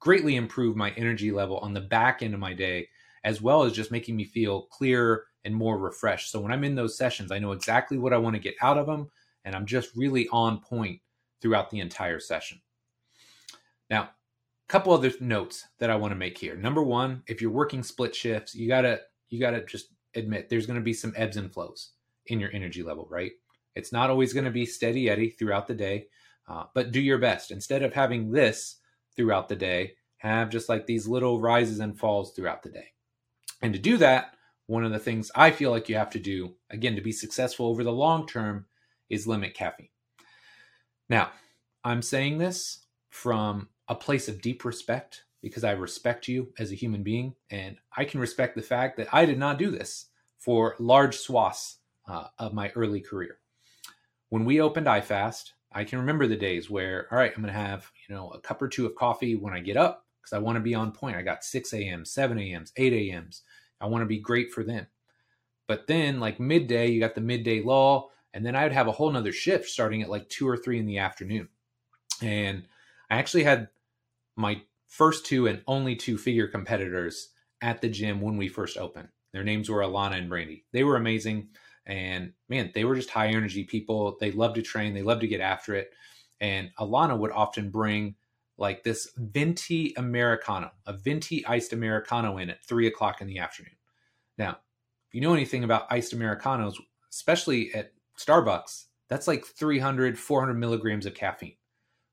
greatly 0.00 0.36
improved 0.36 0.76
my 0.76 0.90
energy 0.92 1.30
level 1.30 1.58
on 1.58 1.72
the 1.72 1.80
back 1.80 2.22
end 2.22 2.34
of 2.34 2.40
my 2.40 2.52
day, 2.52 2.88
as 3.24 3.40
well 3.40 3.62
as 3.62 3.72
just 3.72 3.92
making 3.92 4.16
me 4.16 4.24
feel 4.24 4.62
clearer 4.62 5.26
and 5.44 5.54
more 5.54 5.78
refreshed. 5.78 6.30
So 6.30 6.40
when 6.40 6.52
I'm 6.52 6.64
in 6.64 6.74
those 6.74 6.96
sessions, 6.96 7.30
I 7.30 7.38
know 7.38 7.52
exactly 7.52 7.98
what 7.98 8.12
I 8.12 8.18
want 8.18 8.34
to 8.34 8.42
get 8.42 8.56
out 8.60 8.78
of 8.78 8.86
them, 8.86 9.10
and 9.44 9.54
I'm 9.54 9.66
just 9.66 9.94
really 9.94 10.28
on 10.32 10.60
point 10.60 11.00
throughout 11.40 11.70
the 11.70 11.80
entire 11.80 12.18
session. 12.18 12.60
Now, 13.88 14.02
a 14.02 14.68
couple 14.68 14.92
other 14.92 15.12
notes 15.20 15.66
that 15.78 15.90
I 15.90 15.96
want 15.96 16.12
to 16.12 16.18
make 16.18 16.36
here. 16.36 16.56
Number 16.56 16.82
one, 16.82 17.22
if 17.26 17.40
you're 17.40 17.50
working 17.50 17.82
split 17.82 18.14
shifts, 18.14 18.54
you 18.54 18.68
gotta 18.68 19.00
you 19.28 19.40
gotta 19.40 19.64
just 19.64 19.88
admit 20.14 20.48
there's 20.48 20.66
going 20.66 20.78
to 20.78 20.84
be 20.84 20.92
some 20.92 21.12
ebbs 21.16 21.36
and 21.36 21.52
flows 21.52 21.92
in 22.26 22.40
your 22.40 22.52
energy 22.52 22.82
level, 22.82 23.06
right? 23.10 23.32
It's 23.74 23.92
not 23.92 24.10
always 24.10 24.32
going 24.32 24.44
to 24.44 24.50
be 24.50 24.66
steady 24.66 25.08
Eddie 25.08 25.30
throughout 25.30 25.66
the 25.66 25.74
day, 25.74 26.06
uh, 26.48 26.64
but 26.74 26.92
do 26.92 27.00
your 27.00 27.18
best. 27.18 27.50
Instead 27.50 27.82
of 27.82 27.94
having 27.94 28.30
this 28.30 28.76
throughout 29.20 29.50
the 29.50 29.56
day, 29.56 29.92
have 30.16 30.48
just 30.48 30.70
like 30.70 30.86
these 30.86 31.06
little 31.06 31.42
rises 31.42 31.78
and 31.78 31.98
falls 31.98 32.32
throughout 32.32 32.62
the 32.62 32.70
day. 32.70 32.86
And 33.60 33.74
to 33.74 33.78
do 33.78 33.98
that, 33.98 34.34
one 34.66 34.82
of 34.82 34.92
the 34.92 34.98
things 34.98 35.30
I 35.34 35.50
feel 35.50 35.70
like 35.70 35.90
you 35.90 35.96
have 35.96 36.08
to 36.10 36.18
do, 36.18 36.54
again, 36.70 36.94
to 36.94 37.02
be 37.02 37.12
successful 37.12 37.66
over 37.66 37.84
the 37.84 37.92
long 37.92 38.26
term, 38.26 38.64
is 39.10 39.26
limit 39.26 39.52
caffeine. 39.52 39.90
Now, 41.10 41.32
I'm 41.84 42.00
saying 42.00 42.38
this 42.38 42.86
from 43.10 43.68
a 43.88 43.94
place 43.94 44.26
of 44.26 44.40
deep 44.40 44.64
respect 44.64 45.24
because 45.42 45.64
I 45.64 45.72
respect 45.72 46.26
you 46.26 46.54
as 46.58 46.72
a 46.72 46.76
human 46.76 47.02
being, 47.02 47.34
and 47.50 47.76
I 47.94 48.06
can 48.06 48.20
respect 48.20 48.56
the 48.56 48.62
fact 48.62 48.96
that 48.96 49.08
I 49.12 49.26
did 49.26 49.38
not 49.38 49.58
do 49.58 49.70
this 49.70 50.06
for 50.38 50.76
large 50.78 51.18
swaths 51.18 51.76
uh, 52.08 52.28
of 52.38 52.54
my 52.54 52.70
early 52.70 53.02
career. 53.02 53.36
When 54.30 54.46
we 54.46 54.62
opened 54.62 54.86
IFAST, 54.86 55.50
I 55.72 55.84
can 55.84 55.98
remember 56.00 56.26
the 56.26 56.36
days 56.36 56.68
where, 56.68 57.06
all 57.10 57.18
right, 57.18 57.32
I'm 57.34 57.42
going 57.42 57.52
to 57.54 57.60
have 57.60 57.90
you 58.08 58.14
know 58.14 58.30
a 58.30 58.40
cup 58.40 58.60
or 58.60 58.68
two 58.68 58.86
of 58.86 58.94
coffee 58.94 59.36
when 59.36 59.54
I 59.54 59.60
get 59.60 59.76
up 59.76 60.06
because 60.20 60.32
I 60.32 60.38
want 60.38 60.56
to 60.56 60.60
be 60.60 60.74
on 60.74 60.92
point. 60.92 61.16
I 61.16 61.22
got 61.22 61.44
6 61.44 61.72
a.m., 61.72 62.04
7 62.04 62.38
a.m.s, 62.38 62.72
8 62.76 62.92
a.m.s. 62.92 63.42
I 63.80 63.86
want 63.86 64.02
to 64.02 64.06
be 64.06 64.18
great 64.18 64.52
for 64.52 64.64
them. 64.64 64.86
But 65.66 65.86
then, 65.86 66.20
like 66.20 66.40
midday, 66.40 66.90
you 66.90 67.00
got 67.00 67.14
the 67.14 67.20
midday 67.20 67.62
lull, 67.62 68.10
and 68.34 68.44
then 68.44 68.56
I 68.56 68.64
would 68.64 68.72
have 68.72 68.88
a 68.88 68.92
whole 68.92 69.10
nother 69.10 69.32
shift 69.32 69.68
starting 69.68 70.02
at 70.02 70.10
like 70.10 70.28
two 70.28 70.48
or 70.48 70.56
three 70.56 70.78
in 70.78 70.86
the 70.86 70.98
afternoon. 70.98 71.48
And 72.22 72.64
I 73.10 73.18
actually 73.18 73.44
had 73.44 73.68
my 74.36 74.62
first 74.88 75.24
two 75.24 75.46
and 75.46 75.62
only 75.66 75.94
two 75.94 76.18
figure 76.18 76.48
competitors 76.48 77.30
at 77.62 77.80
the 77.80 77.88
gym 77.88 78.20
when 78.20 78.36
we 78.36 78.48
first 78.48 78.76
opened. 78.76 79.08
Their 79.32 79.44
names 79.44 79.68
were 79.68 79.80
Alana 79.80 80.18
and 80.18 80.28
Brandy. 80.28 80.64
They 80.72 80.82
were 80.82 80.96
amazing. 80.96 81.48
And 81.90 82.34
man, 82.48 82.70
they 82.72 82.84
were 82.84 82.94
just 82.94 83.10
high 83.10 83.26
energy 83.26 83.64
people. 83.64 84.16
They 84.20 84.30
love 84.30 84.54
to 84.54 84.62
train, 84.62 84.94
they 84.94 85.02
love 85.02 85.20
to 85.20 85.26
get 85.26 85.40
after 85.40 85.74
it. 85.74 85.90
And 86.40 86.70
Alana 86.78 87.18
would 87.18 87.32
often 87.32 87.68
bring 87.68 88.14
like 88.56 88.84
this 88.84 89.10
venti 89.16 89.92
Americano, 89.96 90.70
a 90.86 90.92
venti 90.92 91.44
iced 91.44 91.72
Americano 91.72 92.38
in 92.38 92.48
at 92.48 92.64
three 92.64 92.86
o'clock 92.86 93.20
in 93.20 93.26
the 93.26 93.40
afternoon. 93.40 93.74
Now, 94.38 94.50
if 95.08 95.14
you 95.14 95.20
know 95.20 95.34
anything 95.34 95.64
about 95.64 95.90
iced 95.90 96.12
Americanos, 96.12 96.78
especially 97.10 97.74
at 97.74 97.92
Starbucks, 98.16 98.84
that's 99.08 99.26
like 99.26 99.44
300, 99.44 100.16
400 100.16 100.54
milligrams 100.54 101.06
of 101.06 101.14
caffeine. 101.14 101.56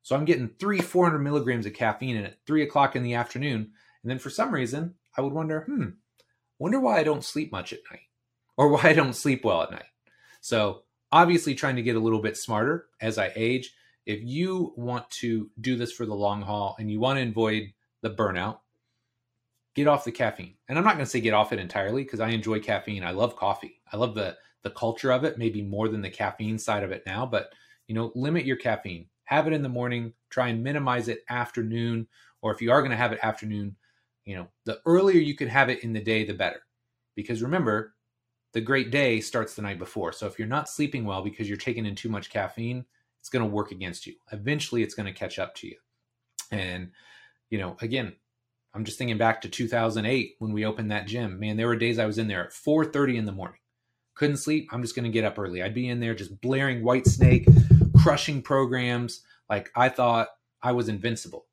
So 0.02 0.16
I'm 0.16 0.26
getting 0.26 0.50
three, 0.58 0.80
400 0.80 1.20
milligrams 1.20 1.68
of 1.68 1.74
caffeine 1.74 2.16
in 2.16 2.26
at 2.26 2.44
three 2.48 2.64
o'clock 2.64 2.96
in 2.96 3.04
the 3.04 3.14
afternoon. 3.14 3.72
And 4.02 4.10
then 4.10 4.18
for 4.18 4.32
some 4.32 4.52
reason, 4.52 4.96
I 5.16 5.22
would 5.22 5.34
wonder, 5.34 5.66
hmm, 5.66 5.90
wonder 6.58 6.80
why 6.80 6.98
I 6.98 7.04
don't 7.04 7.24
sleep 7.24 7.52
much 7.52 7.74
at 7.74 7.80
night 7.92 8.07
or 8.58 8.68
why 8.70 8.82
I 8.84 8.94
don't 8.94 9.14
sleep 9.14 9.46
well 9.46 9.64
at 9.64 9.72
night. 9.72 9.86
So 10.42 10.84
obviously 11.12 11.56
trying 11.56 11.78
to 11.78 11.84
get 11.84 11.96
a 11.96 12.02
little 12.02 12.22
bit 12.22 12.38
smarter 12.38 12.88
as 13.00 13.18
I 13.18 13.32
age. 13.36 13.74
If 14.06 14.22
you 14.24 14.74
want 14.76 15.10
to 15.12 15.50
do 15.60 15.76
this 15.76 15.92
for 15.92 16.06
the 16.06 16.16
long 16.16 16.42
haul 16.42 16.76
and 16.80 16.90
you 16.92 17.00
want 17.00 17.20
to 17.20 17.28
avoid 17.28 17.74
the 18.02 18.10
burnout, 18.10 18.60
get 19.76 19.88
off 19.88 20.06
the 20.06 20.12
caffeine. 20.12 20.56
And 20.68 20.78
I'm 20.78 20.86
not 20.86 20.96
going 20.96 21.06
to 21.06 21.10
say 21.10 21.20
get 21.22 21.34
off 21.34 21.54
it 21.54 21.60
entirely 21.60 22.04
because 22.04 22.20
I 22.20 22.30
enjoy 22.30 22.60
caffeine. 22.60 23.04
I 23.04 23.12
love 23.12 23.36
coffee. 23.36 23.82
I 23.92 23.98
love 23.98 24.16
the 24.16 24.38
the 24.64 24.72
culture 24.72 25.12
of 25.12 25.24
it, 25.24 25.38
maybe 25.38 25.62
more 25.62 25.88
than 25.88 26.02
the 26.02 26.10
caffeine 26.10 26.58
side 26.58 26.84
of 26.84 26.92
it 26.92 27.04
now, 27.06 27.26
but 27.26 27.54
you 27.88 27.96
know, 27.96 28.12
limit 28.16 28.46
your 28.46 28.58
caffeine 28.58 29.08
Have 29.26 29.48
it 29.48 29.54
in 29.54 29.62
the 29.62 29.70
morning, 29.70 30.14
try 30.30 30.50
and 30.50 30.64
minimize 30.64 31.08
it 31.08 31.24
afternoon, 31.30 32.08
or 32.42 32.52
if 32.52 32.62
you 32.62 32.72
are 32.72 32.82
going 32.82 32.92
to 32.92 32.98
have 32.98 33.14
it 33.14 33.20
afternoon, 33.24 33.76
you 34.26 34.36
know, 34.36 34.48
the 34.66 34.80
earlier 34.86 35.20
you 35.20 35.36
can 35.36 35.48
have 35.48 35.70
it 35.70 35.84
in 35.84 35.94
the 35.94 36.02
day, 36.02 36.26
the 36.26 36.34
better. 36.34 36.62
Because 37.16 37.42
remember, 37.42 37.96
the 38.54 38.62
great 38.62 38.92
day 38.92 39.20
starts 39.20 39.56
the 39.56 39.62
night 39.62 39.80
before. 39.80 40.12
So 40.12 40.26
if 40.26 40.40
you're 40.40 40.48
not 40.48 40.70
sleeping 40.70 41.06
well 41.06 41.22
because 41.22 41.48
you're 41.48 41.58
taking 41.58 41.86
in 41.86 41.96
too 41.96 42.10
much 42.10 42.30
caffeine, 42.30 42.86
it's 43.20 43.30
going 43.30 43.44
to 43.44 43.54
work 43.54 43.72
against 43.72 44.08
you. 44.08 44.16
Eventually, 44.32 44.84
it's 44.84 44.94
going 44.94 45.06
to 45.06 45.18
catch 45.18 45.38
up 45.38 45.54
to 45.56 45.68
you. 45.68 45.76
And, 46.52 46.92
you 47.50 47.58
know, 47.58 47.76
again, 47.82 48.16
I'm 48.74 48.86
just 48.86 48.98
thinking 48.98 49.18
back 49.18 49.42
to 49.42 49.50
2008 49.50 50.36
when 50.40 50.54
we 50.54 50.66
opened 50.66 50.92
that 50.92 51.08
gym. 51.08 51.40
Man, 51.40 51.58
there 51.58 51.68
were 51.68 51.76
days 51.76 52.00
I 52.00 52.06
was 52.06 52.18
in 52.18 52.28
there 52.28 52.46
at 52.46 52.54
4:30 52.54 53.18
in 53.18 53.26
the 53.26 53.32
morning. 53.32 53.60
Couldn't 54.16 54.38
sleep. 54.38 54.70
I'm 54.72 54.82
just 54.82 54.96
going 54.96 55.06
to 55.06 55.12
get 55.12 55.26
up 55.26 55.38
early. 55.38 55.62
I'd 55.62 55.74
be 55.74 55.90
in 55.90 56.00
there 56.00 56.16
just 56.16 56.40
blaring 56.42 56.82
Whitesnake, 56.82 57.46
crushing 58.02 58.42
programs. 58.42 59.24
Like 59.50 59.72
I 59.76 59.90
thought 59.90 60.30
I 60.62 60.72
was 60.72 60.90
invincible. 60.90 61.46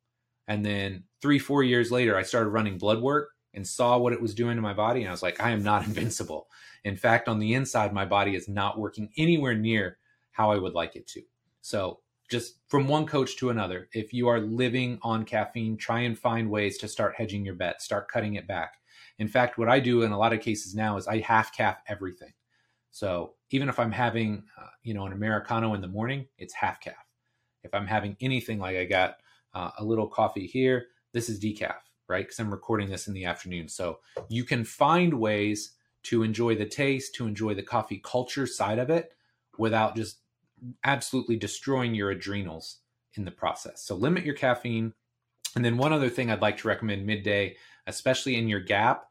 And 0.46 0.64
then 0.64 1.04
three, 1.20 1.38
four 1.38 1.62
years 1.62 1.90
later, 1.90 2.16
I 2.16 2.22
started 2.22 2.50
running 2.50 2.78
blood 2.78 3.00
work 3.00 3.30
and 3.54 3.66
saw 3.66 3.96
what 3.98 4.12
it 4.12 4.20
was 4.20 4.34
doing 4.34 4.56
to 4.56 4.62
my 4.62 4.74
body. 4.74 5.00
And 5.00 5.08
I 5.08 5.12
was 5.12 5.22
like, 5.22 5.40
I 5.40 5.50
am 5.50 5.62
not 5.62 5.84
invincible. 5.86 6.48
In 6.84 6.96
fact, 6.96 7.28
on 7.28 7.38
the 7.38 7.54
inside, 7.54 7.92
my 7.92 8.04
body 8.04 8.34
is 8.34 8.48
not 8.48 8.78
working 8.78 9.10
anywhere 9.16 9.54
near 9.54 9.98
how 10.32 10.50
I 10.50 10.58
would 10.58 10.74
like 10.74 10.96
it 10.96 11.06
to. 11.08 11.22
So, 11.60 12.00
just 12.30 12.58
from 12.68 12.88
one 12.88 13.06
coach 13.06 13.36
to 13.36 13.50
another, 13.50 13.88
if 13.92 14.12
you 14.12 14.28
are 14.28 14.40
living 14.40 14.98
on 15.02 15.24
caffeine, 15.24 15.76
try 15.76 16.00
and 16.00 16.18
find 16.18 16.50
ways 16.50 16.78
to 16.78 16.88
start 16.88 17.14
hedging 17.16 17.44
your 17.44 17.54
bet, 17.54 17.82
start 17.82 18.08
cutting 18.08 18.34
it 18.34 18.48
back. 18.48 18.72
In 19.18 19.28
fact, 19.28 19.58
what 19.58 19.68
I 19.68 19.78
do 19.78 20.02
in 20.02 20.10
a 20.10 20.18
lot 20.18 20.32
of 20.32 20.40
cases 20.40 20.74
now 20.74 20.96
is 20.96 21.06
I 21.06 21.20
half 21.20 21.54
calf 21.54 21.76
everything. 21.86 22.32
So 22.90 23.34
even 23.50 23.68
if 23.68 23.78
I'm 23.78 23.92
having, 23.92 24.44
uh, 24.60 24.68
you 24.82 24.94
know, 24.94 25.04
an 25.04 25.12
Americano 25.12 25.74
in 25.74 25.80
the 25.80 25.88
morning, 25.88 26.26
it's 26.38 26.54
half 26.54 26.80
calf. 26.80 26.94
If 27.62 27.74
I'm 27.74 27.86
having 27.86 28.16
anything 28.20 28.58
like 28.58 28.76
I 28.76 28.84
got 28.84 29.16
uh, 29.52 29.70
a 29.78 29.84
little 29.84 30.08
coffee 30.08 30.46
here, 30.46 30.86
this 31.12 31.28
is 31.28 31.40
decaf, 31.40 31.76
right? 32.08 32.24
Because 32.24 32.38
I'm 32.38 32.50
recording 32.50 32.88
this 32.88 33.08
in 33.08 33.14
the 33.14 33.24
afternoon. 33.24 33.68
So 33.68 34.00
you 34.28 34.44
can 34.44 34.64
find 34.64 35.14
ways 35.14 35.72
to 36.04 36.22
enjoy 36.22 36.54
the 36.54 36.66
taste, 36.66 37.14
to 37.16 37.26
enjoy 37.26 37.54
the 37.54 37.62
coffee 37.62 38.00
culture 38.04 38.46
side 38.46 38.78
of 38.78 38.90
it 38.90 39.12
without 39.58 39.96
just 39.96 40.18
absolutely 40.84 41.36
destroying 41.36 41.94
your 41.94 42.10
adrenals 42.10 42.78
in 43.14 43.24
the 43.24 43.30
process. 43.30 43.82
So 43.82 43.94
limit 43.94 44.24
your 44.24 44.34
caffeine. 44.34 44.92
And 45.56 45.64
then 45.64 45.76
one 45.76 45.92
other 45.92 46.10
thing 46.10 46.30
I'd 46.30 46.42
like 46.42 46.58
to 46.58 46.68
recommend 46.68 47.06
midday, 47.06 47.56
especially 47.86 48.36
in 48.36 48.48
your 48.48 48.60
gap, 48.60 49.06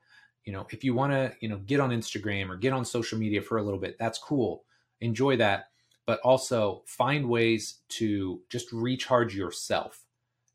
you 0.45 0.51
know, 0.51 0.67
if 0.71 0.83
you 0.83 0.93
want 0.93 1.13
to, 1.13 1.33
you 1.39 1.47
know, 1.47 1.57
get 1.57 1.79
on 1.79 1.91
Instagram 1.91 2.49
or 2.49 2.57
get 2.57 2.73
on 2.73 2.83
social 2.83 3.17
media 3.17 3.41
for 3.41 3.57
a 3.57 3.63
little 3.63 3.79
bit, 3.79 3.97
that's 3.97 4.19
cool. 4.19 4.65
Enjoy 4.99 5.37
that, 5.37 5.69
but 6.05 6.19
also 6.19 6.83
find 6.85 7.29
ways 7.29 7.79
to 7.89 8.41
just 8.49 8.71
recharge 8.73 9.35
yourself 9.35 10.03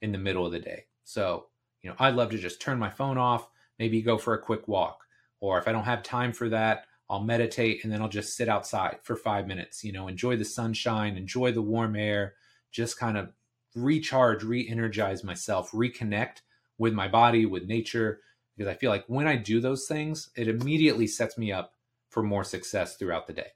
in 0.02 0.12
the 0.12 0.18
middle 0.18 0.44
of 0.44 0.52
the 0.52 0.58
day. 0.58 0.84
So, 1.04 1.46
you 1.82 1.90
know, 1.90 1.96
I'd 1.98 2.14
love 2.14 2.30
to 2.30 2.38
just 2.38 2.60
turn 2.60 2.78
my 2.78 2.90
phone 2.90 3.18
off, 3.18 3.48
maybe 3.78 4.02
go 4.02 4.18
for 4.18 4.34
a 4.34 4.42
quick 4.42 4.68
walk, 4.68 5.04
or 5.40 5.58
if 5.58 5.68
I 5.68 5.72
don't 5.72 5.84
have 5.84 6.02
time 6.02 6.32
for 6.32 6.48
that, 6.48 6.84
I'll 7.10 7.22
meditate 7.22 7.84
and 7.84 7.92
then 7.92 8.02
I'll 8.02 8.08
just 8.08 8.36
sit 8.36 8.48
outside 8.48 8.98
for 9.02 9.16
5 9.16 9.46
minutes, 9.46 9.82
you 9.82 9.92
know, 9.92 10.08
enjoy 10.08 10.36
the 10.36 10.44
sunshine, 10.44 11.16
enjoy 11.16 11.52
the 11.52 11.62
warm 11.62 11.96
air, 11.96 12.34
just 12.70 12.98
kind 12.98 13.16
of 13.16 13.32
recharge, 13.74 14.42
re-energize 14.42 15.24
myself, 15.24 15.70
reconnect 15.72 16.42
with 16.76 16.92
my 16.92 17.08
body, 17.08 17.46
with 17.46 17.66
nature, 17.66 18.20
because 18.56 18.70
I 18.70 18.74
feel 18.74 18.90
like 18.90 19.04
when 19.06 19.26
I 19.26 19.36
do 19.36 19.60
those 19.60 19.86
things, 19.86 20.30
it 20.36 20.48
immediately 20.48 21.06
sets 21.06 21.38
me 21.38 21.52
up 21.52 21.74
for 22.10 22.22
more 22.22 22.44
success 22.44 22.96
throughout 22.96 23.26
the 23.26 23.32
day. 23.32 23.52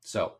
So 0.00 0.36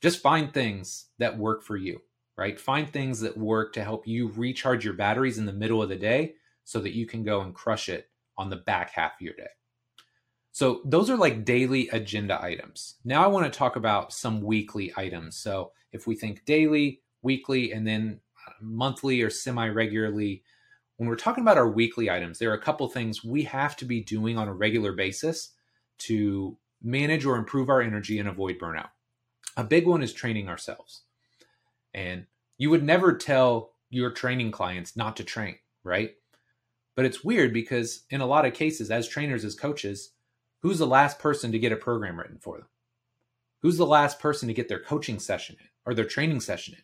just 0.00 0.22
find 0.22 0.52
things 0.52 1.06
that 1.18 1.38
work 1.38 1.62
for 1.62 1.76
you, 1.76 2.00
right? 2.36 2.58
Find 2.58 2.88
things 2.88 3.20
that 3.20 3.36
work 3.36 3.72
to 3.74 3.84
help 3.84 4.06
you 4.06 4.28
recharge 4.36 4.84
your 4.84 4.94
batteries 4.94 5.38
in 5.38 5.46
the 5.46 5.52
middle 5.52 5.82
of 5.82 5.88
the 5.88 5.96
day 5.96 6.34
so 6.66 6.80
that 6.80 6.94
you 6.94 7.06
can 7.06 7.22
go 7.22 7.40
and 7.40 7.54
crush 7.54 7.88
it 7.88 8.10
on 8.36 8.50
the 8.50 8.56
back 8.56 8.90
half 8.90 9.14
of 9.14 9.20
your 9.20 9.34
day. 9.34 9.46
So 10.50 10.80
those 10.84 11.08
are 11.08 11.16
like 11.16 11.44
daily 11.44 11.88
agenda 11.90 12.42
items. 12.42 12.96
Now 13.04 13.22
I 13.22 13.28
want 13.28 13.50
to 13.50 13.56
talk 13.56 13.76
about 13.76 14.12
some 14.12 14.42
weekly 14.42 14.92
items. 14.96 15.36
So 15.36 15.72
if 15.92 16.06
we 16.06 16.16
think 16.16 16.44
daily, 16.44 17.02
weekly, 17.22 17.72
and 17.72 17.86
then 17.86 18.20
uh, 18.46 18.52
monthly 18.60 19.22
or 19.22 19.30
semi 19.30 19.68
regularly, 19.68 20.42
when 20.96 21.08
we're 21.08 21.16
talking 21.16 21.42
about 21.42 21.56
our 21.56 21.68
weekly 21.68 22.10
items, 22.10 22.38
there 22.38 22.50
are 22.50 22.56
a 22.56 22.60
couple 22.60 22.88
things 22.88 23.22
we 23.22 23.44
have 23.44 23.76
to 23.76 23.84
be 23.84 24.02
doing 24.02 24.36
on 24.36 24.48
a 24.48 24.54
regular 24.54 24.92
basis 24.92 25.52
to 25.98 26.58
manage 26.82 27.24
or 27.24 27.36
improve 27.36 27.68
our 27.68 27.80
energy 27.80 28.18
and 28.18 28.28
avoid 28.28 28.58
burnout. 28.58 28.88
A 29.56 29.64
big 29.64 29.86
one 29.86 30.02
is 30.02 30.12
training 30.12 30.48
ourselves. 30.48 31.02
And 31.94 32.26
you 32.58 32.70
would 32.70 32.82
never 32.82 33.14
tell 33.14 33.72
your 33.88 34.10
training 34.10 34.50
clients 34.50 34.96
not 34.96 35.16
to 35.16 35.24
train, 35.24 35.56
right? 35.84 36.14
But 36.96 37.04
it's 37.04 37.22
weird 37.22 37.52
because 37.52 38.04
in 38.10 38.20
a 38.20 38.26
lot 38.26 38.44
of 38.44 38.54
cases, 38.54 38.90
as 38.90 39.06
trainers, 39.06 39.44
as 39.44 39.54
coaches, 39.54 40.12
who's 40.62 40.78
the 40.78 40.86
last 40.86 41.18
person 41.18 41.52
to 41.52 41.58
get 41.58 41.72
a 41.72 41.76
program 41.76 42.18
written 42.18 42.38
for 42.38 42.58
them? 42.58 42.66
Who's 43.62 43.76
the 43.76 43.86
last 43.86 44.18
person 44.18 44.48
to 44.48 44.54
get 44.54 44.68
their 44.68 44.82
coaching 44.82 45.18
session 45.18 45.56
in 45.60 45.66
or 45.84 45.94
their 45.94 46.04
training 46.04 46.40
session 46.40 46.74
in? 46.74 46.82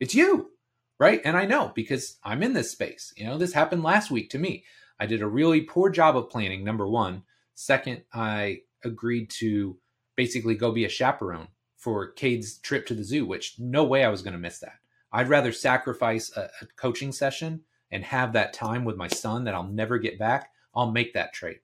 It's 0.00 0.14
you 0.14 0.50
right? 0.98 1.20
And 1.24 1.36
I 1.36 1.44
know 1.44 1.72
because 1.74 2.16
I'm 2.24 2.42
in 2.42 2.52
this 2.52 2.70
space. 2.70 3.12
You 3.16 3.26
know, 3.26 3.38
this 3.38 3.52
happened 3.52 3.82
last 3.82 4.10
week 4.10 4.30
to 4.30 4.38
me. 4.38 4.64
I 4.98 5.06
did 5.06 5.22
a 5.22 5.26
really 5.26 5.62
poor 5.62 5.90
job 5.90 6.16
of 6.16 6.30
planning, 6.30 6.64
number 6.64 6.86
one. 6.86 7.24
Second, 7.54 8.02
I 8.12 8.60
agreed 8.84 9.30
to 9.30 9.78
basically 10.16 10.54
go 10.54 10.72
be 10.72 10.84
a 10.84 10.88
chaperone 10.88 11.48
for 11.76 12.12
Cade's 12.12 12.58
trip 12.58 12.86
to 12.86 12.94
the 12.94 13.04
zoo, 13.04 13.26
which 13.26 13.56
no 13.58 13.84
way 13.84 14.04
I 14.04 14.08
was 14.08 14.22
going 14.22 14.32
to 14.32 14.38
miss 14.38 14.60
that. 14.60 14.78
I'd 15.12 15.28
rather 15.28 15.52
sacrifice 15.52 16.34
a, 16.36 16.50
a, 16.60 16.66
coaching 16.76 17.12
session 17.12 17.60
and 17.90 18.04
have 18.04 18.32
that 18.32 18.52
time 18.52 18.84
with 18.84 18.96
my 18.96 19.08
son 19.08 19.44
that 19.44 19.54
I'll 19.54 19.68
never 19.68 19.98
get 19.98 20.18
back. 20.18 20.50
I'll 20.74 20.90
make 20.90 21.14
that 21.14 21.32
trade. 21.32 21.60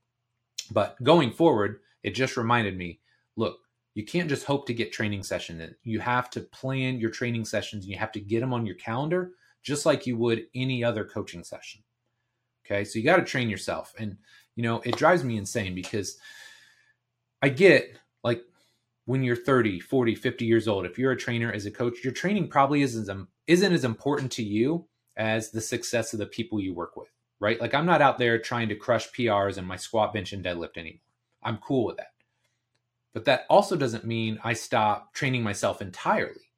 But 0.71 1.03
going 1.03 1.33
forward, 1.33 1.81
it 2.03 2.15
just 2.15 2.37
reminded 2.37 2.77
me 2.77 3.01
look, 3.37 3.59
you 3.95 4.05
can't 4.05 4.29
just 4.29 4.45
hope 4.45 4.67
to 4.67 4.75
get 4.75 4.93
training 4.93 5.23
session. 5.23 5.75
You 5.83 5.99
have 6.01 6.31
to 6.31 6.41
plan 6.41 7.01
your 7.01 7.11
training 7.11 7.45
sessions 7.45 7.85
and 7.85 7.93
you 7.93 7.99
have 7.99 8.13
to 8.13 8.21
get 8.21 8.41
them 8.41 8.53
on 8.53 8.67
your 8.67 8.77
calendar 8.77 9.33
just 9.63 9.85
like 9.85 10.07
you 10.07 10.17
would 10.17 10.47
any 10.55 10.83
other 10.85 11.05
coaching 11.05 11.45
session. 11.45 11.83
Okay? 12.65 12.85
So 12.85 12.99
you 12.99 13.05
got 13.05 13.17
to 13.17 13.25
train 13.25 13.51
yourself. 13.51 13.93
And 13.99 14.17
you 14.57 14.63
know, 14.63 14.81
it 14.81 14.97
drives 14.97 15.25
me 15.25 15.37
insane 15.37 15.75
because 15.75 16.19
I 17.43 17.49
get 17.49 17.97
like 18.23 18.43
when 19.07 19.23
you're 19.23 19.37
30, 19.37 19.81
40, 19.81 20.15
50 20.15 20.45
years 20.45 20.69
old, 20.69 20.87
if 20.87 20.99
you're 20.99 21.13
a 21.13 21.17
trainer 21.17 21.53
as 21.53 21.67
a 21.67 21.71
coach, 21.71 22.05
your 22.05 22.13
training 22.13 22.49
probably 22.49 22.83
isn't 22.83 23.29
isn't 23.47 23.73
as 23.73 23.85
important 23.85 24.31
to 24.33 24.43
you 24.43 24.87
as 25.17 25.51
the 25.51 25.61
success 25.61 26.13
of 26.13 26.19
the 26.19 26.27
people 26.27 26.61
you 26.61 26.75
work 26.75 26.97
with, 26.97 27.11
right? 27.41 27.61
Like 27.61 27.75
I'm 27.75 27.87
not 27.87 28.03
out 28.03 28.19
there 28.19 28.39
trying 28.39 28.69
to 28.69 28.77
crush 28.77 29.11
PRs 29.11 29.59
in 29.59 29.65
my 29.65 29.77
squat, 29.77 30.13
bench, 30.13 30.33
and 30.33 30.45
deadlift 30.45 30.77
anymore. 30.77 31.01
I'm 31.43 31.59
cool 31.59 31.87
with 31.87 31.97
that. 31.97 32.13
But 33.13 33.25
that 33.25 33.45
also 33.51 33.77
doesn't 33.77 34.05
mean 34.05 34.39
I 34.45 34.53
stop 34.53 35.13
training 35.15 35.43
myself 35.43 35.83
entirely. 35.83 36.53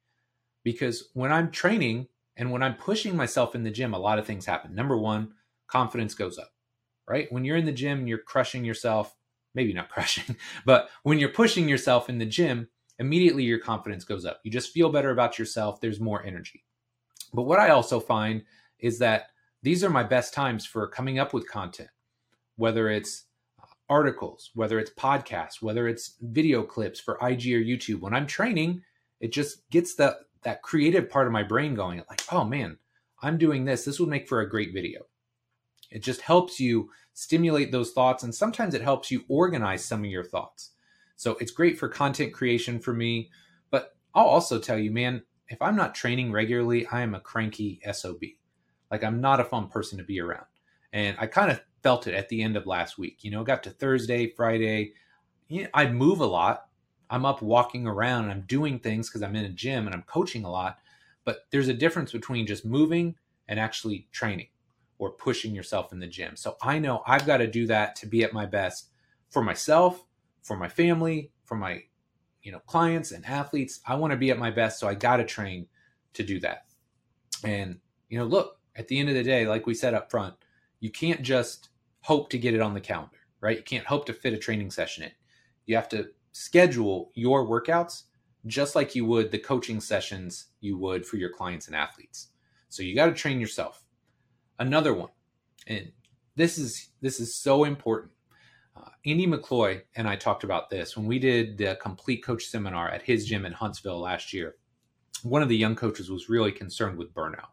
Because 0.63 1.09
when 1.13 1.31
I'm 1.31 1.51
training 1.51 2.07
and 2.37 2.51
when 2.51 2.63
I'm 2.63 2.75
pushing 2.75 3.15
myself 3.15 3.55
in 3.55 3.63
the 3.63 3.71
gym, 3.71 3.93
a 3.93 3.99
lot 3.99 4.19
of 4.19 4.25
things 4.25 4.45
happen. 4.45 4.73
Number 4.73 4.97
one, 4.97 5.33
confidence 5.67 6.13
goes 6.13 6.37
up, 6.37 6.51
right? 7.07 7.31
When 7.31 7.43
you're 7.43 7.57
in 7.57 7.65
the 7.65 7.71
gym 7.71 7.99
and 7.99 8.09
you're 8.09 8.19
crushing 8.19 8.63
yourself, 8.63 9.15
maybe 9.55 9.73
not 9.73 9.89
crushing, 9.89 10.35
but 10.65 10.89
when 11.03 11.19
you're 11.19 11.29
pushing 11.29 11.67
yourself 11.67 12.09
in 12.09 12.17
the 12.17 12.25
gym, 12.25 12.69
immediately 12.99 13.43
your 13.43 13.59
confidence 13.59 14.05
goes 14.05 14.25
up. 14.25 14.39
You 14.43 14.51
just 14.51 14.71
feel 14.71 14.91
better 14.91 15.09
about 15.09 15.39
yourself. 15.39 15.81
There's 15.81 15.99
more 15.99 16.23
energy. 16.23 16.63
But 17.33 17.43
what 17.43 17.59
I 17.59 17.69
also 17.69 17.99
find 17.99 18.43
is 18.79 18.99
that 18.99 19.27
these 19.61 19.83
are 19.83 19.89
my 19.89 20.03
best 20.03 20.33
times 20.33 20.65
for 20.65 20.87
coming 20.87 21.19
up 21.19 21.33
with 21.33 21.49
content, 21.49 21.89
whether 22.57 22.89
it's 22.89 23.25
uh, 23.61 23.65
articles, 23.89 24.51
whether 24.53 24.77
it's 24.77 24.91
podcasts, 24.91 25.61
whether 25.61 25.87
it's 25.87 26.15
video 26.21 26.63
clips 26.63 26.99
for 26.99 27.15
IG 27.15 27.47
or 27.53 27.61
YouTube. 27.61 28.01
When 28.01 28.13
I'm 28.13 28.27
training, 28.27 28.83
it 29.19 29.31
just 29.31 29.69
gets 29.69 29.95
the 29.95 30.17
that 30.43 30.61
creative 30.61 31.09
part 31.09 31.25
of 31.27 31.33
my 31.33 31.43
brain 31.43 31.73
going. 31.73 32.03
Like, 32.09 32.21
oh 32.31 32.43
man, 32.43 32.77
I'm 33.21 33.37
doing 33.37 33.63
this. 33.65 33.85
This 33.85 33.99
would 33.99 34.09
make 34.09 34.27
for 34.27 34.41
a 34.41 34.49
great 34.49 34.73
video. 34.73 35.03
It 35.89 36.03
just 36.03 36.21
helps 36.21 36.59
you 36.59 36.89
stimulate 37.13 37.71
those 37.71 37.91
thoughts, 37.91 38.23
and 38.23 38.35
sometimes 38.35 38.73
it 38.73 38.81
helps 38.81 39.11
you 39.11 39.23
organize 39.29 39.85
some 39.85 40.03
of 40.03 40.09
your 40.09 40.23
thoughts. 40.23 40.71
So 41.15 41.37
it's 41.39 41.51
great 41.51 41.77
for 41.77 41.87
content 41.87 42.33
creation 42.33 42.79
for 42.79 42.93
me. 42.93 43.29
But 43.69 43.95
I'll 44.13 44.25
also 44.25 44.59
tell 44.59 44.77
you, 44.77 44.91
man, 44.91 45.23
if 45.49 45.61
I'm 45.61 45.75
not 45.75 45.95
training 45.95 46.31
regularly, 46.31 46.87
I 46.87 47.01
am 47.01 47.15
a 47.15 47.19
cranky 47.19 47.81
SOB. 47.91 48.21
Like 48.91 49.03
I'm 49.03 49.21
not 49.21 49.39
a 49.39 49.45
fun 49.45 49.67
person 49.67 49.97
to 49.97 50.03
be 50.03 50.19
around. 50.19 50.45
And 50.91 51.17
I 51.19 51.27
kind 51.27 51.51
of 51.51 51.61
felt 51.81 52.07
it 52.07 52.13
at 52.13 52.29
the 52.29 52.41
end 52.41 52.55
of 52.55 52.67
last 52.67 52.97
week. 52.97 53.23
You 53.23 53.31
know, 53.31 53.43
got 53.43 53.63
to 53.63 53.71
Thursday, 53.71 54.27
Friday. 54.27 54.93
You 55.47 55.63
know, 55.63 55.69
I 55.73 55.87
move 55.87 56.19
a 56.19 56.25
lot. 56.25 56.67
I'm 57.09 57.25
up 57.25 57.41
walking 57.41 57.85
around 57.85 58.23
and 58.23 58.31
I'm 58.31 58.45
doing 58.47 58.79
things 58.79 59.09
because 59.09 59.21
I'm 59.21 59.35
in 59.35 59.45
a 59.45 59.49
gym 59.49 59.85
and 59.85 59.95
I'm 59.95 60.03
coaching 60.03 60.45
a 60.45 60.51
lot. 60.51 60.77
But 61.25 61.45
there's 61.51 61.67
a 61.67 61.73
difference 61.73 62.11
between 62.11 62.47
just 62.47 62.65
moving 62.65 63.15
and 63.47 63.59
actually 63.59 64.07
training 64.11 64.47
or 64.97 65.11
pushing 65.11 65.53
yourself 65.53 65.91
in 65.91 65.99
the 65.99 66.07
gym. 66.07 66.35
So 66.35 66.55
I 66.61 66.79
know 66.79 67.03
I've 67.05 67.25
got 67.25 67.37
to 67.37 67.47
do 67.47 67.67
that 67.67 67.95
to 67.97 68.07
be 68.07 68.23
at 68.23 68.33
my 68.33 68.45
best 68.45 68.89
for 69.29 69.43
myself, 69.43 70.03
for 70.43 70.55
my 70.55 70.69
family, 70.69 71.31
for 71.43 71.55
my 71.55 71.83
you 72.43 72.51
know 72.51 72.59
clients 72.59 73.11
and 73.11 73.25
athletes. 73.25 73.79
I 73.87 73.95
want 73.95 74.11
to 74.11 74.17
be 74.17 74.31
at 74.31 74.37
my 74.37 74.51
best, 74.51 74.79
so 74.79 74.87
I 74.87 74.93
got 74.93 75.17
to 75.17 75.25
train 75.25 75.67
to 76.13 76.23
do 76.23 76.39
that. 76.41 76.65
And, 77.43 77.79
you 78.09 78.17
know, 78.17 78.25
look, 78.25 78.59
at 78.75 78.87
the 78.87 78.99
end 78.99 79.09
of 79.09 79.15
the 79.15 79.23
day, 79.23 79.47
like 79.47 79.65
we 79.65 79.73
said 79.73 79.93
up 79.93 80.09
front, 80.09 80.35
you 80.79 80.89
can't 80.89 81.21
just 81.21 81.69
hope 82.01 82.29
to 82.29 82.37
get 82.37 82.53
it 82.53 82.61
on 82.61 82.73
the 82.73 82.81
calendar, 82.81 83.17
right? 83.41 83.57
You 83.57 83.63
can't 83.63 83.85
hope 83.85 84.05
to 84.05 84.13
fit 84.13 84.33
a 84.33 84.37
training 84.37 84.71
session 84.71 85.03
in. 85.03 85.11
You 85.65 85.75
have 85.75 85.89
to 85.89 86.09
schedule 86.31 87.11
your 87.13 87.45
workouts 87.47 88.03
just 88.45 88.75
like 88.75 88.95
you 88.95 89.05
would 89.05 89.31
the 89.31 89.37
coaching 89.37 89.79
sessions 89.79 90.47
you 90.59 90.77
would 90.77 91.05
for 91.05 91.17
your 91.17 91.29
clients 91.29 91.67
and 91.67 91.75
athletes. 91.75 92.29
So 92.69 92.83
you 92.83 92.95
got 92.95 93.05
to 93.05 93.13
train 93.13 93.39
yourself. 93.39 93.83
Another 94.59 94.93
one, 94.93 95.09
and 95.67 95.91
this 96.35 96.57
is 96.57 96.89
this 97.01 97.19
is 97.19 97.35
so 97.35 97.63
important. 97.63 98.11
Andy 99.05 99.27
McCloy 99.27 99.81
and 99.95 100.07
I 100.07 100.15
talked 100.15 100.43
about 100.43 100.69
this 100.69 100.95
when 100.95 101.05
we 101.05 101.19
did 101.19 101.57
the 101.57 101.77
complete 101.81 102.23
coach 102.23 102.45
seminar 102.45 102.89
at 102.89 103.01
his 103.01 103.25
gym 103.25 103.45
in 103.45 103.51
Huntsville 103.51 103.99
last 103.99 104.31
year. 104.31 104.55
One 105.23 105.41
of 105.41 105.49
the 105.49 105.57
young 105.57 105.75
coaches 105.75 106.09
was 106.09 106.29
really 106.29 106.51
concerned 106.51 106.97
with 106.97 107.13
burnout. 107.13 107.49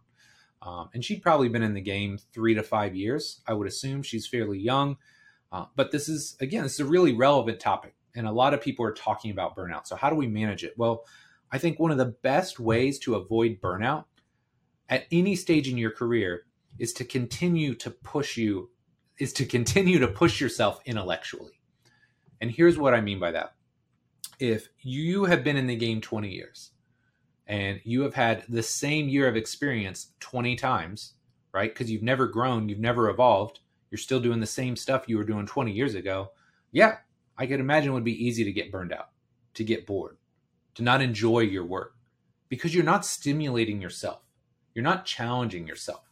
Um, 0.63 0.91
and 0.95 1.05
she'd 1.05 1.23
probably 1.23 1.49
been 1.49 1.63
in 1.63 1.75
the 1.75 1.81
game 1.81 2.19
three 2.33 2.55
to 2.55 2.63
five 2.63 2.95
years. 2.95 3.41
I 3.47 3.55
would 3.55 3.67
assume 3.67 4.03
she's 4.03 4.27
fairly 4.27 4.59
young. 4.59 4.97
Uh, 5.51 5.67
but 5.75 5.91
this 5.91 6.09
is, 6.09 6.37
again, 6.41 6.63
this 6.63 6.75
is 6.75 6.81
a 6.81 6.85
really 6.85 7.13
relevant 7.13 7.59
topic. 7.59 7.95
And 8.15 8.27
a 8.27 8.33
lot 8.33 8.55
of 8.55 8.61
people 8.61 8.85
are 8.85 8.93
talking 8.93 9.31
about 9.31 9.57
burnout. 9.57 9.87
So, 9.87 9.97
how 9.97 10.11
do 10.11 10.17
we 10.17 10.27
manage 10.27 10.65
it? 10.65 10.75
Well, 10.77 11.05
I 11.51 11.59
think 11.59 11.79
one 11.79 11.91
of 11.91 11.99
the 11.99 12.07
best 12.23 12.61
ways 12.61 12.99
to 13.01 13.15
avoid 13.15 13.61
burnout 13.61 14.05
at 14.89 15.07
any 15.11 15.37
stage 15.37 15.69
in 15.69 15.79
your 15.79 15.91
career 15.91 16.45
is 16.79 16.93
to 16.95 17.05
continue 17.05 17.75
to 17.77 17.91
push 17.91 18.37
you, 18.37 18.71
is 19.21 19.33
to 19.35 19.45
continue 19.45 20.01
to 20.01 20.09
push 20.09 20.41
yourself 20.41 20.81
intellectually. 20.87 21.61
And 22.41 22.51
here's 22.51 22.79
what 22.79 22.95
I 22.95 23.01
mean 23.01 23.21
by 23.21 23.31
that. 23.33 23.55
If 24.41 24.69
you 24.81 25.27
have 25.27 25.45
been 25.45 25.59
in 25.59 25.67
the 25.67 25.77
game 25.77 26.01
20 26.01 26.31
years 26.31 26.71
and 27.47 27.81
you 27.85 28.01
have 28.01 28.15
had 28.15 28.45
the 28.49 28.63
same 28.63 29.11
year 29.11 29.29
of 29.29 29.37
experience 29.37 30.15
20 30.21 30.57
times, 30.57 31.15
right? 31.53 31.73
Because 31.73 31.91
you've 31.91 32.03
never 32.03 32.27
grown, 32.27 32.69
you've 32.69 32.79
never 32.79 33.11
evolved, 33.11 33.61
you're 33.91 33.99
still 33.99 34.21
doing 34.21 34.41
the 34.41 34.47
same 34.47 34.75
stuff 34.75 35.05
you 35.07 35.19
were 35.19 35.25
doing 35.25 35.47
20 35.47 35.71
years 35.71 35.95
ago. 35.95 36.31
Yeah, 36.73 36.97
I 37.37 37.47
could 37.47 37.61
imagine 37.61 37.91
it 37.91 37.95
would 37.95 38.05
be 38.05 38.27
easy 38.27 38.45
to 38.45 38.53
get 38.53 38.73
burned 38.73 38.93
out, 38.93 39.11
to 39.55 39.65
get 39.65 39.87
bored, 39.87 40.17
to 40.77 40.83
not 40.83 41.03
enjoy 41.03 41.41
your 41.41 41.67
work 41.67 41.95
because 42.49 42.75
you're 42.75 42.85
not 42.85 43.05
stimulating 43.05 43.83
yourself. 43.83 44.23
You're 44.75 44.85
not 44.85 45.05
challenging 45.05 45.67
yourself. 45.67 46.05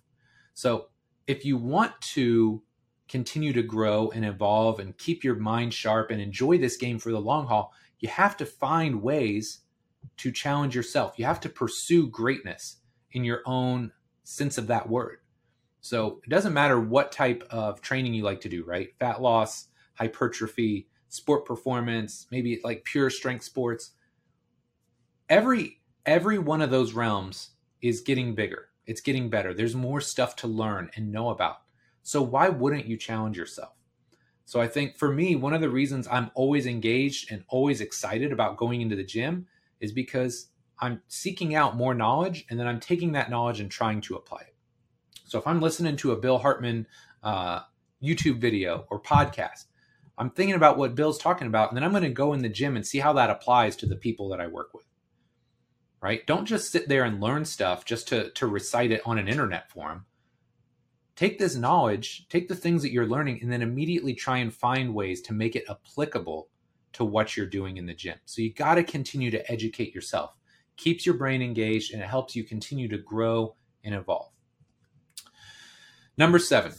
So, 0.53 0.89
if 1.27 1.45
you 1.45 1.57
want 1.57 1.93
to 2.01 2.63
continue 3.09 3.53
to 3.53 3.63
grow 3.63 4.11
and 4.11 4.25
evolve 4.25 4.81
and 4.81 4.97
keep 4.99 5.25
your 5.25 5.37
mind 5.37 5.73
sharp 5.73 6.11
and 6.11 6.21
enjoy 6.21 6.59
this 6.59 6.77
game 6.77 6.99
for 6.99 7.11
the 7.11 7.21
long 7.21 7.47
haul, 7.47 7.73
you 8.01 8.09
have 8.09 8.37
to 8.37 8.47
find 8.47 9.03
ways 9.03 9.61
to 10.19 10.31
challenge 10.31 10.75
yourself. 10.75 11.19
You 11.19 11.25
have 11.25 11.41
to 11.41 11.49
pursue 11.49 12.09
greatness 12.09 12.77
in 13.13 13.25
your 13.25 13.43
own 13.47 13.93
sense 14.25 14.59
of 14.59 14.67
that 14.67 14.89
word. 14.89 15.19
So, 15.81 16.21
it 16.25 16.29
doesn't 16.29 16.53
matter 16.53 16.79
what 16.81 17.13
type 17.13 17.45
of 17.51 17.81
training 17.81 18.13
you 18.13 18.25
like 18.25 18.41
to 18.43 18.49
do, 18.49 18.65
right? 18.65 18.89
Fat 18.99 19.23
loss, 19.23 19.69
hypertrophy, 19.95 20.89
sport 21.09 21.47
performance, 21.47 22.27
maybe 22.31 22.61
like 22.65 22.85
pure 22.85 23.11
strength 23.11 23.45
sports. 23.45 23.93
Every 25.29 25.81
every 26.05 26.39
one 26.39 26.61
of 26.61 26.71
those 26.71 26.95
realms 26.95 27.51
is 27.81 28.01
getting 28.01 28.35
bigger. 28.35 28.69
It's 28.87 29.01
getting 29.01 29.29
better. 29.29 29.53
There's 29.55 29.75
more 29.75 30.01
stuff 30.01 30.37
to 30.37 30.47
learn 30.47 30.91
and 30.97 31.13
know 31.13 31.31
about. 31.31 31.59
So 32.09 32.23
why 32.23 32.49
wouldn't 32.49 32.87
you 32.87 32.97
challenge 32.97 33.37
yourself? 33.37 33.75
So 34.47 34.63
I 34.63 34.67
think 34.67 34.97
for 34.97 35.13
me, 35.13 35.37
one 35.37 35.53
of 35.53 35.61
the 35.61 35.69
reasons 35.69 36.09
I'm 36.11 36.31
always 36.35 36.65
engaged 36.65 37.31
and 37.31 37.45
always 37.49 37.83
excited 37.83 38.33
about 38.33 38.57
going 38.57 38.81
into 38.81 38.97
the 38.97 39.05
gym 39.05 39.47
is 39.79 39.93
because 39.93 40.49
I'm 40.79 41.03
seeking 41.09 41.55
out 41.55 41.77
more 41.77 41.93
knowledge 41.93 42.47
and 42.49 42.59
then 42.59 42.67
I'm 42.67 42.81
taking 42.81 43.13
that 43.13 43.29
knowledge 43.29 43.61
and 43.61 43.71
trying 43.71 44.01
to 44.01 44.15
apply 44.15 44.41
it. 44.41 44.55
So 45.27 45.39
if 45.39 45.47
I'm 45.47 45.61
listening 45.61 45.97
to 45.97 46.13
a 46.13 46.17
Bill 46.17 46.39
Hartman 46.39 46.87
uh, 47.23 47.61
YouTube 48.03 48.41
video 48.41 48.87
or 48.89 49.03
podcast, 49.03 49.67
I'm 50.17 50.31
thinking 50.31 50.57
about 50.57 50.79
what 50.79 50.95
Bill's 50.95 51.19
talking 51.19 51.47
about, 51.47 51.69
and 51.69 51.77
then 51.77 51.85
I'm 51.85 51.91
going 51.91 52.05
to 52.05 52.09
go 52.09 52.33
in 52.33 52.41
the 52.41 52.49
gym 52.49 52.75
and 52.75 52.87
see 52.87 53.01
how 53.01 53.13
that 53.13 53.29
applies 53.29 53.77
to 53.77 53.87
the 53.87 53.97
people 53.97 54.31
that 54.31 54.41
I 54.41 54.47
work 54.47 54.73
with. 54.73 54.87
Right? 56.01 56.27
Don't 56.27 56.47
just 56.47 56.73
sit 56.73 56.89
there 56.89 57.05
and 57.05 57.21
learn 57.21 57.45
stuff 57.45 57.85
just 57.85 58.09
to, 58.09 58.31
to 58.31 58.47
recite 58.47 58.93
it 58.93 59.03
on 59.05 59.19
an 59.19 59.29
internet 59.29 59.71
forum. 59.71 60.07
Take 61.19 61.41
this 61.41 61.57
knowledge, 61.57 62.29
take 62.29 62.47
the 62.47 62.55
things 62.55 62.81
that 62.83 62.93
you're 62.93 63.05
learning, 63.05 63.41
and 63.43 63.51
then 63.51 63.61
immediately 63.61 64.15
try 64.15 64.39
and 64.39 64.55
find 64.55 64.95
ways 64.95 65.21
to 65.23 65.33
make 65.33 65.57
it 65.57 65.65
applicable 65.69 66.49
to 66.93 67.05
what 67.05 67.37
you're 67.37 67.45
doing 67.45 67.77
in 67.77 67.87
the 67.87 67.93
gym. 67.93 68.19
So 68.25 68.41
you 68.41 68.53
got 68.55 68.77
to 68.77 68.85
continue 68.85 69.29
to 69.33 69.51
educate 69.51 69.93
yourself. 69.93 70.37
Keeps 70.77 71.05
your 71.05 71.17
brain 71.17 71.43
engaged 71.43 71.93
and 71.93 72.01
it 72.01 72.07
helps 72.07 72.37
you 72.37 72.45
continue 72.45 72.87
to 72.87 72.99
grow 72.99 73.57
and 73.83 73.97
evolve. 73.97 74.31
Number 76.17 76.39
seven, 76.39 76.75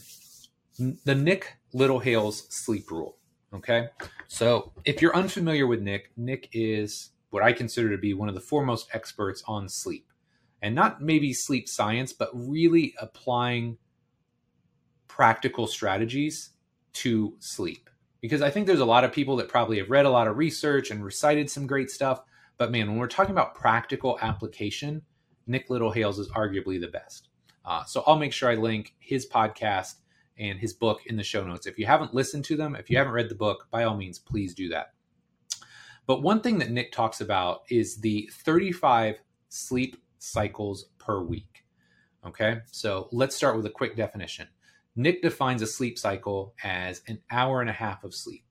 the 1.04 1.14
Nick 1.14 1.58
Littlehales 1.74 2.50
sleep 2.50 2.90
rule. 2.90 3.18
Okay. 3.52 3.88
So 4.28 4.72
if 4.86 5.02
you're 5.02 5.14
unfamiliar 5.14 5.66
with 5.66 5.82
Nick, 5.82 6.12
Nick 6.16 6.48
is 6.54 7.10
what 7.28 7.42
I 7.42 7.52
consider 7.52 7.90
to 7.90 7.98
be 7.98 8.14
one 8.14 8.30
of 8.30 8.34
the 8.34 8.40
foremost 8.40 8.88
experts 8.94 9.42
on 9.46 9.68
sleep. 9.68 10.06
And 10.62 10.74
not 10.74 11.02
maybe 11.02 11.34
sleep 11.34 11.68
science, 11.68 12.14
but 12.14 12.30
really 12.32 12.94
applying 12.98 13.76
practical 15.10 15.66
strategies 15.66 16.50
to 16.92 17.34
sleep. 17.40 17.90
Because 18.20 18.42
I 18.42 18.50
think 18.50 18.66
there's 18.66 18.80
a 18.80 18.84
lot 18.84 19.02
of 19.02 19.12
people 19.12 19.36
that 19.36 19.48
probably 19.48 19.78
have 19.78 19.90
read 19.90 20.06
a 20.06 20.10
lot 20.10 20.28
of 20.28 20.36
research 20.36 20.90
and 20.90 21.04
recited 21.04 21.50
some 21.50 21.66
great 21.66 21.90
stuff. 21.90 22.22
But 22.58 22.70
man, 22.70 22.88
when 22.88 22.98
we're 22.98 23.08
talking 23.08 23.32
about 23.32 23.54
practical 23.54 24.18
application, 24.22 25.02
Nick 25.46 25.68
Littlehales 25.68 26.18
is 26.20 26.28
arguably 26.28 26.80
the 26.80 26.88
best. 26.88 27.28
Uh, 27.64 27.82
so 27.84 28.04
I'll 28.06 28.18
make 28.18 28.32
sure 28.32 28.50
I 28.50 28.54
link 28.54 28.94
his 29.00 29.28
podcast 29.28 29.94
and 30.38 30.58
his 30.58 30.72
book 30.72 31.00
in 31.06 31.16
the 31.16 31.24
show 31.24 31.44
notes. 31.44 31.66
If 31.66 31.78
you 31.78 31.86
haven't 31.86 32.14
listened 32.14 32.44
to 32.46 32.56
them, 32.56 32.76
if 32.76 32.88
you 32.88 32.96
haven't 32.96 33.12
read 33.12 33.28
the 33.28 33.34
book, 33.34 33.66
by 33.70 33.84
all 33.84 33.96
means, 33.96 34.18
please 34.18 34.54
do 34.54 34.68
that. 34.68 34.92
But 36.06 36.22
one 36.22 36.40
thing 36.40 36.58
that 36.58 36.70
Nick 36.70 36.92
talks 36.92 37.20
about 37.20 37.62
is 37.68 37.96
the 37.96 38.30
35 38.44 39.20
sleep 39.48 39.96
cycles 40.18 40.86
per 40.98 41.20
week. 41.20 41.64
Okay, 42.24 42.60
so 42.70 43.08
let's 43.12 43.34
start 43.34 43.56
with 43.56 43.66
a 43.66 43.70
quick 43.70 43.96
definition. 43.96 44.46
Nick 45.00 45.22
defines 45.22 45.62
a 45.62 45.66
sleep 45.66 45.98
cycle 45.98 46.54
as 46.62 47.02
an 47.08 47.20
hour 47.30 47.60
and 47.60 47.70
a 47.70 47.74
half 47.74 48.04
of 48.04 48.14
sleep. 48.14 48.44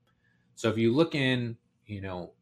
So 0.55 0.69
if 0.69 0.77
you 0.77 0.93
look 0.93 1.15
in, 1.15 1.57
you 1.85 2.01
know, 2.01 2.33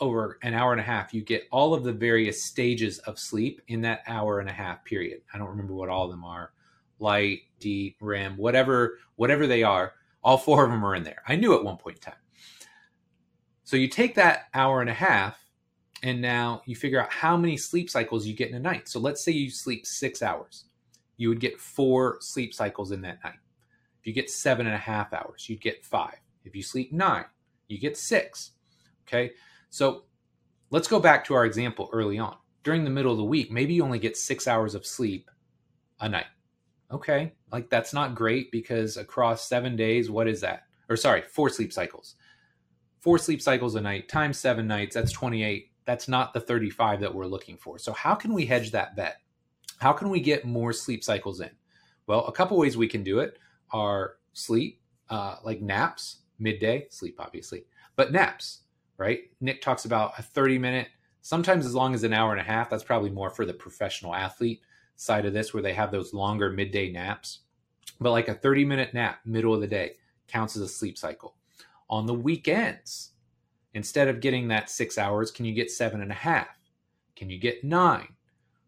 over 0.00 0.38
an 0.42 0.54
hour 0.54 0.72
and 0.72 0.80
a 0.80 0.84
half, 0.84 1.12
you 1.12 1.22
get 1.22 1.48
all 1.50 1.74
of 1.74 1.82
the 1.82 1.92
various 1.92 2.44
stages 2.44 2.98
of 3.00 3.18
sleep 3.18 3.60
in 3.68 3.80
that 3.82 4.02
hour 4.06 4.40
and 4.40 4.48
a 4.48 4.52
half 4.52 4.84
period. 4.84 5.22
I 5.34 5.38
don't 5.38 5.48
remember 5.48 5.74
what 5.74 5.88
all 5.88 6.04
of 6.04 6.10
them 6.10 6.24
are 6.24 6.52
light, 7.00 7.40
deep, 7.60 7.96
REM, 8.00 8.36
whatever, 8.36 8.98
whatever 9.16 9.46
they 9.46 9.62
are, 9.62 9.94
all 10.22 10.36
four 10.36 10.64
of 10.64 10.70
them 10.70 10.84
are 10.84 10.94
in 10.94 11.04
there. 11.04 11.22
I 11.26 11.36
knew 11.36 11.54
at 11.54 11.64
one 11.64 11.76
point 11.76 11.96
in 11.96 12.02
time. 12.02 12.20
So 13.64 13.76
you 13.76 13.88
take 13.88 14.14
that 14.16 14.46
hour 14.54 14.80
and 14.80 14.90
a 14.90 14.94
half, 14.94 15.38
and 16.02 16.20
now 16.20 16.62
you 16.66 16.74
figure 16.74 17.00
out 17.00 17.12
how 17.12 17.36
many 17.36 17.56
sleep 17.56 17.90
cycles 17.90 18.26
you 18.26 18.34
get 18.34 18.48
in 18.48 18.56
a 18.56 18.60
night. 18.60 18.88
So 18.88 18.98
let's 18.98 19.24
say 19.24 19.32
you 19.32 19.50
sleep 19.50 19.86
six 19.86 20.22
hours, 20.22 20.64
you 21.16 21.28
would 21.28 21.40
get 21.40 21.60
four 21.60 22.18
sleep 22.20 22.54
cycles 22.54 22.92
in 22.92 23.02
that 23.02 23.22
night. 23.22 23.38
You 24.08 24.14
get 24.14 24.30
seven 24.30 24.66
and 24.66 24.74
a 24.74 24.78
half 24.78 25.12
hours, 25.12 25.48
you'd 25.48 25.60
get 25.60 25.84
five. 25.84 26.16
If 26.44 26.56
you 26.56 26.62
sleep 26.62 26.92
nine, 26.92 27.26
you 27.68 27.78
get 27.78 27.96
six. 27.96 28.52
Okay. 29.06 29.32
So 29.70 30.04
let's 30.70 30.88
go 30.88 30.98
back 30.98 31.24
to 31.26 31.34
our 31.34 31.44
example 31.44 31.90
early 31.92 32.18
on. 32.18 32.36
During 32.64 32.84
the 32.84 32.90
middle 32.90 33.12
of 33.12 33.18
the 33.18 33.24
week, 33.24 33.52
maybe 33.52 33.74
you 33.74 33.84
only 33.84 33.98
get 33.98 34.16
six 34.16 34.48
hours 34.48 34.74
of 34.74 34.84
sleep 34.84 35.30
a 36.00 36.08
night 36.08 36.26
okay, 36.90 37.32
like 37.52 37.68
that's 37.70 37.92
not 37.92 38.14
great 38.14 38.50
because 38.50 38.96
across 38.96 39.48
seven 39.48 39.76
days, 39.76 40.10
what 40.10 40.28
is 40.28 40.40
that? 40.40 40.62
Or 40.88 40.96
sorry, 40.96 41.22
four 41.22 41.48
sleep 41.50 41.72
cycles. 41.72 42.14
Four 43.00 43.18
sleep 43.18 43.40
cycles 43.42 43.74
a 43.74 43.80
night 43.80 44.08
times 44.08 44.38
seven 44.38 44.66
nights, 44.66 44.94
that's 44.94 45.12
28. 45.12 45.70
That's 45.84 46.08
not 46.08 46.34
the 46.34 46.40
35 46.40 47.00
that 47.00 47.14
we're 47.14 47.26
looking 47.26 47.56
for. 47.56 47.78
So, 47.78 47.92
how 47.92 48.14
can 48.14 48.34
we 48.34 48.44
hedge 48.44 48.72
that 48.72 48.96
bet? 48.96 49.18
How 49.78 49.92
can 49.92 50.10
we 50.10 50.20
get 50.20 50.44
more 50.44 50.72
sleep 50.72 51.04
cycles 51.04 51.40
in? 51.40 51.50
Well, 52.06 52.26
a 52.26 52.32
couple 52.32 52.58
ways 52.58 52.76
we 52.76 52.88
can 52.88 53.02
do 53.02 53.20
it 53.20 53.38
are 53.70 54.16
sleep, 54.32 54.80
uh, 55.10 55.36
like 55.44 55.60
naps, 55.60 56.18
midday, 56.38 56.86
sleep, 56.90 57.16
obviously, 57.18 57.64
but 57.96 58.12
naps, 58.12 58.60
right? 58.96 59.22
Nick 59.40 59.60
talks 59.60 59.84
about 59.84 60.18
a 60.18 60.22
30 60.22 60.58
minute, 60.58 60.88
sometimes 61.22 61.66
as 61.66 61.74
long 61.74 61.94
as 61.94 62.04
an 62.04 62.12
hour 62.12 62.32
and 62.32 62.40
a 62.40 62.44
half. 62.44 62.70
That's 62.70 62.84
probably 62.84 63.10
more 63.10 63.30
for 63.30 63.44
the 63.44 63.54
professional 63.54 64.14
athlete 64.14 64.62
side 64.96 65.26
of 65.26 65.32
this 65.32 65.54
where 65.54 65.62
they 65.62 65.74
have 65.74 65.90
those 65.90 66.12
longer 66.12 66.50
midday 66.50 66.90
naps. 66.90 67.40
But 68.00 68.12
like 68.12 68.28
a 68.28 68.34
30 68.34 68.64
minute 68.64 68.94
nap, 68.94 69.20
middle 69.24 69.54
of 69.54 69.60
the 69.60 69.66
day, 69.66 69.92
counts 70.26 70.56
as 70.56 70.62
a 70.62 70.68
sleep 70.68 70.98
cycle. 70.98 71.34
On 71.90 72.06
the 72.06 72.14
weekends, 72.14 73.12
instead 73.74 74.08
of 74.08 74.20
getting 74.20 74.48
that 74.48 74.70
six 74.70 74.98
hours, 74.98 75.30
can 75.30 75.44
you 75.44 75.54
get 75.54 75.70
seven 75.70 76.02
and 76.02 76.10
a 76.10 76.14
half? 76.14 76.48
Can 77.16 77.30
you 77.30 77.38
get 77.38 77.64
nine? 77.64 78.08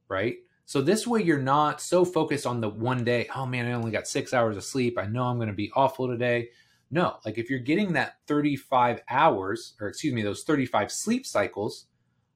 Right? 0.09 0.38
So 0.71 0.81
this 0.81 1.05
way 1.05 1.21
you're 1.21 1.43
not 1.43 1.81
so 1.81 2.05
focused 2.05 2.47
on 2.47 2.61
the 2.61 2.68
one 2.68 3.03
day, 3.03 3.27
oh 3.35 3.45
man, 3.45 3.66
I 3.66 3.73
only 3.73 3.91
got 3.91 4.07
six 4.07 4.33
hours 4.33 4.57
of 4.57 4.62
sleep. 4.62 5.01
I 5.01 5.07
know 5.07 5.25
I'm 5.25 5.35
going 5.35 5.49
to 5.49 5.53
be 5.53 5.73
awful 5.75 6.07
today. 6.07 6.51
No, 6.93 7.16
like 7.27 7.39
if 7.39 7.51
you're 7.51 7.59
getting 7.59 7.95
that 7.95 8.18
35 8.29 9.03
hours, 9.11 9.75
or 9.81 9.89
excuse 9.89 10.14
me, 10.14 10.23
those 10.23 10.45
35 10.45 10.93
sleep 10.93 11.27
cycles 11.27 11.87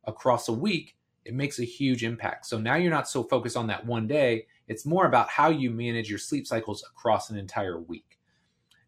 across 0.03 0.49
a 0.49 0.53
week, 0.53 0.97
it 1.25 1.33
makes 1.33 1.61
a 1.61 1.65
huge 1.65 2.03
impact. 2.03 2.47
So 2.47 2.59
now 2.59 2.75
you're 2.75 2.91
not 2.91 3.09
so 3.09 3.23
focused 3.23 3.57
on 3.57 3.69
that 3.69 3.87
one 3.87 4.09
day. 4.09 4.47
It's 4.67 4.85
more 4.85 5.07
about 5.07 5.29
how 5.31 5.51
you 5.51 5.71
manage 5.71 6.11
your 6.11 6.19
sleep 6.19 6.49
cycles 6.49 6.83
across 6.83 7.31
an 7.31 7.39
entire 7.39 7.81
week. 7.81 8.19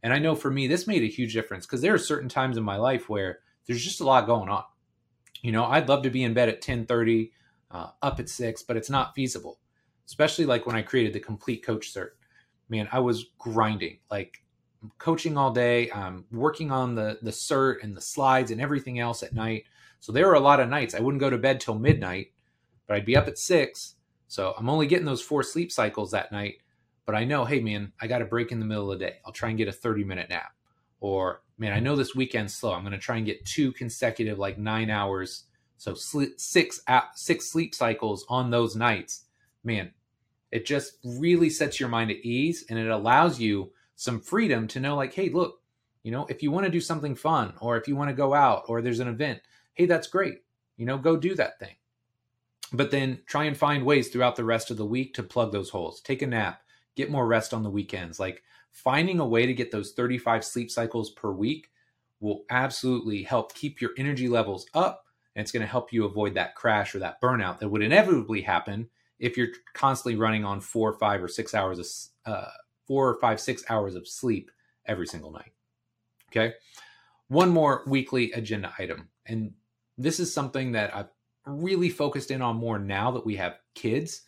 And 0.02 0.12
I 0.12 0.18
know 0.18 0.34
for 0.34 0.50
me, 0.50 0.66
this 0.66 0.88
made 0.88 1.02
a 1.02 1.06
huge 1.06 1.34
difference 1.34 1.66
because 1.66 1.82
there 1.82 1.94
are 1.94 1.98
certain 1.98 2.28
times 2.28 2.56
in 2.56 2.64
my 2.64 2.78
life 2.78 3.08
where 3.08 3.38
there's 3.68 3.84
just 3.84 4.00
a 4.00 4.04
lot 4.04 4.26
going 4.26 4.48
on. 4.48 4.64
You 5.40 5.52
know, 5.52 5.66
I'd 5.66 5.88
love 5.88 6.02
to 6.02 6.10
be 6.10 6.24
in 6.24 6.34
bed 6.34 6.48
at 6.48 6.56
1030, 6.56 7.30
uh, 7.70 7.88
up 8.02 8.20
at 8.20 8.28
six, 8.28 8.62
but 8.62 8.76
it's 8.76 8.90
not 8.90 9.14
feasible. 9.14 9.58
Especially 10.06 10.46
like 10.46 10.66
when 10.66 10.76
I 10.76 10.82
created 10.82 11.12
the 11.12 11.20
complete 11.20 11.64
coach 11.64 11.92
cert. 11.92 12.10
Man, 12.68 12.88
I 12.92 13.00
was 13.00 13.26
grinding, 13.38 13.98
like 14.10 14.42
coaching 14.98 15.36
all 15.36 15.52
day, 15.52 15.90
um, 15.90 16.24
working 16.32 16.70
on 16.70 16.94
the 16.94 17.18
the 17.22 17.30
cert 17.30 17.82
and 17.82 17.96
the 17.96 18.00
slides 18.00 18.50
and 18.50 18.60
everything 18.60 18.98
else 18.98 19.22
at 19.22 19.34
night. 19.34 19.64
So 20.00 20.12
there 20.12 20.26
were 20.26 20.34
a 20.34 20.40
lot 20.40 20.60
of 20.60 20.68
nights 20.68 20.94
I 20.94 21.00
wouldn't 21.00 21.20
go 21.20 21.30
to 21.30 21.38
bed 21.38 21.60
till 21.60 21.78
midnight, 21.78 22.32
but 22.86 22.96
I'd 22.96 23.04
be 23.04 23.16
up 23.16 23.28
at 23.28 23.38
six. 23.38 23.96
So 24.28 24.54
I'm 24.58 24.68
only 24.68 24.86
getting 24.86 25.06
those 25.06 25.22
four 25.22 25.42
sleep 25.42 25.72
cycles 25.72 26.10
that 26.10 26.32
night. 26.32 26.56
But 27.04 27.14
I 27.14 27.24
know, 27.24 27.44
hey 27.44 27.60
man, 27.60 27.92
I 28.00 28.08
got 28.08 28.22
a 28.22 28.26
break 28.26 28.50
in 28.50 28.58
the 28.58 28.66
middle 28.66 28.90
of 28.90 28.98
the 28.98 29.06
day. 29.06 29.16
I'll 29.24 29.32
try 29.32 29.48
and 29.48 29.58
get 29.58 29.68
a 29.68 29.72
30 29.72 30.04
minute 30.04 30.28
nap. 30.28 30.52
Or 31.00 31.42
man, 31.58 31.72
I 31.72 31.80
know 31.80 31.94
this 31.96 32.14
weekend's 32.14 32.54
slow. 32.54 32.72
I'm 32.72 32.82
going 32.82 32.92
to 32.92 32.98
try 32.98 33.16
and 33.16 33.26
get 33.26 33.44
two 33.44 33.72
consecutive 33.72 34.38
like 34.38 34.58
nine 34.58 34.90
hours. 34.90 35.44
So 35.76 35.94
six 35.94 36.80
six 37.14 37.52
sleep 37.52 37.74
cycles 37.74 38.24
on 38.28 38.50
those 38.50 38.76
nights. 38.76 39.24
Man, 39.64 39.92
it 40.50 40.64
just 40.64 40.98
really 41.04 41.50
sets 41.50 41.80
your 41.80 41.88
mind 41.88 42.10
at 42.10 42.18
ease 42.18 42.64
and 42.70 42.78
it 42.78 42.88
allows 42.88 43.40
you 43.40 43.72
some 43.96 44.20
freedom 44.20 44.66
to 44.68 44.80
know 44.80 44.96
like, 44.96 45.12
hey, 45.12 45.28
look, 45.28 45.60
you 46.02 46.12
know, 46.12 46.26
if 46.26 46.42
you 46.42 46.50
want 46.50 46.64
to 46.66 46.70
do 46.70 46.80
something 46.80 47.14
fun 47.14 47.54
or 47.60 47.76
if 47.76 47.88
you 47.88 47.96
want 47.96 48.10
to 48.10 48.14
go 48.14 48.32
out 48.32 48.64
or 48.68 48.80
there's 48.80 49.00
an 49.00 49.08
event, 49.08 49.40
hey, 49.74 49.86
that's 49.86 50.06
great. 50.06 50.42
You 50.76 50.86
know, 50.86 50.98
go 50.98 51.16
do 51.16 51.34
that 51.34 51.58
thing. 51.58 51.74
But 52.72 52.90
then 52.90 53.20
try 53.26 53.44
and 53.44 53.56
find 53.56 53.84
ways 53.84 54.08
throughout 54.08 54.36
the 54.36 54.44
rest 54.44 54.70
of 54.70 54.76
the 54.76 54.86
week 54.86 55.14
to 55.14 55.22
plug 55.22 55.52
those 55.52 55.70
holes. 55.70 56.00
Take 56.00 56.22
a 56.22 56.26
nap, 56.26 56.62
get 56.94 57.10
more 57.10 57.26
rest 57.26 57.54
on 57.54 57.62
the 57.62 57.70
weekends. 57.70 58.20
Like 58.20 58.42
finding 58.70 59.20
a 59.20 59.26
way 59.26 59.46
to 59.46 59.54
get 59.54 59.72
those 59.72 59.92
35 59.92 60.44
sleep 60.44 60.70
cycles 60.70 61.10
per 61.10 61.32
week 61.32 61.70
will 62.20 62.44
absolutely 62.50 63.22
help 63.22 63.54
keep 63.54 63.80
your 63.80 63.90
energy 63.98 64.28
levels 64.28 64.66
up. 64.74 65.05
And 65.36 65.42
it's 65.42 65.52
going 65.52 65.60
to 65.60 65.70
help 65.70 65.92
you 65.92 66.06
avoid 66.06 66.34
that 66.34 66.54
crash 66.54 66.94
or 66.94 67.00
that 67.00 67.20
burnout 67.20 67.58
that 67.58 67.68
would 67.68 67.82
inevitably 67.82 68.40
happen 68.40 68.88
if 69.18 69.36
you're 69.36 69.48
constantly 69.74 70.18
running 70.18 70.46
on 70.46 70.60
four, 70.60 70.94
five, 70.94 71.22
or 71.22 71.28
six 71.28 71.54
hours 71.54 71.78
of 71.78 71.86
uh, 72.32 72.50
four 72.88 73.10
or 73.10 73.20
five, 73.20 73.38
six 73.38 73.62
hours 73.68 73.94
of 73.94 74.08
sleep 74.08 74.50
every 74.86 75.06
single 75.06 75.30
night. 75.30 75.52
Okay. 76.30 76.54
One 77.28 77.50
more 77.50 77.82
weekly 77.86 78.32
agenda 78.32 78.72
item. 78.78 79.10
And 79.26 79.52
this 79.98 80.20
is 80.20 80.32
something 80.32 80.72
that 80.72 80.96
I've 80.96 81.10
really 81.44 81.90
focused 81.90 82.30
in 82.30 82.40
on 82.40 82.56
more 82.56 82.78
now 82.78 83.10
that 83.10 83.26
we 83.26 83.36
have 83.36 83.58
kids, 83.74 84.22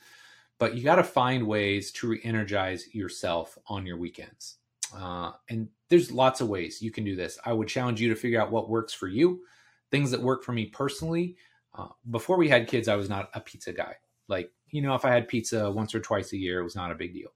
but 0.59 0.75
you 0.75 0.85
got 0.85 0.97
to 0.97 1.05
find 1.05 1.47
ways 1.47 1.91
to 1.93 2.09
re 2.09 2.21
energize 2.23 2.95
yourself 2.95 3.57
on 3.67 3.87
your 3.87 3.97
weekends. 3.97 4.57
Uh, 4.95 5.33
and 5.49 5.69
there's 5.89 6.13
lots 6.13 6.41
of 6.41 6.49
ways 6.49 6.83
you 6.83 6.91
can 6.91 7.05
do 7.05 7.17
this. 7.17 7.39
I 7.45 7.53
would 7.55 7.69
challenge 7.69 8.01
you 8.01 8.09
to 8.11 8.17
figure 8.17 8.41
out 8.41 8.51
what 8.51 8.69
works 8.69 8.93
for 8.93 9.09
you. 9.09 9.41
Things 9.91 10.11
that 10.11 10.23
work 10.23 10.45
for 10.45 10.53
me 10.53 10.67
personally. 10.67 11.37
Uh, 11.77 11.89
before 12.11 12.37
we 12.37 12.49
had 12.49 12.69
kids, 12.69 12.89
I 12.89 12.97
was 12.97 13.09
not 13.09 13.31
a 13.35 13.41
pizza 13.41 13.73
guy. 13.73 13.95
Like, 14.29 14.51
you 14.71 14.83
know, 14.83 14.95
if 14.95 15.05
I 15.05 15.11
had 15.11 15.29
pizza 15.29 15.71
once 15.71 15.95
or 15.95 16.01
twice 16.01 16.33
a 16.33 16.37
year, 16.37 16.61
it 16.61 16.65
was 16.65 16.77
not 16.77 16.91
a 16.91 16.97
big 16.97 17.15
deal. 17.15 17.31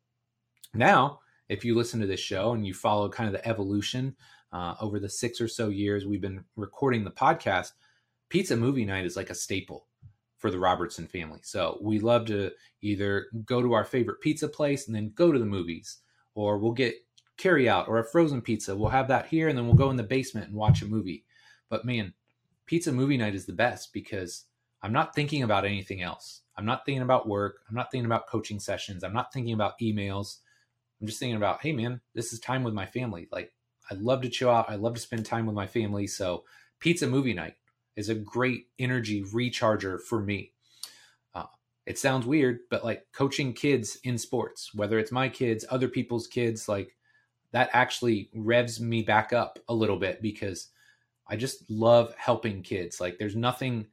Now, 0.74 1.20
if 1.48 1.64
you 1.64 1.74
listen 1.74 2.00
to 2.00 2.07
this 2.07 2.20
show 2.20 2.53
and 2.53 2.66
you 2.66 2.74
follow 2.74 3.09
kind 3.09 3.26
of 3.26 3.32
the 3.32 3.46
evolution 3.46 4.16
uh, 4.53 4.74
over 4.80 4.98
the 4.98 5.09
six 5.09 5.40
or 5.40 5.48
so 5.48 5.68
years 5.68 6.07
we've 6.07 6.20
been 6.20 6.44
recording 6.57 7.05
the 7.05 7.11
podcast, 7.11 7.72
pizza 8.28 8.57
movie 8.57 8.84
night 8.84 9.07
is 9.07 9.16
like 9.16 9.30
a 9.30 9.34
staple 9.34 9.86
for 10.38 10.50
the 10.50 10.59
Robertson 10.59 11.07
family. 11.07 11.40
So 11.42 11.78
we 11.80 12.00
love 12.00 12.26
to 12.26 12.50
either 12.80 13.26
go 13.44 13.62
to 13.62 13.72
our 13.74 13.84
favorite 13.84 14.20
pizza 14.20 14.48
place 14.48 14.86
and 14.86 14.96
then 14.96 15.12
go 15.14 15.30
to 15.30 15.38
the 15.38 15.44
movies, 15.44 15.98
or 16.34 16.59
we'll 16.59 16.72
get 16.72 16.94
carry 17.36 17.68
out 17.68 17.88
or 17.88 17.98
a 17.98 18.05
frozen 18.05 18.40
pizza. 18.40 18.76
We'll 18.76 18.90
have 18.90 19.09
that 19.09 19.26
here 19.26 19.48
and 19.48 19.57
then 19.57 19.66
we'll 19.66 19.74
go 19.74 19.90
in 19.90 19.96
the 19.96 20.03
basement 20.03 20.48
and 20.48 20.57
watch 20.57 20.82
a 20.82 20.86
movie. 20.86 21.24
But 21.70 21.84
man, 21.84 22.12
pizza 22.66 22.92
movie 22.92 23.16
night 23.16 23.34
is 23.34 23.46
the 23.46 23.52
best 23.52 23.92
because 23.92 24.44
I'm 24.82 24.92
not 24.92 25.14
thinking 25.14 25.42
about 25.42 25.64
anything 25.64 26.02
else. 26.02 26.42
I'm 26.56 26.66
not 26.66 26.84
thinking 26.84 27.02
about 27.02 27.28
work. 27.28 27.60
I'm 27.68 27.74
not 27.74 27.90
thinking 27.90 28.06
about 28.06 28.26
coaching 28.26 28.60
sessions. 28.60 29.04
I'm 29.04 29.12
not 29.12 29.32
thinking 29.32 29.54
about 29.54 29.78
emails. 29.80 30.38
I'm 31.00 31.06
just 31.06 31.18
thinking 31.18 31.36
about, 31.36 31.62
hey 31.62 31.72
man, 31.72 32.00
this 32.14 32.32
is 32.32 32.40
time 32.40 32.62
with 32.62 32.74
my 32.74 32.86
family. 32.86 33.28
Like 33.32 33.52
I 33.90 33.94
love 33.94 34.22
to 34.22 34.28
chill 34.28 34.50
out. 34.50 34.70
I 34.70 34.76
love 34.76 34.94
to 34.94 35.00
spend 35.00 35.24
time 35.24 35.46
with 35.46 35.54
my 35.54 35.66
family. 35.66 36.06
So 36.06 36.44
pizza 36.78 37.06
movie 37.06 37.34
night 37.34 37.54
is 37.96 38.08
a 38.08 38.14
great 38.14 38.66
energy 38.78 39.22
recharger 39.22 40.00
for 40.00 40.20
me. 40.20 40.52
Uh, 41.34 41.46
it 41.86 41.98
sounds 41.98 42.26
weird, 42.26 42.60
but 42.70 42.84
like 42.84 43.06
coaching 43.12 43.52
kids 43.52 43.98
in 44.04 44.18
sports, 44.18 44.74
whether 44.74 44.98
it's 44.98 45.12
my 45.12 45.28
kids, 45.28 45.64
other 45.70 45.88
people's 45.88 46.26
kids, 46.26 46.68
like 46.68 46.96
that 47.52 47.70
actually 47.72 48.30
revs 48.34 48.80
me 48.80 49.02
back 49.02 49.32
up 49.32 49.58
a 49.68 49.74
little 49.74 49.98
bit 49.98 50.22
because 50.22 50.68
I 51.33 51.37
just 51.37 51.68
love 51.70 52.14
helping 52.18 52.61
kids. 52.61 53.01
Like 53.01 53.18
there's 53.18 53.35
nothing 53.35 53.87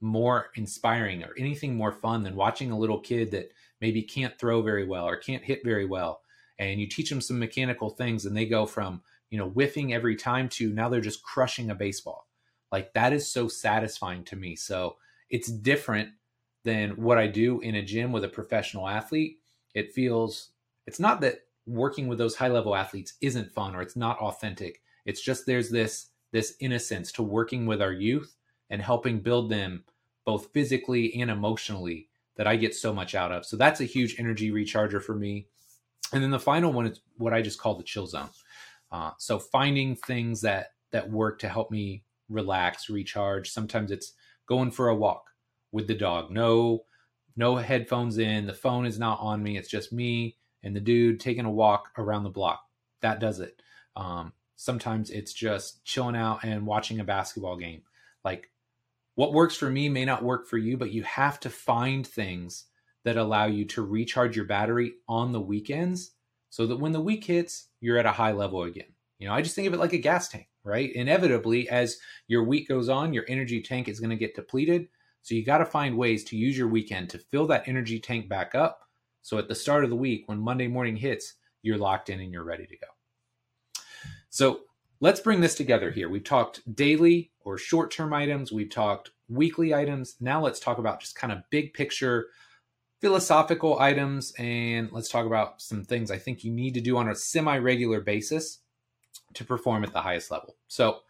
more 0.00 0.50
inspiring 0.54 1.24
or 1.24 1.34
anything 1.36 1.74
more 1.74 1.90
fun 1.90 2.22
than 2.22 2.36
watching 2.36 2.70
a 2.70 2.78
little 2.78 3.00
kid 3.00 3.32
that 3.32 3.50
maybe 3.80 4.00
can't 4.00 4.38
throw 4.38 4.62
very 4.62 4.86
well 4.86 5.04
or 5.08 5.16
can't 5.16 5.42
hit 5.42 5.64
very 5.64 5.86
well. 5.86 6.20
And 6.60 6.78
you 6.78 6.86
teach 6.86 7.10
them 7.10 7.20
some 7.20 7.40
mechanical 7.40 7.90
things 7.90 8.26
and 8.26 8.36
they 8.36 8.46
go 8.46 8.64
from 8.64 9.02
you 9.30 9.38
know 9.38 9.48
whiffing 9.48 9.92
every 9.92 10.14
time 10.14 10.48
to 10.50 10.72
now 10.72 10.88
they're 10.88 11.00
just 11.00 11.24
crushing 11.24 11.68
a 11.68 11.74
baseball. 11.74 12.28
Like 12.70 12.94
that 12.94 13.12
is 13.12 13.28
so 13.28 13.48
satisfying 13.48 14.22
to 14.26 14.36
me. 14.36 14.54
So 14.54 14.94
it's 15.30 15.50
different 15.50 16.10
than 16.62 16.90
what 16.90 17.18
i 17.18 17.26
do 17.26 17.60
in 17.60 17.74
a 17.74 17.82
gym 17.82 18.12
with 18.12 18.22
a 18.22 18.28
professional 18.28 18.88
athlete. 18.88 19.40
It 19.74 19.92
feels 19.92 20.50
it's 20.86 21.00
not 21.00 21.20
that 21.22 21.40
working 21.66 22.06
with 22.06 22.18
those 22.18 22.36
high 22.36 22.48
level 22.48 22.76
athletes 22.76 23.14
isn't 23.20 23.52
fun 23.52 23.74
or 23.74 23.82
it's 23.82 23.96
not 23.96 24.20
authentic. 24.20 24.80
It's 25.04 25.20
just 25.20 25.44
there's 25.44 25.70
this 25.70 26.10
this 26.34 26.56
innocence 26.58 27.12
to 27.12 27.22
working 27.22 27.64
with 27.64 27.80
our 27.80 27.92
youth 27.92 28.34
and 28.68 28.82
helping 28.82 29.20
build 29.20 29.48
them 29.48 29.84
both 30.24 30.52
physically 30.52 31.14
and 31.14 31.30
emotionally 31.30 32.08
that 32.36 32.48
I 32.48 32.56
get 32.56 32.74
so 32.74 32.92
much 32.92 33.14
out 33.14 33.30
of. 33.30 33.46
So 33.46 33.56
that's 33.56 33.80
a 33.80 33.84
huge 33.84 34.16
energy 34.18 34.50
recharger 34.50 35.00
for 35.00 35.14
me. 35.14 35.46
And 36.12 36.20
then 36.20 36.32
the 36.32 36.40
final 36.40 36.72
one 36.72 36.86
is 36.86 37.00
what 37.18 37.32
I 37.32 37.40
just 37.40 37.60
call 37.60 37.76
the 37.76 37.84
chill 37.84 38.08
zone. 38.08 38.30
Uh, 38.90 39.12
so 39.16 39.38
finding 39.38 39.94
things 39.94 40.40
that 40.40 40.72
that 40.90 41.08
work 41.08 41.38
to 41.38 41.48
help 41.48 41.70
me 41.70 42.02
relax, 42.28 42.90
recharge. 42.90 43.48
Sometimes 43.50 43.92
it's 43.92 44.14
going 44.46 44.72
for 44.72 44.88
a 44.88 44.96
walk 44.96 45.30
with 45.70 45.86
the 45.86 45.94
dog. 45.94 46.32
No, 46.32 46.84
no 47.36 47.54
headphones 47.54 48.18
in. 48.18 48.44
The 48.44 48.52
phone 48.52 48.86
is 48.86 48.98
not 48.98 49.20
on 49.20 49.40
me. 49.40 49.56
It's 49.56 49.70
just 49.70 49.92
me 49.92 50.36
and 50.64 50.74
the 50.74 50.80
dude 50.80 51.20
taking 51.20 51.44
a 51.44 51.50
walk 51.50 51.90
around 51.96 52.24
the 52.24 52.30
block. 52.30 52.64
That 53.02 53.20
does 53.20 53.38
it. 53.38 53.62
Um, 53.94 54.32
sometimes 54.56 55.10
it's 55.10 55.32
just 55.32 55.84
chilling 55.84 56.16
out 56.16 56.44
and 56.44 56.66
watching 56.66 57.00
a 57.00 57.04
basketball 57.04 57.56
game. 57.56 57.82
Like 58.24 58.50
what 59.14 59.32
works 59.32 59.56
for 59.56 59.70
me 59.70 59.88
may 59.88 60.04
not 60.04 60.24
work 60.24 60.46
for 60.46 60.58
you, 60.58 60.76
but 60.76 60.92
you 60.92 61.02
have 61.04 61.38
to 61.40 61.50
find 61.50 62.06
things 62.06 62.66
that 63.04 63.16
allow 63.16 63.46
you 63.46 63.64
to 63.66 63.82
recharge 63.82 64.34
your 64.34 64.46
battery 64.46 64.94
on 65.08 65.32
the 65.32 65.40
weekends 65.40 66.12
so 66.50 66.66
that 66.66 66.78
when 66.78 66.92
the 66.92 67.00
week 67.00 67.24
hits, 67.24 67.68
you're 67.80 67.98
at 67.98 68.06
a 68.06 68.12
high 68.12 68.32
level 68.32 68.62
again. 68.62 68.86
You 69.18 69.28
know, 69.28 69.34
I 69.34 69.42
just 69.42 69.54
think 69.54 69.68
of 69.68 69.74
it 69.74 69.80
like 69.80 69.92
a 69.92 69.98
gas 69.98 70.28
tank, 70.28 70.48
right? 70.64 70.92
Inevitably, 70.92 71.68
as 71.68 71.98
your 72.28 72.44
week 72.44 72.68
goes 72.68 72.88
on, 72.88 73.12
your 73.12 73.24
energy 73.28 73.60
tank 73.60 73.88
is 73.88 74.00
going 74.00 74.10
to 74.10 74.16
get 74.16 74.34
depleted. 74.34 74.88
So 75.22 75.34
you 75.34 75.44
got 75.44 75.58
to 75.58 75.66
find 75.66 75.96
ways 75.96 76.24
to 76.24 76.36
use 76.36 76.58
your 76.58 76.68
weekend 76.68 77.10
to 77.10 77.18
fill 77.18 77.46
that 77.48 77.68
energy 77.68 78.00
tank 78.00 78.28
back 78.28 78.54
up. 78.54 78.80
So 79.22 79.38
at 79.38 79.48
the 79.48 79.54
start 79.54 79.84
of 79.84 79.90
the 79.90 79.96
week, 79.96 80.24
when 80.26 80.38
Monday 80.38 80.66
morning 80.66 80.96
hits, 80.96 81.34
you're 81.62 81.78
locked 81.78 82.10
in 82.10 82.20
and 82.20 82.32
you're 82.32 82.44
ready 82.44 82.66
to 82.66 82.76
go. 82.76 82.86
So 84.34 84.62
let's 84.98 85.20
bring 85.20 85.42
this 85.42 85.54
together 85.54 85.92
here. 85.92 86.08
We've 86.08 86.24
talked 86.24 86.74
daily 86.74 87.30
or 87.44 87.56
short 87.56 87.92
term 87.92 88.12
items, 88.12 88.50
we've 88.50 88.68
talked 88.68 89.12
weekly 89.28 89.72
items. 89.72 90.16
Now 90.18 90.42
let's 90.42 90.58
talk 90.58 90.78
about 90.78 90.98
just 90.98 91.14
kind 91.14 91.32
of 91.32 91.48
big 91.50 91.72
picture 91.72 92.26
philosophical 93.00 93.78
items 93.78 94.32
and 94.36 94.90
let's 94.90 95.08
talk 95.08 95.24
about 95.24 95.62
some 95.62 95.84
things 95.84 96.10
I 96.10 96.18
think 96.18 96.42
you 96.42 96.50
need 96.50 96.74
to 96.74 96.80
do 96.80 96.96
on 96.96 97.08
a 97.08 97.14
semi 97.14 97.56
regular 97.58 98.00
basis 98.00 98.58
to 99.34 99.44
perform 99.44 99.84
at 99.84 99.92
the 99.92 100.00
highest 100.00 100.32
level. 100.32 100.56
So, 100.66 101.02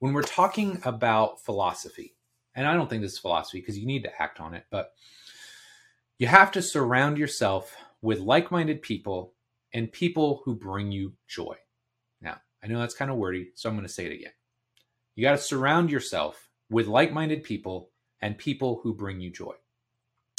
when 0.00 0.12
we're 0.12 0.22
talking 0.22 0.80
about 0.84 1.40
philosophy, 1.40 2.16
and 2.52 2.66
I 2.66 2.74
don't 2.74 2.90
think 2.90 3.02
this 3.02 3.12
is 3.12 3.18
philosophy 3.20 3.60
because 3.60 3.78
you 3.78 3.86
need 3.86 4.02
to 4.02 4.22
act 4.22 4.40
on 4.40 4.54
it, 4.54 4.64
but 4.72 4.90
you 6.18 6.26
have 6.26 6.50
to 6.50 6.62
surround 6.62 7.16
yourself 7.16 7.76
with 8.02 8.18
like 8.18 8.50
minded 8.50 8.82
people 8.82 9.34
and 9.72 9.92
people 9.92 10.42
who 10.44 10.56
bring 10.56 10.90
you 10.90 11.12
joy. 11.28 11.54
I 12.64 12.68
know 12.68 12.78
that's 12.78 12.94
kind 12.94 13.10
of 13.10 13.18
wordy, 13.18 13.50
so 13.54 13.68
I'm 13.68 13.76
going 13.76 13.86
to 13.86 13.92
say 13.92 14.06
it 14.06 14.12
again. 14.12 14.32
You 15.14 15.22
got 15.22 15.32
to 15.32 15.38
surround 15.38 15.90
yourself 15.90 16.48
with 16.70 16.86
like 16.86 17.12
minded 17.12 17.44
people 17.44 17.90
and 18.22 18.38
people 18.38 18.80
who 18.82 18.94
bring 18.94 19.20
you 19.20 19.30
joy. 19.30 19.54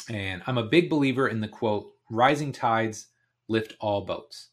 And 0.10 0.42
I'm 0.48 0.58
a 0.58 0.64
big 0.64 0.90
believer 0.90 1.28
in 1.28 1.40
the 1.40 1.48
quote, 1.48 1.92
rising 2.10 2.52
tides 2.52 3.08
lift 3.48 3.76
all 3.80 4.02
boats. 4.06 4.50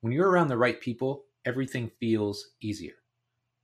When 0.00 0.12
you're 0.12 0.28
around 0.28 0.48
the 0.48 0.58
right 0.58 0.80
people, 0.80 1.24
everything 1.44 1.90
feels 2.00 2.50
easier. 2.60 2.94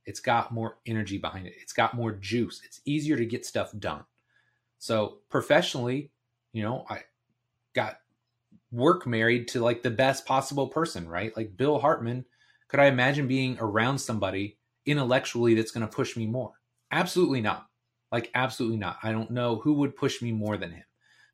It's 0.05 0.19
got 0.19 0.51
more 0.53 0.77
energy 0.85 1.17
behind 1.17 1.47
it, 1.47 1.53
it's 1.61 1.73
got 1.73 1.93
more 1.93 2.13
juice, 2.13 2.61
it's 2.65 2.81
easier 2.85 3.15
to 3.17 3.25
get 3.25 3.45
stuff 3.45 3.71
done. 3.77 4.03
So 4.79 5.19
professionally, 5.29 6.11
you 6.51 6.63
know, 6.63 6.85
I 6.89 7.01
got 7.73 7.97
work 8.71 9.07
married 9.07 9.47
to 9.49 9.61
like 9.61 9.81
the 9.81 9.91
best 9.91 10.25
possible 10.25 10.67
person, 10.67 11.07
right? 11.07 11.35
Like 11.37 11.55
Bill 11.55 11.79
Hartman. 11.79 12.25
Could 12.73 12.79
I 12.79 12.87
imagine 12.87 13.27
being 13.27 13.55
around 13.59 13.99
somebody 13.99 14.57
intellectually 14.87 15.53
that's 15.53 15.69
going 15.69 15.87
to 15.87 15.95
push 15.95 16.17
me 16.17 16.25
more? 16.25 16.53
Absolutely 16.91 17.39
not. 17.39 17.67
Like, 18.11 18.31
absolutely 18.33 18.79
not. 18.79 18.97
I 19.03 19.11
don't 19.11 19.29
know 19.29 19.57
who 19.57 19.73
would 19.73 19.95
push 19.95 20.23
me 20.23 20.31
more 20.31 20.57
than 20.57 20.71
him. 20.71 20.83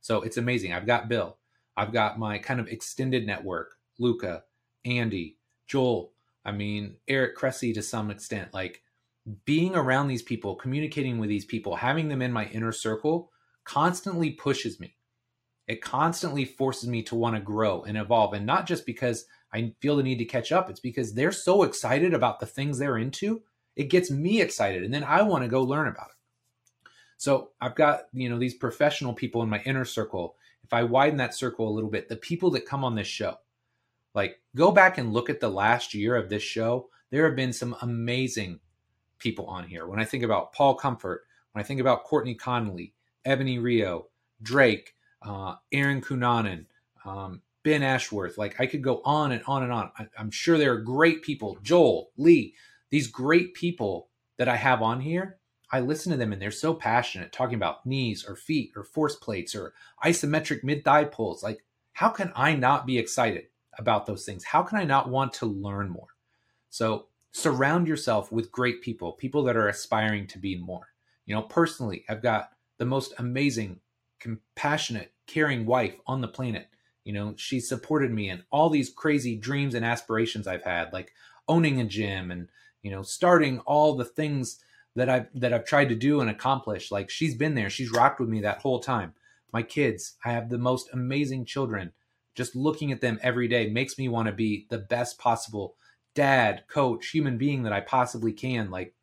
So 0.01 0.21
it's 0.21 0.35
amazing. 0.35 0.73
I've 0.73 0.85
got 0.85 1.07
Bill. 1.07 1.37
I've 1.77 1.93
got 1.93 2.19
my 2.19 2.39
kind 2.39 2.59
of 2.59 2.67
extended 2.67 3.25
network, 3.25 3.75
Luca, 3.97 4.43
Andy, 4.83 5.37
Joel. 5.65 6.11
I 6.43 6.51
mean, 6.51 6.97
Eric 7.07 7.37
Cressey 7.37 7.73
to 7.73 7.81
some 7.81 8.11
extent. 8.11 8.53
Like, 8.53 8.81
being 9.45 9.75
around 9.75 10.09
these 10.09 10.23
people, 10.23 10.55
communicating 10.55 11.19
with 11.19 11.29
these 11.29 11.45
people, 11.45 11.77
having 11.77 12.09
them 12.09 12.21
in 12.21 12.33
my 12.33 12.47
inner 12.47 12.73
circle 12.73 13.31
constantly 13.63 14.31
pushes 14.31 14.77
me. 14.77 14.93
It 15.69 15.81
constantly 15.81 16.43
forces 16.43 16.89
me 16.89 17.01
to 17.03 17.15
want 17.15 17.37
to 17.37 17.41
grow 17.41 17.83
and 17.83 17.97
evolve. 17.97 18.33
And 18.33 18.45
not 18.45 18.67
just 18.67 18.85
because 18.85 19.25
I 19.53 19.73
feel 19.79 19.95
the 19.95 20.03
need 20.03 20.19
to 20.19 20.25
catch 20.25 20.51
up, 20.51 20.69
it's 20.69 20.79
because 20.79 21.13
they're 21.13 21.31
so 21.31 21.63
excited 21.63 22.13
about 22.13 22.39
the 22.39 22.45
things 22.45 22.77
they're 22.77 22.97
into. 22.97 23.41
It 23.75 23.89
gets 23.89 24.11
me 24.11 24.41
excited. 24.41 24.83
And 24.83 24.93
then 24.93 25.03
I 25.03 25.21
want 25.21 25.43
to 25.43 25.49
go 25.49 25.63
learn 25.63 25.87
about 25.87 26.09
it. 26.09 26.91
So 27.17 27.49
I've 27.59 27.75
got, 27.75 28.03
you 28.13 28.29
know, 28.29 28.39
these 28.39 28.53
professional 28.53 29.13
people 29.13 29.41
in 29.41 29.49
my 29.49 29.61
inner 29.65 29.85
circle. 29.85 30.35
If 30.63 30.73
I 30.73 30.83
widen 30.83 31.17
that 31.17 31.33
circle 31.33 31.67
a 31.67 31.71
little 31.73 31.89
bit, 31.89 32.07
the 32.07 32.15
people 32.15 32.51
that 32.51 32.65
come 32.65 32.83
on 32.83 32.95
this 32.95 33.07
show, 33.07 33.37
like 34.13 34.39
go 34.55 34.71
back 34.71 34.97
and 34.97 35.13
look 35.13 35.29
at 35.29 35.39
the 35.39 35.49
last 35.49 35.93
year 35.93 36.15
of 36.15 36.29
this 36.29 36.43
show. 36.43 36.89
There 37.09 37.25
have 37.25 37.35
been 37.35 37.53
some 37.53 37.75
amazing 37.81 38.59
people 39.17 39.45
on 39.47 39.65
here. 39.65 39.87
When 39.87 39.99
I 39.99 40.05
think 40.05 40.23
about 40.23 40.53
Paul 40.53 40.75
Comfort, 40.75 41.25
when 41.51 41.63
I 41.63 41.65
think 41.65 41.81
about 41.81 42.03
Courtney 42.03 42.35
Conley, 42.35 42.93
Ebonie 43.25 43.59
Rio, 43.59 44.07
Drake, 44.41 44.95
uh, 45.21 45.55
Aaron 45.71 46.01
Cunanan, 46.01 46.65
um, 47.05 47.41
Ben 47.69 47.83
Ashworth. 47.83 48.39
Like 48.39 48.59
I 48.59 48.65
could 48.65 48.81
go 48.81 48.99
on 49.05 49.31
and 49.31 49.43
on 49.45 49.61
and 49.61 49.71
on. 49.71 49.91
I, 49.95 50.07
I'm 50.17 50.31
sure 50.31 50.57
there 50.57 50.73
are 50.73 50.81
great 50.81 51.21
people, 51.21 51.59
Joel, 51.61 52.09
Lee, 52.17 52.55
these 52.89 53.05
great 53.05 53.53
people 53.53 54.09
that 54.39 54.47
I 54.47 54.55
have 54.55 54.81
on 54.81 54.99
here. 55.01 55.37
I 55.71 55.81
listen 55.81 56.11
to 56.11 56.17
them 56.17 56.33
and 56.33 56.41
they're 56.41 56.49
so 56.49 56.73
passionate 56.73 57.31
talking 57.31 57.53
about 57.53 57.85
knees 57.85 58.25
or 58.27 58.35
feet 58.35 58.71
or 58.75 58.83
force 58.83 59.17
plates 59.17 59.53
or 59.53 59.75
isometric 60.03 60.63
mid 60.63 60.83
thigh 60.83 61.03
pulls. 61.03 61.43
Like, 61.43 61.63
how 61.93 62.09
can 62.09 62.31
I 62.35 62.55
not 62.55 62.87
be 62.87 62.97
excited 62.97 63.43
about 63.77 64.07
those 64.07 64.25
things? 64.25 64.43
How 64.45 64.63
can 64.63 64.79
I 64.79 64.83
not 64.83 65.09
want 65.09 65.31
to 65.33 65.45
learn 65.45 65.91
more? 65.91 66.07
So, 66.71 67.05
surround 67.33 67.87
yourself 67.87 68.31
with 68.31 68.51
great 68.51 68.81
people, 68.81 69.11
people 69.11 69.43
that 69.43 69.55
are 69.55 69.67
aspiring 69.67 70.25
to 70.25 70.39
be 70.39 70.57
more. 70.57 70.87
You 71.27 71.35
know, 71.35 71.43
personally, 71.43 72.03
I've 72.09 72.23
got 72.23 72.49
the 72.79 72.85
most 72.85 73.13
amazing, 73.19 73.79
compassionate, 74.19 75.13
caring 75.27 75.67
wife 75.67 75.93
on 76.07 76.21
the 76.21 76.27
planet. 76.27 76.69
You 77.09 77.15
know, 77.15 77.33
she 77.37 77.59
supported 77.59 78.11
me 78.11 78.29
in 78.29 78.43
all 78.51 78.69
these 78.69 78.91
crazy 78.91 79.35
dreams 79.35 79.73
and 79.73 79.83
aspirations 79.83 80.45
I've 80.45 80.61
had, 80.61 80.93
like 80.93 81.11
owning 81.47 81.81
a 81.81 81.83
gym 81.83 82.29
and, 82.29 82.49
you 82.83 82.91
know, 82.91 83.01
starting 83.01 83.57
all 83.61 83.95
the 83.95 84.05
things 84.05 84.59
that 84.95 85.09
I've 85.09 85.27
that 85.33 85.51
I've 85.51 85.65
tried 85.65 85.89
to 85.89 85.95
do 85.95 86.21
and 86.21 86.29
accomplish. 86.29 86.91
Like 86.91 87.09
she's 87.09 87.33
been 87.33 87.55
there. 87.55 87.71
She's 87.71 87.91
rocked 87.91 88.19
with 88.19 88.29
me 88.29 88.41
that 88.41 88.59
whole 88.59 88.79
time. 88.79 89.15
My 89.51 89.63
kids, 89.63 90.17
I 90.23 90.33
have 90.33 90.49
the 90.49 90.59
most 90.59 90.87
amazing 90.93 91.45
children. 91.45 91.93
Just 92.35 92.55
looking 92.55 92.91
at 92.91 93.01
them 93.01 93.17
every 93.23 93.47
day 93.47 93.71
makes 93.71 93.97
me 93.97 94.07
want 94.07 94.27
to 94.27 94.31
be 94.31 94.67
the 94.69 94.77
best 94.77 95.17
possible 95.17 95.77
dad, 96.13 96.65
coach, 96.67 97.07
human 97.07 97.39
being 97.39 97.63
that 97.63 97.73
I 97.73 97.81
possibly 97.81 98.33
can. 98.33 98.69
Like 98.69 98.93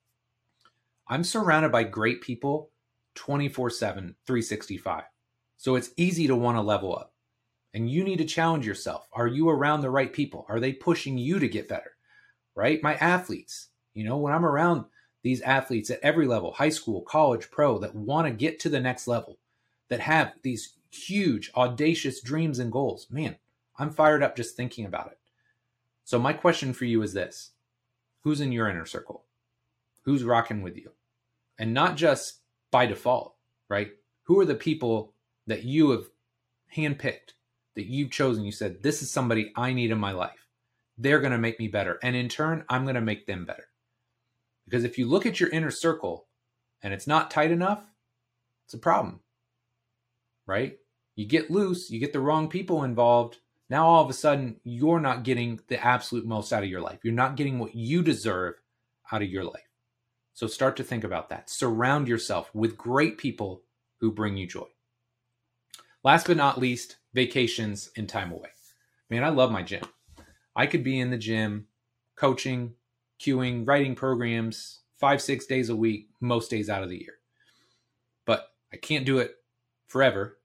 I'm 1.09 1.25
surrounded 1.25 1.73
by 1.73 1.83
great 1.83 2.21
people 2.21 2.71
24 3.17 3.69
7, 3.69 4.15
365. 4.25 5.03
So 5.57 5.75
it's 5.75 5.91
easy 5.97 6.29
to 6.29 6.37
want 6.37 6.57
to 6.57 6.63
level 6.63 6.95
up. 6.95 7.15
And 7.77 7.91
you 7.91 8.05
need 8.05 8.17
to 8.17 8.25
challenge 8.25 8.67
yourself. 8.67 9.07
Are 9.13 9.27
you 9.27 9.51
around 9.51 9.83
the 9.83 9.91
right 9.91 10.11
people? 10.11 10.47
Are 10.49 10.61
they 10.61 10.73
pushing 10.73 11.19
you 11.19 11.39
to 11.39 11.47
get 11.47 11.69
better? 11.69 11.91
Right? 12.55 12.83
My 12.83 12.95
athletes, 12.95 13.69
you 13.93 14.03
know, 14.03 14.17
when 14.17 14.33
I'm 14.33 14.47
around 14.47 14.87
these 15.23 15.43
athletes 15.43 15.91
at 15.91 16.01
every 16.03 16.27
level 16.27 16.53
high 16.53 16.71
school, 16.71 17.03
college, 17.03 17.51
pro 17.51 17.79
that 17.81 17.95
want 17.95 18.29
to 18.29 18.33
get 18.33 18.59
to 18.61 18.71
the 18.71 18.81
next 18.81 19.07
level, 19.07 19.39
that 19.91 20.01
have 20.01 20.33
these 20.41 20.73
huge, 20.91 21.53
audacious 21.55 22.23
dreams 22.23 22.61
and 22.61 22.73
goals, 22.73 23.09
man, 23.11 23.37
I'm 23.79 23.91
fired 23.91 24.23
up 24.23 24.37
just 24.37 24.57
thinking 24.57 24.87
about 24.87 25.09
it. 25.09 25.19
So, 26.05 26.19
my 26.19 26.33
question 26.33 26.73
for 26.73 26.87
you 26.87 27.03
is 27.03 27.13
this 27.13 27.51
Who's 28.23 28.41
in 28.41 28.53
your 28.53 28.71
inner 28.71 28.87
circle? 28.87 29.25
Who's 30.01 30.25
rocking 30.25 30.63
with 30.63 30.79
you? 30.79 30.93
And 31.59 31.75
not 31.75 31.99
just 31.99 32.41
by 32.71 32.87
default, 32.87 33.35
right? 33.69 33.91
Who 34.23 34.41
are 34.41 34.47
the 34.47 34.55
people 34.55 35.13
that 35.47 35.65
you 35.65 35.91
have 35.91 36.07
handpicked, 36.75 37.33
that 37.77 37.87
you've 37.87 38.11
chosen? 38.11 38.45
You 38.45 38.53
said, 38.53 38.83
This 38.83 39.03
is 39.03 39.11
somebody 39.11 39.53
I 39.57 39.73
need 39.73 39.91
in 39.91 39.99
my 39.99 40.13
life. 40.13 40.47
They're 40.99 41.21
going 41.21 41.33
to 41.33 41.39
make 41.39 41.59
me 41.59 41.69
better. 41.69 41.99
And 42.03 42.17
in 42.17 42.29
turn, 42.29 42.65
I'm 42.69 42.85
going 42.85 42.95
to 42.95 43.01
make 43.01 43.27
them 43.27 43.45
better. 43.45 43.69
Because 44.65 44.85
if 44.85 44.99
you 44.99 45.07
look 45.07 45.27
at 45.27 45.39
your 45.39 45.51
inner 45.51 45.71
circle 45.71 46.27
and 46.83 46.93
it's 46.93 47.07
not 47.07 47.31
tight 47.31 47.51
enough, 47.51 47.87
it's 48.67 48.75
a 48.75 48.79
problem, 48.79 49.21
right? 50.47 50.77
You 51.15 51.27
get 51.27 51.51
loose, 51.51 51.91
you 51.91 52.01
get 52.01 52.13
the 52.13 52.21
wrong 52.21 52.49
people 52.49 52.83
involved. 52.83 53.39
Now, 53.71 53.87
all 53.87 54.05
of 54.05 54.11
a 54.11 54.15
sudden, 54.15 54.61
you're 54.65 55.01
not 55.01 55.23
getting 55.23 55.61
the 55.69 55.85
absolute 55.85 56.27
most 56.27 56.53
out 56.53 56.63
of 56.63 56.69
your 56.69 56.81
life. 56.81 57.01
You're 57.05 57.15
not 57.15 57.37
getting 57.37 57.59
what 57.59 57.75
you 57.75 58.03
deserve 58.03 58.55
out 59.13 59.23
of 59.23 59.29
your 59.29 59.45
life. 59.45 59.69
So 60.35 60.47
start 60.47 60.77
to 60.77 60.85
think 60.85 61.05
about 61.05 61.31
that. 61.31 61.49
Surround 61.49 62.09
yourself 62.09 62.51
with 62.55 62.77
great 62.77 63.19
people 63.19 63.63
who 64.01 64.13
bring 64.13 64.37
you 64.37 64.47
joy. 64.47 64.67
Last 66.05 66.27
but 66.27 66.37
not 66.37 66.59
least, 66.59 66.97
vacations 67.17 67.91
and 67.97 68.09
time 68.09 68.31
away. 68.31 68.51
Man, 69.09 69.25
I 69.25 69.31
love 69.31 69.51
my 69.51 69.63
gym. 69.63 69.83
I 70.55 70.67
could 70.67 70.85
be 70.85 71.01
in 71.01 71.11
the 71.11 71.17
gym 71.17 71.67
coaching, 72.15 72.75
cueing, 73.19 73.67
writing 73.67 73.95
programs 73.95 74.81
five, 75.01 75.23
six 75.23 75.47
days 75.47 75.71
a 75.71 75.77
week, 75.77 76.11
most 76.21 76.51
days 76.51 76.69
out 76.69 76.83
of 76.83 76.91
the 76.91 76.99
year. 76.99 77.15
But 78.27 78.51
I 78.73 78.77
can't 78.77 79.07
do 79.07 79.19
it 79.19 79.35
forever. 79.89 80.39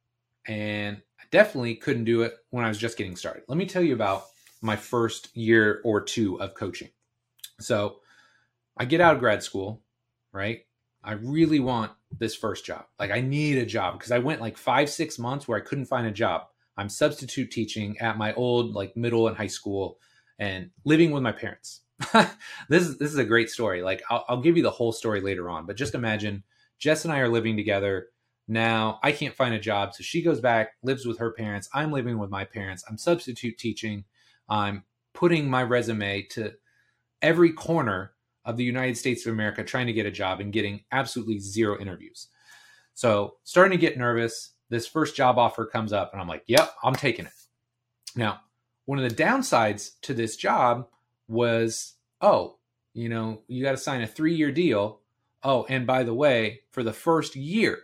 And 0.48 1.02
I 1.20 1.24
definitely 1.30 1.76
couldn't 1.76 2.06
do 2.06 2.22
it 2.24 2.36
when 2.52 2.64
I 2.64 2.70
was 2.70 2.78
just 2.78 2.98
getting 2.98 3.18
started. 3.18 3.44
Let 3.50 3.58
me 3.58 3.66
tell 3.66 3.84
you 3.84 3.94
about 3.94 4.24
my 4.62 4.78
first 4.78 5.36
year 5.36 5.82
or 5.84 6.02
two 6.02 6.42
of 6.42 6.56
coaching. 6.56 6.90
So, 7.60 7.98
I 8.78 8.86
get 8.86 9.02
out 9.02 9.14
of 9.14 9.20
grad 9.20 9.44
school, 9.44 9.82
right? 10.32 10.62
I 11.04 11.14
really 11.14 11.60
want 11.60 11.92
this 12.18 12.36
first 12.36 12.66
job. 12.66 12.86
Like 13.00 13.12
I 13.12 13.22
need 13.22 13.58
a 13.58 13.66
job 13.66 13.94
because 13.94 14.12
I 14.12 14.20
went 14.20 14.42
like 14.42 14.58
five, 14.58 14.90
six 14.90 15.20
months 15.20 15.48
where 15.48 15.58
I 15.58 15.62
couldn't 15.62 15.86
find 15.86 16.08
a 16.08 16.12
job. 16.12 16.48
I'm 16.82 16.90
substitute 16.90 17.52
teaching 17.52 17.98
at 18.00 18.18
my 18.18 18.34
old 18.34 18.74
like 18.74 18.98
middle 18.98 19.28
and 19.28 19.38
high 19.38 19.48
school 19.48 20.00
and 20.40 20.72
living 20.84 21.12
with 21.12 21.22
my 21.22 21.32
parents. 21.32 21.82
this 22.70 22.88
is 22.88 22.98
this 22.98 23.12
is 23.12 23.20
a 23.20 23.24
great 23.24 23.52
story. 23.52 23.84
Like 23.84 24.02
I'll, 24.10 24.26
I'll 24.28 24.42
give 24.42 24.58
you 24.58 24.64
the 24.64 24.72
whole 24.72 24.92
story 24.92 25.22
later 25.22 25.48
on, 25.48 25.68
but 25.68 25.78
just 25.78 25.94
imagine 25.94 26.44
Jess 26.80 27.06
and 27.06 27.14
I 27.14 27.20
are 27.20 27.30
living 27.30 27.56
together. 27.56 28.08
Now 28.48 29.00
I 29.04 29.12
can't 29.12 29.36
find 29.36 29.54
a 29.54 29.60
job, 29.60 29.94
so 29.94 30.02
she 30.02 30.24
goes 30.24 30.42
back, 30.42 30.72
lives 30.82 31.06
with 31.06 31.20
her 31.20 31.32
parents. 31.32 31.70
I'm 31.72 31.92
living 31.92 32.18
with 32.18 32.32
my 32.32 32.46
parents. 32.46 32.84
I'm 32.90 32.98
substitute 32.98 33.60
teaching. 33.60 34.04
I'm 34.50 34.84
putting 35.14 35.48
my 35.48 35.62
resume 35.62 36.24
to 36.32 36.54
every 37.22 37.52
corner 37.52 38.14
of 38.44 38.58
the 38.58 38.64
United 38.64 38.98
States 38.98 39.28
of 39.28 39.34
America 39.34 39.64
trying 39.64 39.86
to 39.86 39.94
get 39.94 40.08
a 40.08 40.12
job 40.12 40.40
and 40.40 40.52
getting 40.52 40.82
absolutely 40.92 41.38
zero 41.38 41.80
interviews. 41.80 42.30
So, 42.96 43.36
starting 43.44 43.78
to 43.78 43.82
get 43.82 44.00
nervous. 44.00 44.54
This 44.72 44.88
first 44.88 45.16
job 45.16 45.38
offer 45.38 45.68
comes 45.68 45.94
up, 45.94 46.12
and 46.12 46.22
I'm 46.22 46.28
like, 46.28 46.44
yep, 46.48 46.74
I'm 46.84 46.96
taking 46.96 47.28
it. 47.28 47.34
Now, 48.16 48.40
one 48.86 48.98
of 48.98 49.08
the 49.08 49.24
downsides 49.24 49.92
to 50.02 50.16
this 50.16 50.36
job 50.36 50.88
was, 51.28 51.94
oh, 52.22 52.58
you 52.94 53.08
know, 53.08 53.44
you 53.48 53.62
got 53.62 53.72
to 53.72 53.78
sign 53.78 54.02
a 54.02 54.08
three 54.08 54.34
year 54.34 54.52
deal. 54.52 55.02
Oh, 55.44 55.66
and 55.70 55.86
by 55.86 56.04
the 56.04 56.14
way, 56.14 56.62
for 56.72 56.82
the 56.82 56.94
first 56.94 57.36
year, 57.36 57.80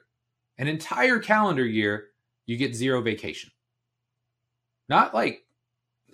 an 0.57 0.67
entire 0.67 1.19
calendar 1.19 1.65
year, 1.65 2.07
you 2.47 2.57
get 2.57 2.75
zero 2.75 3.01
vacation. 3.01 3.51
Not 4.89 5.13
like, 5.13 5.45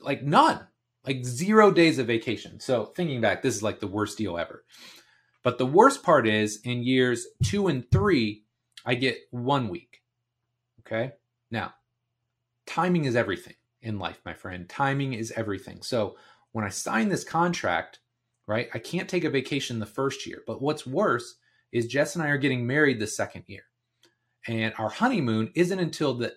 like 0.02 0.24
none 0.24 0.68
like 1.06 1.26
zero 1.26 1.72
days 1.72 2.00
of 2.00 2.08
vacation. 2.08 2.60
So 2.60 2.86
thinking 2.86 3.22
back, 3.22 3.42
this 3.42 3.56
is 3.56 3.64
like 3.64 3.80
the 3.80 3.88
worst 3.88 4.18
deal 4.18 4.38
ever. 4.38 4.64
But 5.44 5.58
the 5.58 5.66
worst 5.66 6.04
part 6.04 6.28
is 6.28 6.62
in 6.64 6.84
years 6.84 7.28
two 7.44 7.68
and 7.68 7.90
three, 7.92 8.44
I 8.86 8.96
get 8.96 9.18
one 9.32 9.70
week. 9.70 10.02
Okay. 10.86 11.14
Now, 11.52 11.74
timing 12.66 13.06
is 13.06 13.16
everything 13.16 13.56
in 13.82 14.00
life, 14.00 14.20
my 14.26 14.34
friend. 14.34 14.68
Timing 14.68 15.14
is 15.14 15.32
everything. 15.36 15.82
So 15.82 16.18
when 16.52 16.66
I 16.66 16.70
sign 16.70 17.10
this 17.10 17.24
contract, 17.24 18.00
right, 18.48 18.70
I 18.74 18.80
can't 18.80 19.10
take 19.10 19.24
a 19.24 19.30
vacation 19.30 19.80
the 19.80 19.86
first 19.86 20.26
year. 20.26 20.44
But 20.46 20.62
what's 20.62 20.86
worse 20.86 21.36
is 21.72 21.88
Jess 21.88 22.16
and 22.16 22.24
I 22.24 22.30
are 22.30 22.38
getting 22.38 22.66
married 22.66 23.00
the 23.00 23.08
second 23.08 23.44
year. 23.48 23.64
And 24.48 24.74
our 24.78 24.90
honeymoon 24.90 25.52
isn't 25.56 25.80
until 25.80 26.14
the 26.14 26.34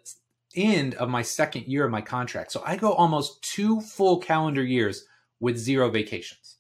end 0.55 0.94
of 0.94 1.09
my 1.09 1.22
second 1.22 1.66
year 1.66 1.84
of 1.84 1.90
my 1.90 2.01
contract. 2.01 2.53
So 2.53 2.62
I 2.64 2.76
go 2.76 2.92
almost 2.92 3.42
two 3.42 3.80
full 3.80 4.18
calendar 4.18 4.62
years 4.62 5.05
with 5.40 5.59
zero 5.59 5.90
vacations. 5.90 6.57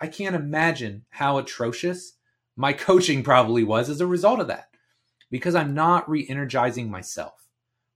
I 0.00 0.06
can't 0.06 0.36
imagine 0.36 1.04
how 1.10 1.38
atrocious 1.38 2.14
my 2.56 2.72
coaching 2.74 3.22
probably 3.22 3.64
was 3.64 3.90
as 3.90 4.00
a 4.00 4.06
result 4.06 4.40
of 4.40 4.48
that. 4.48 4.68
Because 5.30 5.54
I'm 5.54 5.74
not 5.74 6.08
re 6.08 6.26
energizing 6.28 6.90
myself, 6.90 7.48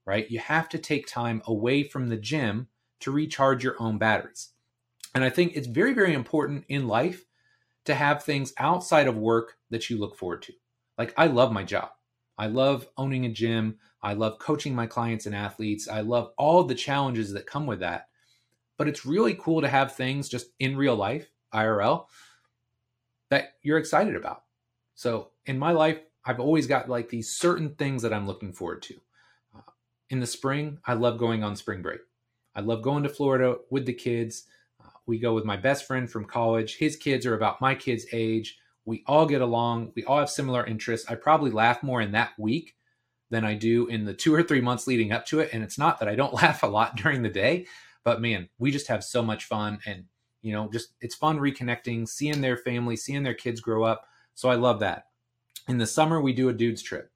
right? 0.04 0.30
You 0.30 0.38
have 0.40 0.68
to 0.70 0.78
take 0.78 1.06
time 1.06 1.42
away 1.46 1.82
from 1.82 2.08
the 2.08 2.16
gym 2.16 2.68
to 3.00 3.10
recharge 3.10 3.64
your 3.64 3.76
own 3.78 3.98
batteries. 3.98 4.50
And 5.14 5.24
I 5.24 5.30
think 5.30 5.52
it's 5.54 5.66
very, 5.66 5.92
very 5.92 6.14
important 6.14 6.64
in 6.68 6.86
life 6.86 7.24
to 7.84 7.94
have 7.94 8.22
things 8.22 8.52
outside 8.58 9.08
of 9.08 9.16
work 9.16 9.56
that 9.70 9.90
you 9.90 9.98
look 9.98 10.16
forward 10.16 10.42
to. 10.42 10.52
Like, 10.96 11.12
I 11.16 11.26
love 11.26 11.52
my 11.52 11.64
job. 11.64 11.90
I 12.38 12.46
love 12.46 12.88
owning 12.96 13.26
a 13.26 13.30
gym. 13.30 13.78
I 14.02 14.14
love 14.14 14.38
coaching 14.38 14.74
my 14.74 14.86
clients 14.86 15.26
and 15.26 15.34
athletes. 15.34 15.88
I 15.88 16.00
love 16.00 16.32
all 16.38 16.64
the 16.64 16.74
challenges 16.74 17.32
that 17.32 17.46
come 17.46 17.66
with 17.66 17.80
that. 17.80 18.08
But 18.78 18.88
it's 18.88 19.06
really 19.06 19.34
cool 19.34 19.60
to 19.60 19.68
have 19.68 19.94
things 19.94 20.28
just 20.28 20.46
in 20.58 20.76
real 20.76 20.96
life, 20.96 21.30
IRL, 21.52 22.06
that 23.28 23.54
you're 23.62 23.78
excited 23.78 24.16
about. 24.16 24.44
So 24.94 25.30
in 25.46 25.58
my 25.58 25.72
life, 25.72 25.98
I've 26.24 26.40
always 26.40 26.66
got 26.66 26.88
like 26.88 27.08
these 27.08 27.30
certain 27.30 27.74
things 27.74 28.02
that 28.02 28.12
I'm 28.12 28.26
looking 28.26 28.52
forward 28.52 28.82
to. 28.82 28.94
Uh, 29.54 29.60
in 30.10 30.20
the 30.20 30.26
spring, 30.26 30.78
I 30.86 30.94
love 30.94 31.18
going 31.18 31.42
on 31.42 31.56
spring 31.56 31.82
break. 31.82 32.00
I 32.54 32.60
love 32.60 32.82
going 32.82 33.02
to 33.02 33.08
Florida 33.08 33.56
with 33.70 33.86
the 33.86 33.92
kids. 33.92 34.44
Uh, 34.82 34.90
we 35.06 35.18
go 35.18 35.34
with 35.34 35.44
my 35.44 35.56
best 35.56 35.86
friend 35.86 36.10
from 36.10 36.24
college. 36.24 36.76
His 36.76 36.96
kids 36.96 37.26
are 37.26 37.34
about 37.34 37.60
my 37.60 37.74
kids' 37.74 38.06
age. 38.12 38.58
We 38.84 39.02
all 39.06 39.26
get 39.26 39.40
along. 39.40 39.92
We 39.94 40.04
all 40.04 40.18
have 40.18 40.30
similar 40.30 40.64
interests. 40.64 41.10
I 41.10 41.14
probably 41.14 41.50
laugh 41.50 41.82
more 41.82 42.00
in 42.00 42.12
that 42.12 42.32
week 42.38 42.76
than 43.30 43.44
I 43.44 43.54
do 43.54 43.86
in 43.86 44.04
the 44.04 44.14
two 44.14 44.34
or 44.34 44.42
three 44.42 44.60
months 44.60 44.86
leading 44.86 45.12
up 45.12 45.24
to 45.26 45.40
it. 45.40 45.50
And 45.52 45.62
it's 45.62 45.78
not 45.78 45.98
that 45.98 46.08
I 46.08 46.14
don't 46.14 46.34
laugh 46.42 46.62
a 46.62 46.68
lot 46.68 46.96
during 46.96 47.22
the 47.22 47.28
day, 47.30 47.66
but 48.04 48.20
man, 48.20 48.48
we 48.58 48.70
just 48.70 48.88
have 48.88 49.02
so 49.02 49.22
much 49.22 49.44
fun. 49.44 49.78
And, 49.86 50.04
you 50.42 50.52
know, 50.52 50.68
just 50.70 50.92
it's 51.00 51.14
fun 51.14 51.38
reconnecting, 51.38 52.06
seeing 52.08 52.40
their 52.40 52.56
family, 52.56 52.96
seeing 52.96 53.22
their 53.22 53.34
kids 53.34 53.60
grow 53.60 53.84
up. 53.84 54.06
So 54.34 54.48
I 54.48 54.56
love 54.56 54.80
that. 54.80 55.06
In 55.68 55.78
the 55.78 55.86
summer, 55.86 56.20
we 56.20 56.32
do 56.32 56.48
a 56.48 56.52
dude's 56.52 56.82
trip. 56.82 57.10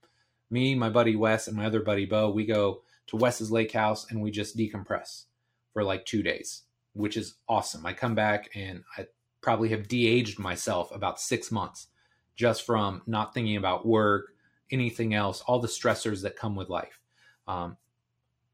Me, 0.51 0.75
my 0.75 0.89
buddy 0.89 1.17
Wes, 1.17 1.49
and 1.49 1.57
my 1.57 1.67
other 1.67 1.81
buddy 1.81 2.07
Bo, 2.07 2.31
we 2.31 2.47
go 2.47 2.83
to 3.09 3.17
Wes's 3.17 3.51
lake 3.51 3.73
house 3.73 4.11
and 4.11 4.21
we 4.21 4.31
just 4.31 4.57
decompress 4.57 5.25
for 5.73 5.83
like 5.83 6.05
two 6.05 6.23
days, 6.23 6.63
which 6.93 7.17
is 7.17 7.35
awesome. 7.49 7.85
I 7.85 7.93
come 7.93 8.15
back 8.15 8.51
and 8.55 8.85
I 8.97 9.07
probably 9.41 9.71
have 9.71 9.89
de-aged 9.89 10.39
myself 10.39 10.95
about 10.95 11.21
six 11.21 11.51
months 11.51 11.89
just 12.37 12.65
from 12.65 13.03
not 13.07 13.35
thinking 13.35 13.57
about 13.57 13.87
work, 13.87 14.35
anything 14.71 15.15
else, 15.15 15.41
all 15.43 15.59
the 15.59 15.69
stressors 15.69 16.23
that 16.23 16.37
come 16.37 16.55
with 16.55 16.69
life. 16.69 17.01
Um, 17.49 17.77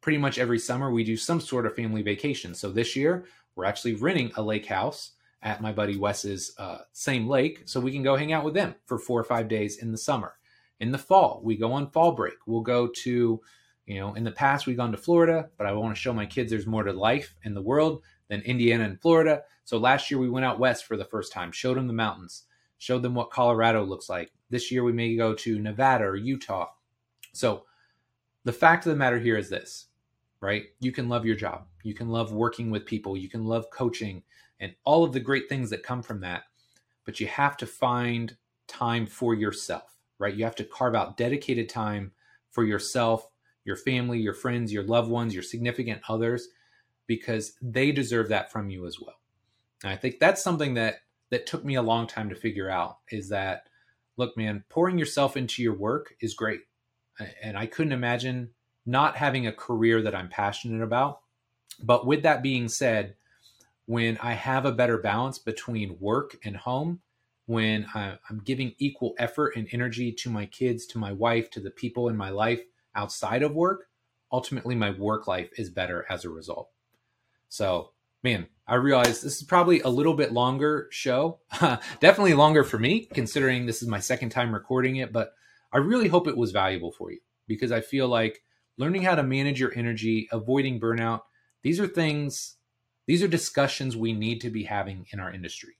pretty 0.00 0.18
much 0.18 0.38
every 0.38 0.58
summer 0.58 0.90
we 0.90 1.04
do 1.04 1.16
some 1.16 1.40
sort 1.40 1.66
of 1.66 1.74
family 1.74 2.02
vacation. 2.02 2.54
So 2.54 2.70
this 2.70 2.96
year 2.96 3.26
we're 3.54 3.64
actually 3.64 3.94
renting 3.94 4.32
a 4.36 4.42
lake 4.42 4.66
house 4.66 5.12
at 5.42 5.60
my 5.60 5.72
buddy 5.72 5.96
Wes's 5.96 6.54
uh, 6.58 6.78
same 6.92 7.26
lake, 7.26 7.62
so 7.64 7.80
we 7.80 7.92
can 7.92 8.02
go 8.02 8.16
hang 8.16 8.32
out 8.32 8.44
with 8.44 8.54
them 8.54 8.74
for 8.86 8.98
four 8.98 9.18
or 9.18 9.24
five 9.24 9.48
days 9.48 9.78
in 9.78 9.90
the 9.90 9.98
summer. 9.98 10.34
In 10.80 10.92
the 10.92 10.98
fall, 10.98 11.40
we 11.44 11.56
go 11.56 11.72
on 11.72 11.90
fall 11.90 12.12
break. 12.12 12.34
We'll 12.46 12.62
go 12.62 12.88
to, 12.88 13.40
you 13.86 14.00
know, 14.00 14.14
in 14.14 14.24
the 14.24 14.30
past 14.32 14.66
we've 14.66 14.76
gone 14.76 14.92
to 14.92 14.98
Florida, 14.98 15.50
but 15.58 15.66
I 15.66 15.72
want 15.72 15.94
to 15.94 16.00
show 16.00 16.12
my 16.12 16.26
kids 16.26 16.50
there's 16.50 16.66
more 16.66 16.84
to 16.84 16.92
life 16.92 17.34
in 17.44 17.54
the 17.54 17.62
world 17.62 18.02
than 18.28 18.40
Indiana 18.42 18.84
and 18.84 19.00
Florida. 19.00 19.42
So 19.64 19.78
last 19.78 20.10
year 20.10 20.18
we 20.18 20.30
went 20.30 20.46
out 20.46 20.58
west 20.58 20.86
for 20.86 20.96
the 20.96 21.04
first 21.04 21.32
time, 21.32 21.52
showed 21.52 21.76
them 21.76 21.86
the 21.86 21.92
mountains, 21.92 22.44
showed 22.78 23.02
them 23.02 23.14
what 23.14 23.30
Colorado 23.30 23.84
looks 23.84 24.08
like. 24.08 24.32
This 24.50 24.70
year 24.70 24.84
we 24.84 24.92
may 24.92 25.16
go 25.16 25.34
to 25.34 25.58
Nevada 25.58 26.04
or 26.04 26.16
Utah. 26.16 26.68
So 27.32 27.64
the 28.44 28.52
fact 28.52 28.86
of 28.86 28.90
the 28.90 28.96
matter 28.96 29.18
here 29.18 29.36
is 29.36 29.48
this, 29.48 29.86
right? 30.40 30.64
You 30.80 30.92
can 30.92 31.08
love 31.08 31.24
your 31.24 31.36
job. 31.36 31.66
You 31.84 31.94
can 31.94 32.08
love 32.08 32.32
working 32.32 32.70
with 32.70 32.86
people. 32.86 33.16
You 33.16 33.28
can 33.28 33.44
love 33.44 33.70
coaching 33.70 34.22
and 34.62 34.74
all 34.84 35.04
of 35.04 35.12
the 35.12 35.20
great 35.20 35.48
things 35.48 35.68
that 35.70 35.82
come 35.82 36.02
from 36.02 36.20
that. 36.20 36.44
But 37.04 37.20
you 37.20 37.26
have 37.26 37.56
to 37.58 37.66
find 37.66 38.36
time 38.68 39.06
for 39.06 39.34
yourself, 39.34 39.98
right? 40.18 40.34
You 40.34 40.44
have 40.44 40.54
to 40.56 40.64
carve 40.64 40.94
out 40.94 41.16
dedicated 41.16 41.68
time 41.68 42.12
for 42.50 42.64
yourself, 42.64 43.28
your 43.64 43.76
family, 43.76 44.18
your 44.20 44.34
friends, 44.34 44.72
your 44.72 44.84
loved 44.84 45.10
ones, 45.10 45.34
your 45.34 45.42
significant 45.42 46.00
others, 46.08 46.48
because 47.08 47.54
they 47.60 47.90
deserve 47.90 48.28
that 48.28 48.52
from 48.52 48.70
you 48.70 48.86
as 48.86 48.98
well. 49.00 49.16
And 49.82 49.92
I 49.92 49.96
think 49.96 50.20
that's 50.20 50.42
something 50.42 50.74
that 50.74 51.00
that 51.30 51.46
took 51.46 51.64
me 51.64 51.74
a 51.74 51.82
long 51.82 52.06
time 52.06 52.28
to 52.28 52.36
figure 52.36 52.70
out 52.70 52.98
is 53.10 53.30
that 53.30 53.66
look, 54.16 54.36
man, 54.36 54.62
pouring 54.68 54.98
yourself 54.98 55.36
into 55.36 55.62
your 55.62 55.74
work 55.74 56.14
is 56.20 56.34
great. 56.34 56.60
And 57.42 57.56
I 57.56 57.66
couldn't 57.66 57.92
imagine 57.92 58.50
not 58.86 59.16
having 59.16 59.46
a 59.46 59.52
career 59.52 60.02
that 60.02 60.14
I'm 60.14 60.28
passionate 60.28 60.82
about. 60.82 61.20
But 61.82 62.06
with 62.06 62.22
that 62.22 62.42
being 62.42 62.68
said, 62.68 63.16
when 63.86 64.18
I 64.18 64.32
have 64.32 64.64
a 64.64 64.72
better 64.72 64.98
balance 64.98 65.38
between 65.38 65.96
work 65.98 66.36
and 66.44 66.56
home, 66.56 67.00
when 67.46 67.86
I'm 67.94 68.40
giving 68.44 68.74
equal 68.78 69.14
effort 69.18 69.56
and 69.56 69.68
energy 69.72 70.12
to 70.12 70.30
my 70.30 70.46
kids, 70.46 70.86
to 70.86 70.98
my 70.98 71.12
wife, 71.12 71.50
to 71.50 71.60
the 71.60 71.70
people 71.70 72.08
in 72.08 72.16
my 72.16 72.30
life 72.30 72.62
outside 72.94 73.42
of 73.42 73.54
work, 73.54 73.88
ultimately 74.30 74.74
my 74.74 74.90
work 74.90 75.26
life 75.26 75.50
is 75.58 75.68
better 75.70 76.06
as 76.08 76.24
a 76.24 76.30
result. 76.30 76.70
So, 77.48 77.90
man, 78.22 78.46
I 78.66 78.76
realize 78.76 79.20
this 79.20 79.36
is 79.36 79.42
probably 79.42 79.80
a 79.80 79.88
little 79.88 80.14
bit 80.14 80.32
longer 80.32 80.88
show. 80.90 81.40
Definitely 82.00 82.34
longer 82.34 82.64
for 82.64 82.78
me, 82.78 83.06
considering 83.12 83.66
this 83.66 83.82
is 83.82 83.88
my 83.88 84.00
second 84.00 84.30
time 84.30 84.54
recording 84.54 84.96
it, 84.96 85.12
but 85.12 85.34
I 85.72 85.78
really 85.78 86.08
hope 86.08 86.28
it 86.28 86.36
was 86.36 86.52
valuable 86.52 86.92
for 86.92 87.10
you 87.10 87.18
because 87.48 87.72
I 87.72 87.80
feel 87.80 88.08
like 88.08 88.42
learning 88.78 89.02
how 89.02 89.16
to 89.16 89.22
manage 89.22 89.60
your 89.60 89.76
energy, 89.76 90.28
avoiding 90.32 90.80
burnout, 90.80 91.22
these 91.62 91.80
are 91.80 91.86
things 91.86 92.56
these 93.06 93.22
are 93.22 93.28
discussions 93.28 93.96
we 93.96 94.12
need 94.12 94.40
to 94.40 94.50
be 94.50 94.64
having 94.64 95.06
in 95.12 95.20
our 95.20 95.32
industry. 95.32 95.74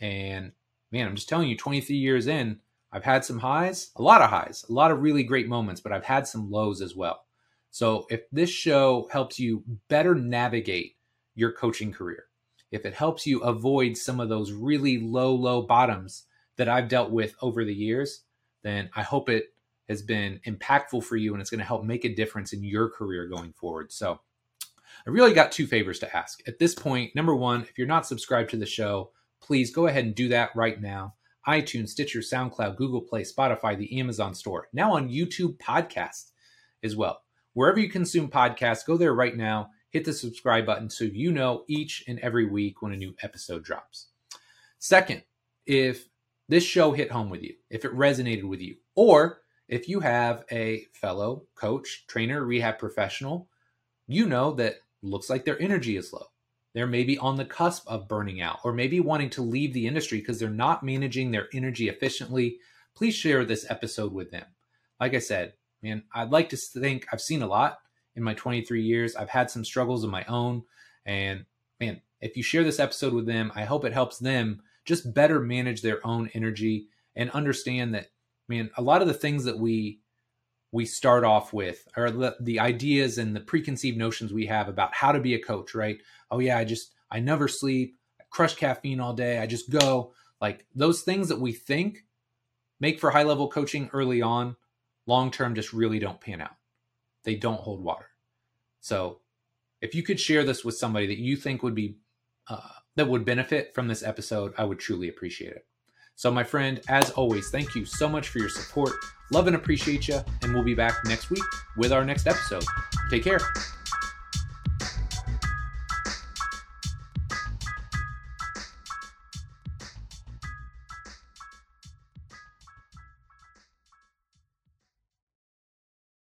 And 0.00 0.52
man, 0.90 1.06
I'm 1.06 1.16
just 1.16 1.28
telling 1.28 1.48
you, 1.48 1.56
23 1.56 1.96
years 1.96 2.26
in, 2.26 2.60
I've 2.92 3.04
had 3.04 3.24
some 3.24 3.40
highs, 3.40 3.90
a 3.96 4.02
lot 4.02 4.22
of 4.22 4.30
highs, 4.30 4.64
a 4.68 4.72
lot 4.72 4.92
of 4.92 5.02
really 5.02 5.24
great 5.24 5.48
moments, 5.48 5.80
but 5.80 5.92
I've 5.92 6.04
had 6.04 6.28
some 6.28 6.50
lows 6.50 6.80
as 6.80 6.94
well. 6.94 7.24
So 7.70 8.06
if 8.08 8.30
this 8.30 8.50
show 8.50 9.08
helps 9.10 9.40
you 9.40 9.64
better 9.88 10.14
navigate 10.14 10.96
your 11.34 11.50
coaching 11.50 11.92
career, 11.92 12.26
if 12.70 12.86
it 12.86 12.94
helps 12.94 13.26
you 13.26 13.40
avoid 13.40 13.96
some 13.96 14.20
of 14.20 14.28
those 14.28 14.52
really 14.52 14.98
low, 14.98 15.34
low 15.34 15.62
bottoms 15.62 16.26
that 16.56 16.68
I've 16.68 16.88
dealt 16.88 17.10
with 17.10 17.34
over 17.42 17.64
the 17.64 17.74
years, 17.74 18.22
then 18.62 18.90
I 18.94 19.02
hope 19.02 19.28
it 19.28 19.46
has 19.88 20.02
been 20.02 20.40
impactful 20.46 21.02
for 21.02 21.16
you 21.16 21.32
and 21.32 21.40
it's 21.40 21.50
going 21.50 21.58
to 21.58 21.66
help 21.66 21.84
make 21.84 22.04
a 22.04 22.14
difference 22.14 22.52
in 22.52 22.62
your 22.62 22.88
career 22.88 23.26
going 23.26 23.52
forward. 23.52 23.92
So 23.92 24.20
I 25.06 25.10
really 25.10 25.34
got 25.34 25.52
two 25.52 25.66
favors 25.66 25.98
to 25.98 26.16
ask. 26.16 26.40
At 26.48 26.58
this 26.58 26.74
point, 26.74 27.14
number 27.14 27.34
one, 27.34 27.62
if 27.62 27.76
you're 27.76 27.86
not 27.86 28.06
subscribed 28.06 28.50
to 28.50 28.56
the 28.56 28.64
show, 28.64 29.10
please 29.42 29.70
go 29.70 29.86
ahead 29.86 30.06
and 30.06 30.14
do 30.14 30.28
that 30.28 30.56
right 30.56 30.80
now. 30.80 31.14
iTunes, 31.46 31.90
Stitcher, 31.90 32.20
SoundCloud, 32.20 32.76
Google 32.76 33.02
Play, 33.02 33.22
Spotify, 33.22 33.76
the 33.76 34.00
Amazon 34.00 34.34
Store, 34.34 34.68
now 34.72 34.94
on 34.94 35.10
YouTube 35.10 35.58
Podcast 35.58 36.30
as 36.82 36.96
well. 36.96 37.20
Wherever 37.52 37.78
you 37.78 37.90
consume 37.90 38.30
podcasts, 38.30 38.86
go 38.86 38.96
there 38.96 39.14
right 39.14 39.36
now, 39.36 39.68
hit 39.90 40.06
the 40.06 40.12
subscribe 40.12 40.64
button 40.64 40.88
so 40.88 41.04
you 41.04 41.30
know 41.30 41.64
each 41.68 42.02
and 42.08 42.18
every 42.20 42.46
week 42.46 42.80
when 42.80 42.92
a 42.92 42.96
new 42.96 43.14
episode 43.22 43.62
drops. 43.62 44.08
Second, 44.78 45.22
if 45.66 46.08
this 46.48 46.64
show 46.64 46.92
hit 46.92 47.10
home 47.10 47.28
with 47.28 47.42
you, 47.42 47.54
if 47.68 47.84
it 47.84 47.94
resonated 47.94 48.44
with 48.44 48.60
you, 48.60 48.76
or 48.94 49.42
if 49.68 49.86
you 49.86 50.00
have 50.00 50.44
a 50.50 50.86
fellow 50.94 51.44
coach, 51.54 52.06
trainer, 52.08 52.44
rehab 52.44 52.78
professional, 52.78 53.48
you 54.06 54.26
know 54.26 54.52
that 54.54 54.76
looks 55.04 55.30
like 55.30 55.44
their 55.44 55.60
energy 55.60 55.96
is 55.96 56.12
low. 56.12 56.26
They're 56.74 56.86
maybe 56.86 57.16
on 57.18 57.36
the 57.36 57.44
cusp 57.44 57.86
of 57.86 58.08
burning 58.08 58.40
out 58.40 58.58
or 58.64 58.72
maybe 58.72 58.98
wanting 58.98 59.30
to 59.30 59.42
leave 59.42 59.72
the 59.72 59.86
industry 59.86 60.18
because 60.18 60.38
they're 60.38 60.50
not 60.50 60.82
managing 60.82 61.30
their 61.30 61.48
energy 61.52 61.88
efficiently. 61.88 62.58
Please 62.96 63.14
share 63.14 63.44
this 63.44 63.70
episode 63.70 64.12
with 64.12 64.30
them. 64.30 64.46
Like 65.00 65.14
I 65.14 65.20
said, 65.20 65.54
man, 65.82 66.02
I'd 66.12 66.30
like 66.30 66.48
to 66.48 66.56
think 66.56 67.06
I've 67.12 67.20
seen 67.20 67.42
a 67.42 67.46
lot 67.46 67.78
in 68.16 68.22
my 68.22 68.34
23 68.34 68.82
years. 68.82 69.14
I've 69.14 69.28
had 69.28 69.50
some 69.50 69.64
struggles 69.64 70.02
of 70.02 70.10
my 70.10 70.24
own. 70.24 70.64
And 71.06 71.44
man, 71.80 72.00
if 72.20 72.36
you 72.36 72.42
share 72.42 72.64
this 72.64 72.80
episode 72.80 73.12
with 73.12 73.26
them, 73.26 73.52
I 73.54 73.64
hope 73.64 73.84
it 73.84 73.92
helps 73.92 74.18
them 74.18 74.62
just 74.84 75.14
better 75.14 75.40
manage 75.40 75.82
their 75.82 76.04
own 76.06 76.28
energy 76.34 76.88
and 77.16 77.30
understand 77.30 77.94
that, 77.94 78.08
man, 78.48 78.70
a 78.76 78.82
lot 78.82 79.00
of 79.00 79.08
the 79.08 79.14
things 79.14 79.44
that 79.44 79.58
we 79.58 80.00
we 80.74 80.84
start 80.84 81.24
off 81.24 81.52
with 81.52 81.86
or 81.96 82.10
the, 82.10 82.36
the 82.40 82.60
ideas 82.60 83.18
and 83.18 83.34
the 83.34 83.40
preconceived 83.40 83.96
notions 83.96 84.32
we 84.32 84.46
have 84.46 84.68
about 84.68 84.94
how 84.94 85.12
to 85.12 85.20
be 85.20 85.34
a 85.34 85.42
coach 85.42 85.74
right? 85.74 85.98
Oh 86.30 86.40
yeah 86.40 86.58
i 86.58 86.64
just 86.64 86.92
i 87.10 87.20
never 87.20 87.48
sleep 87.48 87.96
i 88.20 88.24
crush 88.30 88.54
caffeine 88.54 89.00
all 89.00 89.14
day 89.14 89.38
i 89.38 89.46
just 89.46 89.70
go. 89.70 90.12
Like 90.40 90.66
those 90.74 91.02
things 91.02 91.28
that 91.28 91.40
we 91.40 91.52
think 91.52 92.04
make 92.80 93.00
for 93.00 93.10
high 93.10 93.22
level 93.22 93.48
coaching 93.48 93.88
early 93.92 94.20
on 94.20 94.56
long 95.06 95.30
term 95.30 95.54
just 95.54 95.72
really 95.72 95.98
don't 95.98 96.20
pan 96.20 96.42
out. 96.42 96.56
They 97.22 97.36
don't 97.36 97.60
hold 97.60 97.82
water. 97.82 98.10
So 98.80 99.20
if 99.84 99.94
you 99.94 100.02
could 100.02 100.18
share 100.18 100.44
this 100.44 100.64
with 100.64 100.76
somebody 100.76 101.06
that 101.06 101.18
you 101.18 101.36
think 101.36 101.62
would 101.62 101.74
be 101.74 101.98
uh, 102.48 102.68
that 102.96 103.08
would 103.08 103.24
benefit 103.24 103.74
from 103.74 103.86
this 103.86 104.02
episode 104.02 104.54
i 104.56 104.64
would 104.64 104.78
truly 104.78 105.08
appreciate 105.08 105.52
it 105.52 105.66
so, 106.16 106.30
my 106.30 106.44
friend, 106.44 106.80
as 106.88 107.10
always, 107.10 107.50
thank 107.50 107.74
you 107.74 107.84
so 107.84 108.08
much 108.08 108.28
for 108.28 108.38
your 108.38 108.48
support. 108.48 108.92
Love 109.32 109.46
and 109.46 109.56
appreciate 109.56 110.06
you. 110.06 110.20
And 110.42 110.54
we'll 110.54 110.62
be 110.62 110.74
back 110.74 110.94
next 111.06 111.30
week 111.30 111.42
with 111.76 111.92
our 111.92 112.04
next 112.04 112.26
episode. 112.26 112.64
Take 113.10 113.24
care. 113.24 113.40